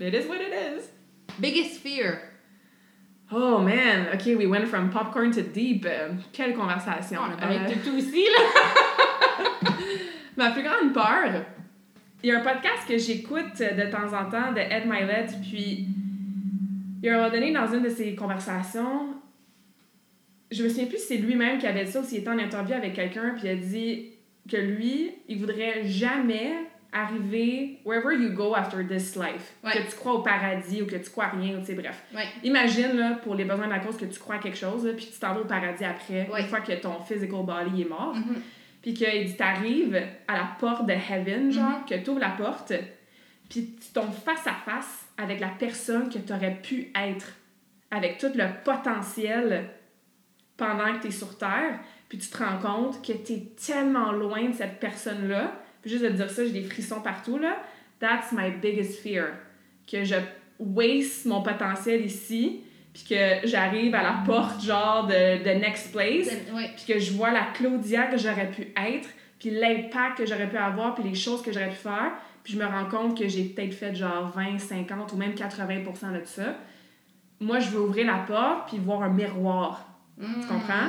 It 0.00 0.14
is 0.14 0.28
what 0.28 0.36
it 0.36 0.52
is. 0.52 0.90
Biggest 1.38 1.80
fear. 1.80 2.18
Oh 3.30 3.58
man, 3.58 4.08
ok, 4.14 4.38
we 4.38 4.46
went 4.46 4.66
from 4.66 4.88
popcorn 4.90 5.30
to 5.32 5.42
deep. 5.42 5.84
Euh, 5.84 6.14
quelle 6.32 6.54
conversation. 6.54 7.20
On 7.20 7.32
a 7.32 7.36
parlé 7.36 7.58
de 7.58 7.80
tout 7.80 7.96
aussi, 7.96 8.24
là. 8.24 9.44
Ma 10.36 10.50
plus 10.50 10.62
grande 10.62 10.94
peur, 10.94 11.44
il 12.22 12.30
y 12.30 12.32
a 12.32 12.38
un 12.38 12.42
podcast 12.42 12.86
que 12.88 12.96
j'écoute 12.96 13.58
de 13.58 13.90
temps 13.90 14.12
en 14.16 14.30
temps 14.30 14.52
de 14.52 14.60
Ed 14.60 14.86
Milet, 14.86 15.26
puis 15.42 15.86
il 17.02 17.06
y 17.06 17.08
a 17.08 17.14
un 17.14 17.16
moment 17.18 17.30
donné, 17.30 17.52
dans 17.52 17.66
une 17.66 17.82
de 17.82 17.88
ses 17.88 18.14
conversations, 18.14 19.14
je 20.50 20.62
me 20.62 20.68
souviens 20.68 20.86
plus 20.86 20.98
si 20.98 21.06
c'est 21.06 21.16
lui-même 21.16 21.58
qui 21.58 21.66
avait 21.66 21.84
dit 21.84 21.92
ça 21.92 22.00
ou 22.00 22.04
s'il 22.04 22.18
était 22.18 22.30
en 22.30 22.38
interview 22.38 22.74
avec 22.74 22.94
quelqu'un, 22.94 23.34
puis 23.36 23.42
il 23.44 23.50
a 23.50 23.56
dit 23.56 24.06
que 24.50 24.56
lui, 24.56 25.10
il 25.28 25.38
voudrait 25.38 25.82
jamais 25.84 26.52
arriver 26.92 27.80
wherever 27.84 28.12
you 28.12 28.30
go 28.30 28.54
after 28.54 28.86
this 28.86 29.14
life. 29.16 29.52
Ouais. 29.62 29.72
Que 29.72 29.90
tu 29.90 29.96
crois 29.96 30.14
au 30.14 30.22
paradis 30.22 30.82
ou 30.82 30.86
que 30.86 30.96
tu 30.96 31.10
crois 31.10 31.26
à 31.26 31.30
rien, 31.30 31.58
tu 31.60 31.66
sais, 31.66 31.74
bref. 31.74 32.02
Ouais. 32.14 32.26
Imagine, 32.44 32.96
là, 32.96 33.14
pour 33.22 33.34
les 33.34 33.44
besoins 33.44 33.66
de 33.66 33.72
la 33.72 33.78
cause, 33.80 33.96
que 33.96 34.06
tu 34.06 34.18
crois 34.18 34.36
à 34.36 34.38
quelque 34.38 34.56
chose, 34.56 34.86
là, 34.86 34.92
puis 34.94 35.06
tu 35.12 35.18
t'en 35.18 35.34
vas 35.34 35.40
au 35.40 35.44
paradis 35.44 35.84
après, 35.84 36.28
Ouais. 36.32 36.40
une 36.42 36.48
fois 36.48 36.60
que 36.60 36.72
ton 36.72 37.00
physical 37.00 37.44
body 37.44 37.82
est 37.82 37.88
mort. 37.88 38.14
Mhm. 38.14 38.40
Puis 38.82 38.94
qu'il 38.94 39.24
dit, 39.26 39.36
t'arrives 39.36 40.00
à 40.26 40.34
la 40.36 40.48
porte 40.58 40.86
de 40.86 40.92
heaven, 40.92 41.50
genre, 41.52 41.80
Mhm. 41.80 41.84
que 41.88 42.04
t'ouvres 42.04 42.20
la 42.20 42.30
porte, 42.30 42.72
puis 43.50 43.74
tu 43.80 43.92
tombes 43.92 44.12
face 44.12 44.46
à 44.46 44.52
face 44.64 45.06
avec 45.18 45.40
la 45.40 45.48
personne 45.48 46.08
que 46.08 46.18
t'aurais 46.18 46.54
pu 46.62 46.90
être, 46.94 47.26
avec 47.90 48.18
tout 48.18 48.30
le 48.34 48.44
potentiel 48.64 49.68
pendant 50.56 50.94
que 50.96 51.02
t'es 51.02 51.10
sur 51.10 51.36
Terre, 51.38 51.80
puis 52.08 52.18
tu 52.18 52.28
te 52.28 52.38
rends 52.42 52.58
compte 52.58 53.02
que 53.06 53.12
t'es 53.12 53.42
tellement 53.64 54.12
loin 54.12 54.48
de 54.48 54.54
cette 54.54 54.80
personne-là. 54.80 55.52
Juste 55.84 56.02
de 56.04 56.08
dire 56.10 56.30
ça, 56.30 56.44
j'ai 56.44 56.52
des 56.52 56.64
frissons 56.64 57.00
partout, 57.00 57.38
là. 57.38 57.56
That's 58.00 58.32
my 58.32 58.50
biggest 58.50 59.00
fear. 59.00 59.28
Que 59.90 60.04
je 60.04 60.16
waste 60.58 61.24
mon 61.26 61.42
potentiel 61.42 62.04
ici, 62.04 62.60
puis 62.92 63.04
que 63.10 63.46
j'arrive 63.46 63.94
à 63.94 64.02
la 64.02 64.22
porte, 64.26 64.62
genre, 64.62 65.06
de, 65.06 65.42
de 65.44 65.50
next 65.60 65.92
place, 65.92 66.28
Ouais. 66.52 66.70
puis 66.76 66.94
que 66.94 66.98
je 66.98 67.12
vois 67.12 67.30
la 67.30 67.46
Claudia 67.54 68.06
que 68.06 68.18
j'aurais 68.18 68.50
pu 68.50 68.62
être, 68.76 69.08
puis 69.38 69.50
l'impact 69.50 70.18
que 70.18 70.26
j'aurais 70.26 70.48
pu 70.48 70.56
avoir, 70.56 70.94
puis 70.94 71.04
les 71.04 71.14
choses 71.14 71.42
que 71.42 71.52
j'aurais 71.52 71.68
pu 71.70 71.76
faire, 71.76 72.12
puis 72.42 72.54
je 72.54 72.58
me 72.58 72.64
rends 72.66 72.86
compte 72.86 73.16
que 73.18 73.28
j'ai 73.28 73.44
peut-être 73.44 73.74
fait 73.74 73.94
genre 73.94 74.32
20, 74.34 74.58
50 74.58 75.12
ou 75.12 75.16
même 75.16 75.32
80% 75.32 76.12
de 76.20 76.24
ça. 76.24 76.56
Moi, 77.40 77.60
je 77.60 77.70
veux 77.70 77.80
ouvrir 77.80 78.06
la 78.06 78.18
porte 78.18 78.68
puis 78.68 78.78
voir 78.78 79.02
un 79.02 79.10
miroir. 79.10 79.86
Tu 80.18 80.46
comprends? 80.48 80.88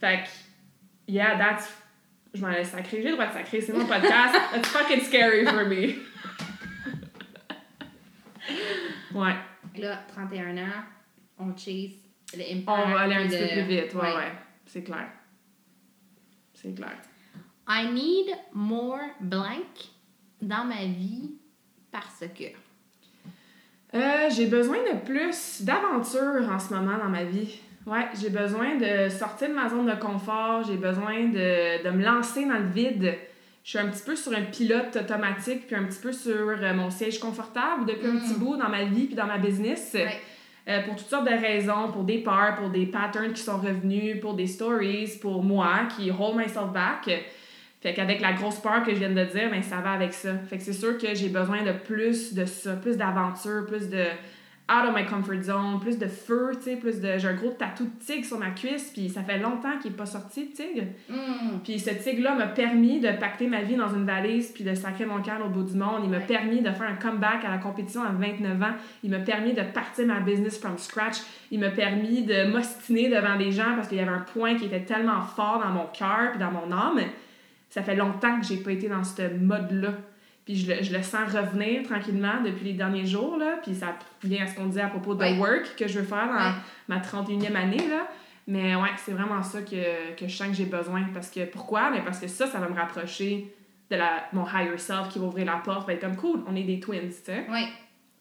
Fait 0.00 0.18
que, 0.22 1.12
yeah, 1.12 1.36
that's. 1.36 1.68
Je 2.34 2.40
m'en 2.42 2.48
laisse 2.50 2.70
sacrer. 2.70 3.02
J'ai 3.02 3.08
le 3.08 3.14
droit 3.14 3.26
de 3.26 3.32
sacrer, 3.32 3.60
c'est 3.60 3.72
mon 3.72 3.86
podcast. 3.86 4.34
It's 4.56 4.68
fucking 4.68 5.00
scary 5.00 5.44
for 5.46 5.64
me. 5.66 5.94
ouais. 9.14 9.34
Là, 9.76 10.00
31 10.08 10.56
ans, 10.58 10.82
on 11.38 11.56
chase 11.56 11.92
le 12.36 12.42
impact. 12.42 12.68
On 12.68 12.90
va 12.92 13.00
aller 13.00 13.14
un 13.14 13.26
petit 13.28 13.38
peu 13.38 13.46
plus 13.62 13.62
vite. 13.62 13.94
Ouais, 13.94 14.00
Ouais. 14.02 14.14
ouais. 14.16 14.32
C'est 14.66 14.82
clair. 14.82 15.08
C'est 16.54 16.74
clair. 16.74 16.96
I 17.68 17.86
need 17.92 18.34
more 18.52 18.98
blank 19.20 19.66
dans 20.42 20.64
ma 20.64 20.84
vie 20.84 21.34
parce 21.92 22.24
que. 22.36 22.44
Euh, 23.94 24.28
j'ai 24.30 24.46
besoin 24.46 24.78
de 24.78 24.98
plus 25.04 25.62
d'aventure 25.62 26.50
en 26.50 26.58
ce 26.58 26.74
moment 26.74 26.98
dans 26.98 27.08
ma 27.08 27.24
vie. 27.24 27.60
Ouais, 27.88 28.06
j'ai 28.20 28.28
besoin 28.28 28.76
de 28.76 29.08
sortir 29.08 29.48
de 29.48 29.54
ma 29.54 29.68
zone 29.68 29.86
de 29.86 29.98
confort, 29.98 30.62
j'ai 30.62 30.76
besoin 30.76 31.24
de, 31.24 31.82
de 31.82 31.90
me 31.90 32.04
lancer 32.04 32.44
dans 32.44 32.58
le 32.58 32.68
vide. 32.68 33.14
Je 33.64 33.70
suis 33.70 33.78
un 33.78 33.88
petit 33.88 34.02
peu 34.04 34.14
sur 34.14 34.32
un 34.32 34.42
pilote 34.42 34.94
automatique, 34.96 35.66
puis 35.66 35.74
un 35.74 35.84
petit 35.84 36.00
peu 36.00 36.12
sur 36.12 36.32
euh, 36.32 36.74
mon 36.74 36.90
siège 36.90 37.18
confortable 37.18 37.86
depuis 37.86 38.08
un 38.08 38.16
petit 38.16 38.34
bout 38.34 38.56
dans 38.56 38.68
ma 38.68 38.84
vie 38.84 39.06
puis 39.06 39.14
dans 39.14 39.26
ma 39.26 39.38
business. 39.38 39.92
Ouais. 39.94 40.20
Euh, 40.68 40.82
pour 40.82 40.96
toutes 40.96 41.08
sortes 41.08 41.26
de 41.26 41.34
raisons, 41.34 41.90
pour 41.90 42.04
des 42.04 42.18
peurs, 42.18 42.56
pour 42.56 42.68
des 42.68 42.84
patterns 42.84 43.32
qui 43.32 43.40
sont 43.40 43.56
revenus, 43.56 44.20
pour 44.20 44.34
des 44.34 44.46
stories, 44.46 45.18
pour 45.20 45.42
moi 45.42 45.88
qui 45.96 46.10
hold 46.10 46.36
myself 46.36 46.70
back. 46.74 47.10
Fait 47.80 47.94
qu'avec 47.94 48.20
la 48.20 48.32
grosse 48.32 48.58
peur 48.58 48.82
que 48.84 48.92
je 48.92 48.98
viens 48.98 49.10
de 49.10 49.24
dire, 49.24 49.50
ben 49.50 49.62
ça 49.62 49.76
va 49.76 49.92
avec 49.92 50.12
ça. 50.12 50.34
Fait 50.50 50.58
que 50.58 50.62
c'est 50.62 50.74
sûr 50.74 50.98
que 50.98 51.14
j'ai 51.14 51.28
besoin 51.28 51.62
de 51.62 51.72
plus 51.72 52.34
de 52.34 52.44
ça, 52.44 52.74
plus 52.74 52.98
d'aventure, 52.98 53.64
plus 53.66 53.88
de 53.88 54.04
out 54.70 54.86
of 54.86 54.94
my 54.94 55.06
comfort 55.06 55.42
zone, 55.42 55.80
plus 55.80 55.96
de 55.98 56.06
feu, 56.06 56.50
tu 56.56 56.62
sais, 56.64 56.76
plus 56.76 57.00
de... 57.00 57.16
J'ai 57.16 57.28
un 57.28 57.34
gros 57.34 57.50
tatou 57.50 57.84
de 57.84 58.04
tigre 58.04 58.26
sur 58.26 58.38
ma 58.38 58.50
cuisse, 58.50 58.90
puis 58.92 59.08
ça 59.08 59.22
fait 59.22 59.38
longtemps 59.38 59.78
qu'il 59.80 59.92
est 59.92 59.96
pas 59.96 60.04
sorti, 60.04 60.50
le 60.50 60.52
tigre. 60.52 60.86
Mm. 61.08 61.60
Puis 61.64 61.78
ce 61.78 61.90
tigre-là 61.90 62.34
m'a 62.34 62.48
permis 62.48 63.00
de 63.00 63.10
pacter 63.12 63.46
ma 63.46 63.62
vie 63.62 63.76
dans 63.76 63.88
une 63.94 64.04
valise 64.04 64.48
puis 64.52 64.64
de 64.64 64.74
sacrer 64.74 65.06
mon 65.06 65.22
cœur 65.22 65.38
au 65.44 65.48
bout 65.48 65.62
du 65.62 65.74
monde. 65.74 66.00
Il 66.04 66.10
m'a 66.10 66.18
Ouais. 66.18 66.26
permis 66.26 66.60
de 66.60 66.70
faire 66.70 66.88
un 66.88 66.96
comeback 66.96 67.44
à 67.46 67.50
la 67.50 67.58
compétition 67.58 68.02
à 68.02 68.10
29 68.10 68.62
ans. 68.62 68.74
Il 69.02 69.10
m'a 69.10 69.20
permis 69.20 69.54
de 69.54 69.62
partir 69.62 70.06
ma 70.06 70.20
business 70.20 70.58
from 70.58 70.76
scratch. 70.76 71.16
Il 71.50 71.60
m'a 71.60 71.70
permis 71.70 72.22
de 72.24 72.50
m'ostiner 72.52 73.08
devant 73.08 73.36
des 73.36 73.50
gens 73.52 73.74
parce 73.74 73.88
qu'il 73.88 73.96
y 73.96 74.00
avait 74.02 74.10
un 74.12 74.20
point 74.34 74.56
qui 74.56 74.66
était 74.66 74.84
tellement 74.84 75.22
fort 75.22 75.62
dans 75.64 75.70
mon 75.70 75.86
cœur 75.86 76.32
puis 76.32 76.40
dans 76.40 76.50
mon 76.50 76.70
âme. 76.70 77.00
Ça 77.70 77.82
fait 77.82 77.96
longtemps 77.96 78.38
que 78.40 78.46
j'ai 78.46 78.58
pas 78.58 78.72
été 78.72 78.88
dans 78.88 79.04
ce 79.04 79.22
mode-là. 79.38 79.92
Puis 80.48 80.56
je 80.56 80.72
le, 80.72 80.82
je 80.82 80.96
le 80.96 81.02
sens 81.02 81.30
revenir 81.30 81.82
tranquillement 81.82 82.40
depuis 82.42 82.64
les 82.64 82.72
derniers 82.72 83.04
jours, 83.04 83.36
là. 83.36 83.58
Puis 83.62 83.74
ça 83.74 83.98
vient 84.24 84.44
à 84.44 84.46
ce 84.46 84.54
qu'on 84.54 84.64
disait 84.64 84.80
à 84.80 84.88
propos 84.88 85.14
de 85.14 85.20
Ouais. 85.20 85.36
work 85.36 85.74
que 85.76 85.86
je 85.86 85.98
veux 85.98 86.06
faire 86.06 86.26
dans 86.26 86.32
Ouais. 86.36 86.54
ma 86.88 87.00
31e 87.00 87.54
année, 87.54 87.86
là. 87.86 88.08
Mais 88.46 88.74
ouais, 88.74 88.88
c'est 88.96 89.12
vraiment 89.12 89.42
ça 89.42 89.60
que, 89.60 90.14
que 90.16 90.26
je 90.26 90.34
sens 90.34 90.48
que 90.48 90.54
j'ai 90.54 90.64
besoin. 90.64 91.02
Parce 91.12 91.30
que, 91.30 91.44
pourquoi? 91.44 91.90
Mais 91.90 92.00
parce 92.00 92.18
que 92.18 92.28
ça, 92.28 92.46
ça 92.46 92.58
va 92.60 92.68
me 92.70 92.74
rapprocher 92.74 93.54
de 93.90 93.96
la, 93.96 94.24
mon 94.32 94.46
higher 94.46 94.78
self 94.78 95.10
qui 95.10 95.18
va 95.18 95.26
ouvrir 95.26 95.44
la 95.44 95.56
porte, 95.58 95.86
va 95.86 95.92
être 95.92 96.00
comme 96.00 96.16
cool, 96.16 96.42
on 96.48 96.56
est 96.56 96.62
des 96.62 96.80
twins, 96.80 97.08
tu 97.10 97.12
sais. 97.24 97.44
Ouais. 97.50 97.68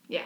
Yeah. 0.10 0.24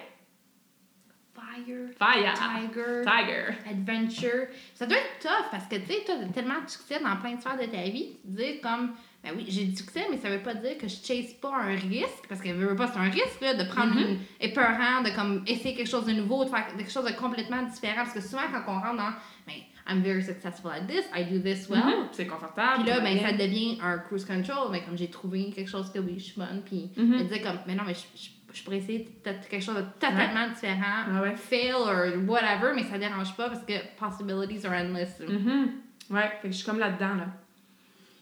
Fire. 1.35 1.87
Fire! 1.99 2.33
Tiger. 2.33 3.01
Tiger! 3.03 3.69
adventure. 3.69 4.47
Ça 4.75 4.85
doit 4.85 4.97
être 4.97 5.19
tough 5.21 5.49
parce 5.51 5.65
que 5.67 5.75
tu 5.75 5.85
sais, 5.85 6.03
toi, 6.05 6.15
t'as 6.19 6.33
tellement 6.33 6.61
de 6.63 6.69
succès 6.69 6.99
dans 6.99 7.15
plein 7.17 7.35
de 7.35 7.41
sphères 7.41 7.57
de 7.57 7.65
ta 7.65 7.83
vie. 7.83 8.17
Tu 8.23 8.27
dis 8.31 8.59
comme, 8.61 8.91
ben 9.23 9.33
oui, 9.35 9.45
j'ai 9.49 9.65
du 9.65 9.75
succès, 9.75 10.05
mais 10.09 10.17
ça 10.17 10.29
veut 10.29 10.39
pas 10.41 10.55
dire 10.55 10.77
que 10.79 10.87
je 10.87 10.95
chase 10.95 11.33
pas 11.39 11.55
un 11.55 11.75
risque 11.75 12.25
parce 12.27 12.41
que 12.41 12.49
veux 12.49 12.75
pas, 12.75 12.87
c'est 12.87 12.97
un 12.99 13.09
risque 13.09 13.39
là, 13.41 13.53
de 13.53 13.63
prendre 13.69 13.93
Mhm. 13.93 13.99
une 13.99 14.17
épeurant, 14.39 15.03
de 15.03 15.11
comme 15.15 15.43
essayer 15.45 15.75
quelque 15.75 15.89
chose 15.89 16.05
de 16.05 16.13
nouveau, 16.13 16.43
de 16.43 16.49
faire 16.49 16.65
quelque 16.75 16.91
chose 16.91 17.05
de 17.05 17.11
complètement 17.11 17.61
différent. 17.63 18.03
Parce 18.03 18.13
que 18.13 18.21
souvent, 18.21 18.41
quand 18.51 18.63
on 18.73 18.79
rentre 18.79 18.97
dans, 18.97 19.13
ben, 19.45 19.53
I'm 19.87 20.01
very 20.01 20.23
successful 20.23 20.71
at 20.71 20.81
this, 20.87 21.05
I 21.15 21.23
do 21.25 21.39
this 21.39 21.69
well. 21.69 21.83
Mhm. 21.83 22.07
C'est 22.13 22.25
confortable. 22.25 22.81
Puis 22.83 22.89
là, 22.89 22.99
ben, 22.99 23.13
bien. 23.15 23.27
ça 23.27 23.33
devient 23.33 23.77
un 23.83 23.99
cruise 23.99 24.25
control. 24.25 24.69
Mais 24.71 24.81
comme 24.81 24.97
j'ai 24.97 25.09
trouvé 25.09 25.51
quelque 25.51 25.69
chose 25.69 25.91
que 25.91 25.99
oui, 25.99 26.15
je 26.17 26.23
suis 26.23 26.35
bonne. 26.37 26.61
Puis 26.65 26.89
Mhm. 26.97 27.17
je 27.19 27.23
disais 27.23 27.41
comme, 27.41 27.57
mais 27.67 27.75
non, 27.75 27.83
mais 27.85 27.93
je, 27.93 28.01
je, 28.15 28.29
je 28.57 28.63
pourrais 28.63 28.77
essayer 28.77 29.07
peut-être 29.23 29.47
quelque 29.47 29.63
chose 29.63 29.75
de 29.75 29.85
totalement 29.99 30.49
différent. 30.49 31.05
Ah 31.15 31.21
ouais. 31.21 31.35
Fail 31.35 31.73
or 31.73 32.05
whatever, 32.27 32.71
mais 32.75 32.83
ça 32.85 32.97
dérange 32.97 33.35
pas 33.37 33.49
parce 33.49 33.63
que 33.65 33.73
possibilities 33.99 34.65
are 34.65 34.73
endless. 34.73 35.19
Mhm. 35.19 35.69
Ouais, 36.09 36.21
fait 36.41 36.47
que 36.47 36.51
je 36.53 36.57
suis 36.57 36.65
comme 36.65 36.79
là-dedans, 36.79 37.13
là. 37.15 37.27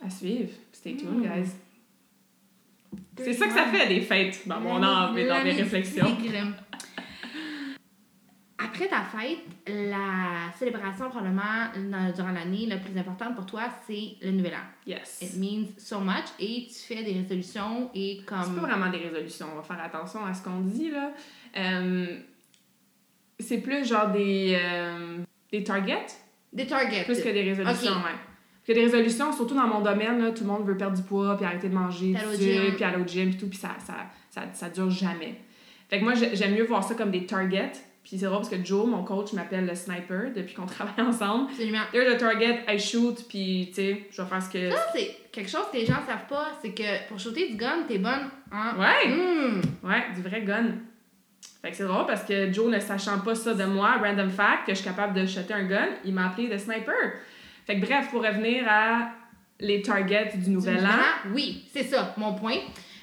À 0.05 0.09
suivre. 0.09 0.51
Stay 0.79 0.95
tuned, 0.95 1.19
Mm. 1.19 1.23
guys. 1.23 1.49
C'est 3.17 3.33
ça 3.33 3.47
que 3.47 3.53
ça 3.53 3.65
fait, 3.65 3.87
des 3.89 3.99
fêtes, 3.99 4.47
dans 4.47 4.61
mon 4.61 4.81
âme 4.81 5.17
et 5.17 5.27
dans 5.27 5.43
mes 5.43 5.51
réflexions. 5.51 6.07
Après 8.57 8.87
ta 8.87 9.01
fête, 9.03 9.39
la 9.67 10.51
célébration 10.57 11.09
probablement 11.09 11.67
dans- 11.91 12.13
durant 12.13 12.31
l'année 12.31 12.65
la 12.65 12.77
plus 12.77 12.97
importante 12.97 13.35
pour 13.35 13.45
toi, 13.45 13.63
c'est 13.87 14.15
le 14.21 14.31
nouvel 14.31 14.53
an. 14.53 14.65
Yes. 14.87 15.19
It 15.21 15.35
means 15.37 15.67
so 15.77 15.99
much 15.99 16.25
et 16.39 16.67
tu 16.67 16.93
fais 16.93 17.03
des 17.03 17.13
résolutions 17.13 17.89
et 17.93 18.17
C'est 18.19 18.25
pas 18.25 18.43
comme... 18.43 18.55
vraiment 18.55 18.89
des 18.89 18.99
résolutions, 18.99 19.47
on 19.53 19.57
va 19.57 19.63
faire 19.63 19.81
attention 19.83 20.25
à 20.25 20.33
ce 20.33 20.43
qu'on 20.43 20.61
dit, 20.61 20.91
là. 20.91 21.11
Euh, 21.57 22.19
c'est 23.39 23.59
plus 23.59 23.85
genre 23.87 24.09
des, 24.11 24.57
euh, 24.61 25.17
des 25.51 25.63
targets, 25.63 26.07
Des 26.53 26.67
targets. 26.67 27.03
plus 27.03 27.21
que 27.21 27.29
des 27.29 27.43
résolutions, 27.43 27.91
ouais. 27.95 28.15
Que 28.69 28.73
des 28.75 28.83
résolutions, 28.83 29.33
surtout 29.33 29.55
dans 29.55 29.65
mon 29.65 29.81
domaine, 29.81 30.21
là, 30.23 30.29
tout 30.29 30.43
le 30.43 30.49
monde 30.51 30.63
veut 30.63 30.77
perdre 30.77 30.95
du 30.95 31.01
poids, 31.01 31.35
puis 31.35 31.43
arrêter 31.43 31.69
de 31.69 31.73
manger, 31.73 32.13
puis 32.75 32.83
aller 32.83 33.01
au 33.01 33.07
gym, 33.07 33.29
puis 33.31 33.37
tout, 33.39 33.47
puis 33.49 33.57
ça, 33.57 33.69
ça, 33.83 33.93
ça, 34.29 34.43
ça 34.53 34.69
dure 34.69 34.91
jamais. 34.91 35.33
Fait 35.89 35.97
que 35.97 36.03
moi, 36.03 36.13
j'ai- 36.13 36.35
j'aime 36.35 36.53
mieux 36.53 36.65
voir 36.65 36.83
ça 36.83 36.93
comme 36.93 37.09
des 37.09 37.25
targets. 37.25 37.71
Puis 38.03 38.17
c'est 38.19 38.25
drôle 38.27 38.37
parce 38.39 38.49
que 38.49 38.63
Joe, 38.63 38.85
mon 38.87 39.03
coach, 39.03 39.33
m'appelle 39.33 39.65
le 39.65 39.73
sniper 39.73 40.31
depuis 40.35 40.53
qu'on 40.53 40.65
travaille 40.67 40.93
ensemble. 41.03 41.49
Absolument. 41.49 41.79
There's 41.91 42.13
a 42.13 42.17
target, 42.17 42.59
I 42.67 42.77
shoot, 42.79 43.25
puis 43.27 43.69
tu 43.69 43.73
sais, 43.81 44.03
je 44.11 44.21
vais 44.21 44.27
faire 44.27 44.41
ce 44.43 44.49
que. 44.51 44.69
Ça, 44.69 44.85
c'est 44.95 45.15
quelque 45.31 45.49
chose 45.49 45.65
que 45.71 45.77
les 45.77 45.85
gens 45.87 45.97
savent 46.07 46.27
pas, 46.29 46.49
c'est 46.61 46.71
que 46.71 47.07
pour 47.07 47.17
shooter 47.19 47.49
du 47.49 47.55
gun, 47.55 47.83
t'es 47.87 47.97
bonne 47.97 48.29
en... 48.51 48.79
Ouais! 48.79 49.07
Hmm. 49.09 49.61
Ouais, 49.83 50.03
du 50.15 50.21
vrai 50.21 50.41
gun. 50.43 50.65
Fait 51.63 51.71
que 51.71 51.75
c'est 51.75 51.83
drôle 51.85 52.05
parce 52.05 52.23
que 52.23 52.53
Joe, 52.53 52.71
ne 52.71 52.79
sachant 52.79 53.19
pas 53.19 53.33
ça 53.35 53.53
de 53.55 53.65
moi, 53.65 53.95
random 54.01 54.29
fact, 54.29 54.67
que 54.67 54.73
je 54.73 54.79
suis 54.79 54.87
capable 54.87 55.13
de 55.19 55.25
shotter 55.25 55.53
un 55.55 55.63
gun, 55.65 55.87
il 56.05 56.13
m'a 56.13 56.27
appelé 56.27 56.47
de 56.47 56.57
sniper. 56.57 56.93
Fait 57.69 57.79
que 57.79 57.85
bref, 57.85 58.09
pour 58.09 58.23
revenir 58.23 58.63
à 58.67 59.11
les 59.59 59.83
targets 59.83 60.35
du 60.35 60.49
nouvel 60.49 60.79
Du 60.79 60.85
an. 60.85 60.89
an, 60.89 61.31
Oui, 61.35 61.65
c'est 61.71 61.83
ça, 61.83 62.15
mon 62.17 62.33
point. 62.33 62.55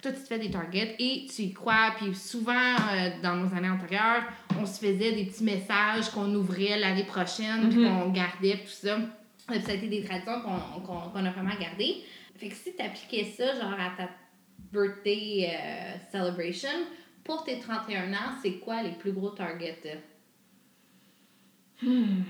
Toi, 0.02 0.10
tu 0.10 0.18
te 0.22 0.26
fais 0.26 0.40
des 0.40 0.50
targets 0.50 0.96
et 0.98 1.28
tu 1.32 1.42
y 1.42 1.52
crois. 1.52 1.92
Puis 1.96 2.12
souvent, 2.16 2.52
euh, 2.92 3.10
dans 3.22 3.36
nos 3.36 3.54
années 3.54 3.70
antérieures, 3.70 4.24
on 4.58 4.66
se 4.66 4.80
faisait 4.80 5.12
des 5.12 5.24
petits 5.26 5.44
messages 5.44 6.10
qu'on 6.10 6.34
ouvrait 6.34 6.80
l'année 6.80 7.04
prochaine, 7.04 7.68
puis 7.68 7.78
Mhm. 7.78 7.88
qu'on 7.88 8.08
gardait, 8.10 8.56
tout 8.58 8.66
ça. 8.72 8.98
Et 9.52 9.58
puis 9.58 9.62
ça 9.62 9.70
a 9.70 9.74
été 9.74 9.86
des 9.86 10.02
traditions 10.02 10.40
qu'on 10.84 11.24
a 11.24 11.30
vraiment 11.30 11.54
gardées. 11.60 12.02
Fait 12.36 12.48
que 12.48 12.54
si 12.56 12.74
tu 12.74 12.82
appliquais 12.82 13.24
ça, 13.36 13.54
genre 13.54 13.72
à 13.78 13.90
ta 13.96 14.08
birthday 14.72 15.48
euh, 15.48 15.94
celebration, 16.10 16.70
pour 17.22 17.44
tes 17.44 17.60
31 17.60 18.12
ans, 18.14 18.34
c'est 18.42 18.54
quoi 18.54 18.82
les 18.82 18.92
plus 18.92 19.12
gros 19.12 19.30
targets? 19.30 20.00
Hmm. 21.82 22.22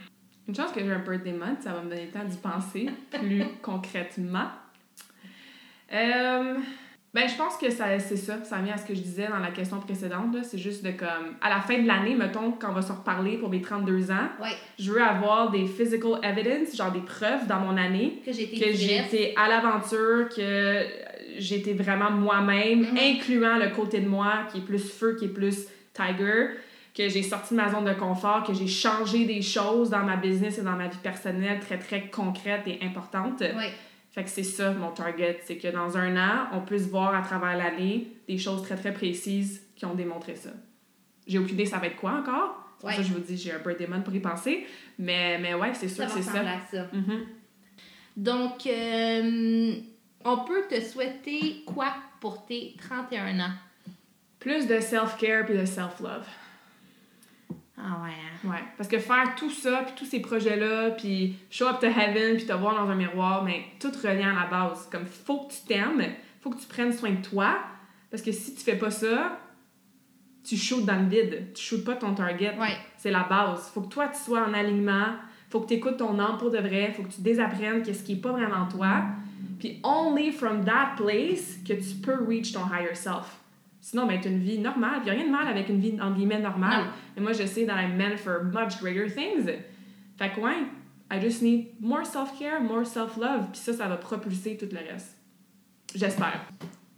Une 0.49 0.55
chance 0.55 0.70
que 0.72 0.80
j'ai 0.80 0.92
un 0.92 0.99
birthday 1.01 1.32
month, 1.32 1.62
ça 1.62 1.72
va 1.72 1.82
me 1.82 1.88
donner 1.90 2.07
le 2.07 2.11
temps 2.12 2.24
d'y 2.24 2.36
penser 2.36 2.88
plus 3.11 3.42
concrètement. 3.62 4.47
Euh, 5.92 6.55
ben, 7.14 7.26
je 7.28 7.34
pense 7.36 7.57
que 7.57 7.70
ça, 7.70 7.99
c'est 7.99 8.16
ça. 8.16 8.44
Ça 8.44 8.59
vient 8.59 8.74
à 8.74 8.76
ce 8.76 8.84
que 8.86 8.94
je 8.94 9.01
disais 9.01 9.26
dans 9.28 9.38
la 9.38 9.51
question 9.51 9.80
précédente. 9.80 10.34
là. 10.34 10.42
C'est 10.42 10.59
juste 10.59 10.84
de 10.84 10.90
comme. 10.90 11.34
À 11.40 11.49
la 11.49 11.61
fin 11.61 11.78
de 11.80 11.86
l'année, 11.86 12.14
mettons, 12.14 12.53
quand 12.53 12.70
on 12.70 12.74
va 12.74 12.82
se 12.82 12.92
reparler 12.92 13.38
pour 13.38 13.49
mes 13.49 13.62
32 13.62 14.11
ans, 14.11 14.28
Ouais. 14.40 14.51
je 14.78 14.92
veux 14.92 15.03
avoir 15.03 15.51
des 15.51 15.66
physical 15.66 16.18
evidence, 16.22 16.76
genre 16.76 16.92
des 16.92 17.01
preuves 17.01 17.47
dans 17.49 17.61
mon 17.61 17.76
année, 17.76 18.20
Que 18.24 18.32
j'ai 18.32 18.42
été 18.44 18.59
que 18.61 18.72
j'ai 18.76 18.99
dresse. 18.99 19.14
été 19.14 19.34
à 19.36 19.49
l'aventure, 19.49 20.28
que 20.28 20.82
été 21.38 21.72
vraiment 21.74 22.11
moi-même, 22.11 22.80
Mhm. 22.80 22.99
incluant 22.99 23.57
le 23.57 23.68
côté 23.70 24.01
de 24.01 24.09
moi 24.09 24.47
qui 24.53 24.59
est 24.59 24.64
plus 24.64 24.78
feu, 24.92 25.16
qui 25.18 25.26
est 25.26 25.28
plus 25.28 25.66
tiger, 25.94 26.49
que 26.97 27.09
j'ai 27.09 27.22
sorti 27.22 27.55
de 27.55 27.61
ma 27.61 27.70
zone 27.70 27.84
de 27.84 27.92
confort, 27.92 28.42
que 28.44 28.55
j'ai 28.55 28.66
changé 28.66 29.24
des 29.26 29.42
choses 29.42 29.90
dans 29.90 30.03
ma 30.03 30.16
business 30.16 30.59
et 30.59 30.62
dans 30.62 30.76
ma 30.76 30.88
vie 30.88 30.97
personnelle 31.03 31.61
très, 31.61 31.78
très 31.78 32.09
concrètes 32.09 32.66
et 32.66 32.78
importantes. 32.82 33.40
Ouais. 33.40 33.70
Fait 34.12 34.24
que 34.24 34.30
c'est 34.30 34.42
ça 34.44 34.70
mon 34.72 34.90
target, 34.92 35.40
c'est 35.44 35.59
que 35.59 35.68
dans 35.68 35.99
un 35.99 36.16
an, 36.16 36.47
on 36.53 36.62
puisse 36.62 36.88
voir 36.88 37.14
à 37.14 37.20
travers 37.20 37.57
l'année 37.57 38.09
des 38.26 38.38
choses 38.38 38.62
très 38.62 38.76
très 38.76 38.94
précises 38.94 39.62
qui 39.76 39.84
ont 39.84 39.94
démontré 39.94 40.36
ça. 40.36 40.49
J'ai 41.26 41.38
aucune 41.38 41.55
idée 41.55 41.66
ça 41.66 41.78
va 41.78 41.88
être 41.88 41.97
quoi 41.97 42.12
encore. 42.12 42.62
C'est 42.78 42.86
Ouais. 42.86 42.92
ça 42.92 42.99
que 42.99 43.09
je 43.09 43.12
vous 43.12 43.20
dis, 43.20 43.36
j'ai 43.36 43.53
un 43.53 43.59
birthday 43.59 43.86
month 43.86 44.05
pour 44.05 44.14
y 44.14 44.20
penser. 44.20 44.66
Mais, 44.99 45.38
mais 45.38 45.53
ouais, 45.55 45.74
c'est 45.74 45.88
sûr 45.88 46.05
Ça 46.05 46.07
que 46.07 46.12
c'est 46.22 46.30
ça. 46.30 46.40
à 46.40 46.61
ça. 46.70 46.86
Mhm. 46.92 47.26
Donc, 48.16 48.66
euh, 48.66 49.72
on 50.24 50.38
peut 50.44 50.62
te 50.70 50.80
souhaiter 50.80 51.62
quoi 51.66 51.88
pour 52.20 52.47
tes 52.47 52.74
31 52.78 53.38
ans? 53.40 53.53
Plus 54.38 54.66
de 54.66 54.78
self-care 54.80 55.44
puis 55.47 55.57
de 55.59 55.64
self-love. 55.66 56.26
Ah 57.79 58.01
ouais. 58.03 58.11
hein. 58.11 58.49
Ouais. 58.51 58.64
Parce 58.77 58.89
que 58.89 58.99
faire 58.99 59.35
tout 59.37 59.51
ça, 59.51 59.83
puis 59.85 59.95
tous 59.97 60.07
ces 60.07 60.20
projets-là, 60.20 60.91
puis 60.93 61.37
show 61.51 61.66
up 61.66 61.79
to 61.81 61.87
heaven, 61.87 62.37
puis 62.37 62.47
te 62.47 62.53
voir 62.53 62.74
dans 62.74 62.91
un 62.91 62.95
miroir, 62.95 63.45
mais 63.45 63.64
tout 63.79 63.93
revient 64.03 64.24
à 64.24 64.33
la 64.33 64.47
base. 64.51 64.89
Comme, 64.91 65.07
faut 65.07 65.41
que 65.47 65.53
tu 65.53 65.61
t'aimes, 65.66 66.03
faut 66.41 66.51
que 66.51 66.59
tu 66.61 66.66
prennes 66.66 66.93
soin 66.93 67.11
de 67.11 67.22
toi, 67.22 67.59
parce 68.11 68.22
que 68.22 68.33
si 68.33 68.55
tu 68.55 68.62
fais 68.62 68.77
pas 68.77 68.91
ça, 68.91 69.39
tu 70.43 70.57
shootes 70.57 70.85
dans 70.87 71.01
le 71.03 71.09
vide. 71.09 71.49
Tu 71.55 71.62
shootes 71.62 71.85
pas 71.85 71.97
ton 71.97 72.14
target. 72.14 72.57
Ouais. 72.59 72.77
C'est 72.97 73.11
la 73.11 73.24
base. 73.24 73.68
Faut 73.74 73.83
que 73.83 73.89
toi, 73.93 74.09
tu 74.09 74.18
sois 74.22 74.47
en 74.47 74.55
alignement. 74.55 75.16
Faut 75.51 75.61
que 75.61 75.68
tu 75.68 75.74
écoutes 75.74 75.97
ton 75.97 76.18
âme 76.18 76.39
pour 76.39 76.51
de 76.51 76.59
vrai. 76.59 76.93
Faut 76.97 77.03
que 77.03 77.12
tu 77.12 77.20
désapprennes 77.20 77.83
qu'est-ce 77.83 78.05
qui 78.05 78.12
est 78.12 78.20
pas 78.22 78.31
vraiment 78.33 78.66
toi. 78.68 79.03
Puis 79.59 79.81
only 79.83 80.31
from 80.33 80.64
that 80.64 80.95
place 80.97 81.57
que 81.66 81.72
tu 81.72 81.97
peux 82.03 82.24
reach 82.24 82.53
ton 82.53 82.61
higher 82.66 82.95
self. 82.95 83.41
Sinon, 83.87 84.05
ben, 84.05 84.20
tu 84.20 84.26
une 84.28 84.41
vie 84.41 84.59
normale. 84.59 85.01
Il 85.05 85.11
a 85.11 85.12
rien 85.12 85.26
de 85.26 85.30
mal 85.30 85.47
avec 85.47 85.68
une 85.68 85.78
vie, 85.78 85.97
en 86.01 86.11
guillemets, 86.11 86.41
normale. 86.41 86.87
Et 87.16 87.20
moi, 87.20 87.32
je 87.32 87.47
sais 87.47 87.64
that 87.66 87.80
I'm 87.80 87.97
meant 87.97 88.16
for 88.16 88.43
much 88.43 88.80
greater 88.80 89.07
things. 89.09 89.47
Fait 90.18 90.32
que, 90.34 90.41
ouais, 90.41 90.57
I 91.09 91.20
just 91.20 91.41
need 91.41 91.68
more 91.80 92.05
self-care, 92.05 92.61
more 92.61 92.84
self-love. 92.84 93.47
Puis 93.53 93.61
ça, 93.61 93.72
ça 93.74 93.87
va 93.87 93.97
propulser 93.97 94.57
tout 94.57 94.66
le 94.72 94.78
reste. 94.93 95.16
J'espère. 95.95 96.41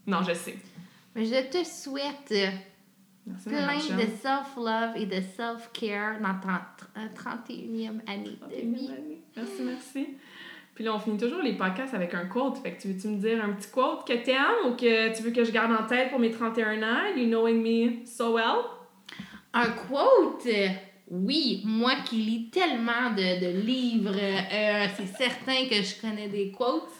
Non, 0.06 0.22
je 0.26 0.32
sais. 0.32 0.56
Mais 1.14 1.26
je 1.26 1.50
te 1.50 1.62
souhaite 1.62 2.32
euh, 2.32 2.46
Merci, 3.26 3.48
plein 3.50 3.96
de 3.96 4.06
self-love 4.22 4.96
et 4.96 5.04
de 5.04 5.20
self-care 5.36 6.18
dans 6.22 6.40
ta 6.40 6.66
tr- 7.04 7.44
31e 7.46 8.00
année 8.10 8.38
de 8.50 8.56
vie. 8.56 8.88
Merci, 9.36 9.62
merci. 9.62 10.08
Puis 10.78 10.84
là, 10.84 10.94
on 10.94 11.00
finit 11.00 11.18
toujours 11.18 11.42
les 11.42 11.54
podcasts 11.54 11.92
avec 11.92 12.14
un 12.14 12.26
quote. 12.26 12.58
Fait 12.58 12.70
que 12.70 12.80
tu 12.80 12.86
veux-tu 12.86 13.08
me 13.08 13.16
dire 13.16 13.42
un 13.44 13.48
petit 13.54 13.68
quote 13.68 14.06
que 14.06 14.12
t'aimes 14.12 14.68
ou 14.70 14.76
que 14.76 15.12
tu 15.12 15.24
veux 15.24 15.32
que 15.32 15.42
je 15.42 15.50
garde 15.50 15.72
en 15.72 15.84
tête 15.88 16.08
pour 16.10 16.20
mes 16.20 16.30
31 16.30 16.80
ans? 16.84 17.16
You 17.16 17.26
knowing 17.26 17.60
me 17.60 18.06
so 18.06 18.34
well? 18.36 18.62
Un 19.52 19.70
quote? 19.70 20.46
euh, 20.46 20.68
Oui, 21.10 21.62
moi 21.64 21.94
qui 22.04 22.18
lis 22.18 22.50
tellement 22.50 23.10
de, 23.10 23.40
de 23.44 23.58
livres, 23.60 24.14
euh, 24.14 24.86
c'est 24.96 25.08
certain 25.16 25.66
que 25.68 25.82
je 25.82 26.00
connais 26.00 26.28
des 26.28 26.52
quotes. 26.52 26.92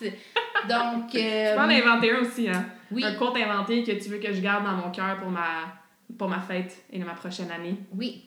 Donc, 0.68 1.14
euh, 1.14 1.52
Je 1.52 1.54
peux 1.54 1.60
en 1.60 1.68
inventer 1.68 2.10
un 2.10 2.22
aussi, 2.22 2.48
hein? 2.50 2.66
oui, 2.90 3.04
Un 3.04 3.14
quote 3.14 3.36
inventé 3.36 3.84
que 3.84 3.92
tu 3.92 4.08
veux 4.10 4.18
que 4.18 4.32
je 4.32 4.40
garde 4.40 4.64
dans 4.64 4.72
mon 4.72 4.90
cœur 4.90 5.18
pour 5.20 5.30
ma, 5.30 5.72
pour 6.18 6.28
ma 6.28 6.40
fête 6.40 6.82
et 6.92 6.98
ma 6.98 7.14
prochaine 7.14 7.52
année. 7.52 7.76
oui, 7.96 8.24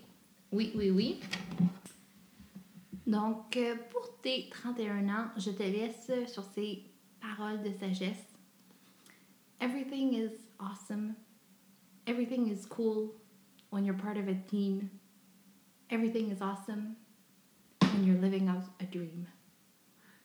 oui, 0.53 0.71
oui, 0.75 0.91
oui. 0.91 1.19
Donc, 3.07 3.57
euh, 3.57 3.75
pour 3.89 4.19
tes 4.21 4.49
31 4.49 5.09
ans, 5.09 5.27
je 5.37 5.51
te 5.51 5.63
laisse 5.63 6.11
sur 6.31 6.43
ces 6.55 6.83
paroles 7.19 7.61
de 7.63 7.71
sagesse. 7.71 8.27
Everything 9.59 10.13
is 10.13 10.31
awesome. 10.59 11.15
Everything 12.07 12.47
is 12.47 12.65
cool 12.65 13.13
when 13.69 13.85
you're 13.85 13.97
part 13.97 14.17
of 14.17 14.27
a 14.27 14.35
team. 14.49 14.89
Everything 15.89 16.31
is 16.31 16.41
awesome 16.41 16.95
when 17.81 18.05
you're 18.05 18.21
living 18.21 18.47
out 18.47 18.63
a 18.79 18.85
dream. 18.85 19.27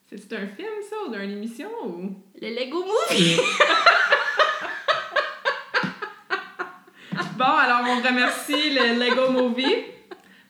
C'est 0.08 0.32
un 0.34 0.46
film, 0.46 0.82
ça, 0.88 0.96
ou 1.06 1.12
d'une 1.12 1.30
émission? 1.30 1.68
Ou... 1.84 2.14
Le 2.40 2.48
Lego 2.48 2.84
Movie! 2.84 3.40
Bon, 7.36 7.44
alors 7.44 7.82
on 7.86 8.00
remercie 8.00 8.70
le 8.70 8.98
Lego 8.98 9.30
Movie 9.30 9.84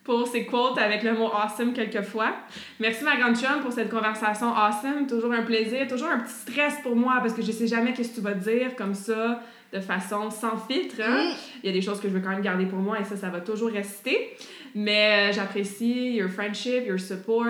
pour 0.07 0.29
ses 0.29 0.47
quotes 0.47 0.79
avec 0.79 1.03
le 1.03 1.15
mot 1.15 1.27
awesome 1.27 1.73
quelquefois. 1.73 2.33
Merci 2.79 3.03
ma 3.03 3.17
grande 3.17 3.37
chum 3.37 3.61
pour 3.61 3.73
cette 3.73 3.91
conversation 3.91 4.55
awesome. 4.55 5.09
Toujours 5.09 5.33
un 5.33 5.43
plaisir, 5.43 5.89
toujours 5.89 6.09
un 6.09 6.21
petit 6.21 6.33
stress 6.33 6.75
pour 6.85 6.95
moi 6.95 7.17
parce 7.21 7.35
que 7.35 7.43
je 7.43 7.51
sais 7.51 7.67
jamais 7.67 7.93
qu'est-ce 7.93 8.11
que 8.11 8.15
tu 8.15 8.21
vas 8.21 8.35
dire 8.35 8.77
comme 8.77 8.95
ça, 8.95 9.43
de 9.73 9.81
façon 9.81 10.31
sans 10.31 10.57
filtre. 10.59 11.01
hein. 11.03 11.33
Il 11.63 11.67
y 11.67 11.71
a 11.71 11.73
des 11.73 11.83
choses 11.83 12.01
que 12.01 12.09
je 12.09 12.13
veux 12.13 12.21
quand 12.21 12.31
même 12.31 12.41
garder 12.41 12.67
pour 12.67 12.79
moi 12.79 13.01
et 13.01 13.05
ça, 13.05 13.17
ça 13.17 13.31
va 13.31 13.41
toujours 13.41 13.71
rester. 13.73 14.37
Mais 14.77 15.31
euh, 15.31 15.33
j'apprécie 15.33 16.15
your 16.15 16.31
friendship, 16.31 16.87
your 16.87 17.01
support. 17.01 17.45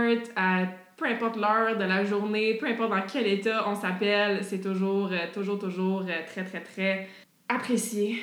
peu 0.97 1.05
importe 1.05 1.37
l'heure 1.37 1.77
de 1.77 1.85
la 1.85 2.07
journée, 2.07 2.55
peu 2.55 2.67
importe 2.67 2.91
dans 2.91 3.03
quel 3.03 3.27
état 3.27 3.69
on 3.69 3.75
s'appelle, 3.75 4.43
c'est 4.43 4.63
toujours, 4.63 5.11
euh, 5.13 5.27
toujours, 5.35 5.59
toujours 5.59 6.05
euh, 6.09 6.23
très, 6.27 6.43
très, 6.43 6.61
très 6.61 7.07
apprécié. 7.51 8.23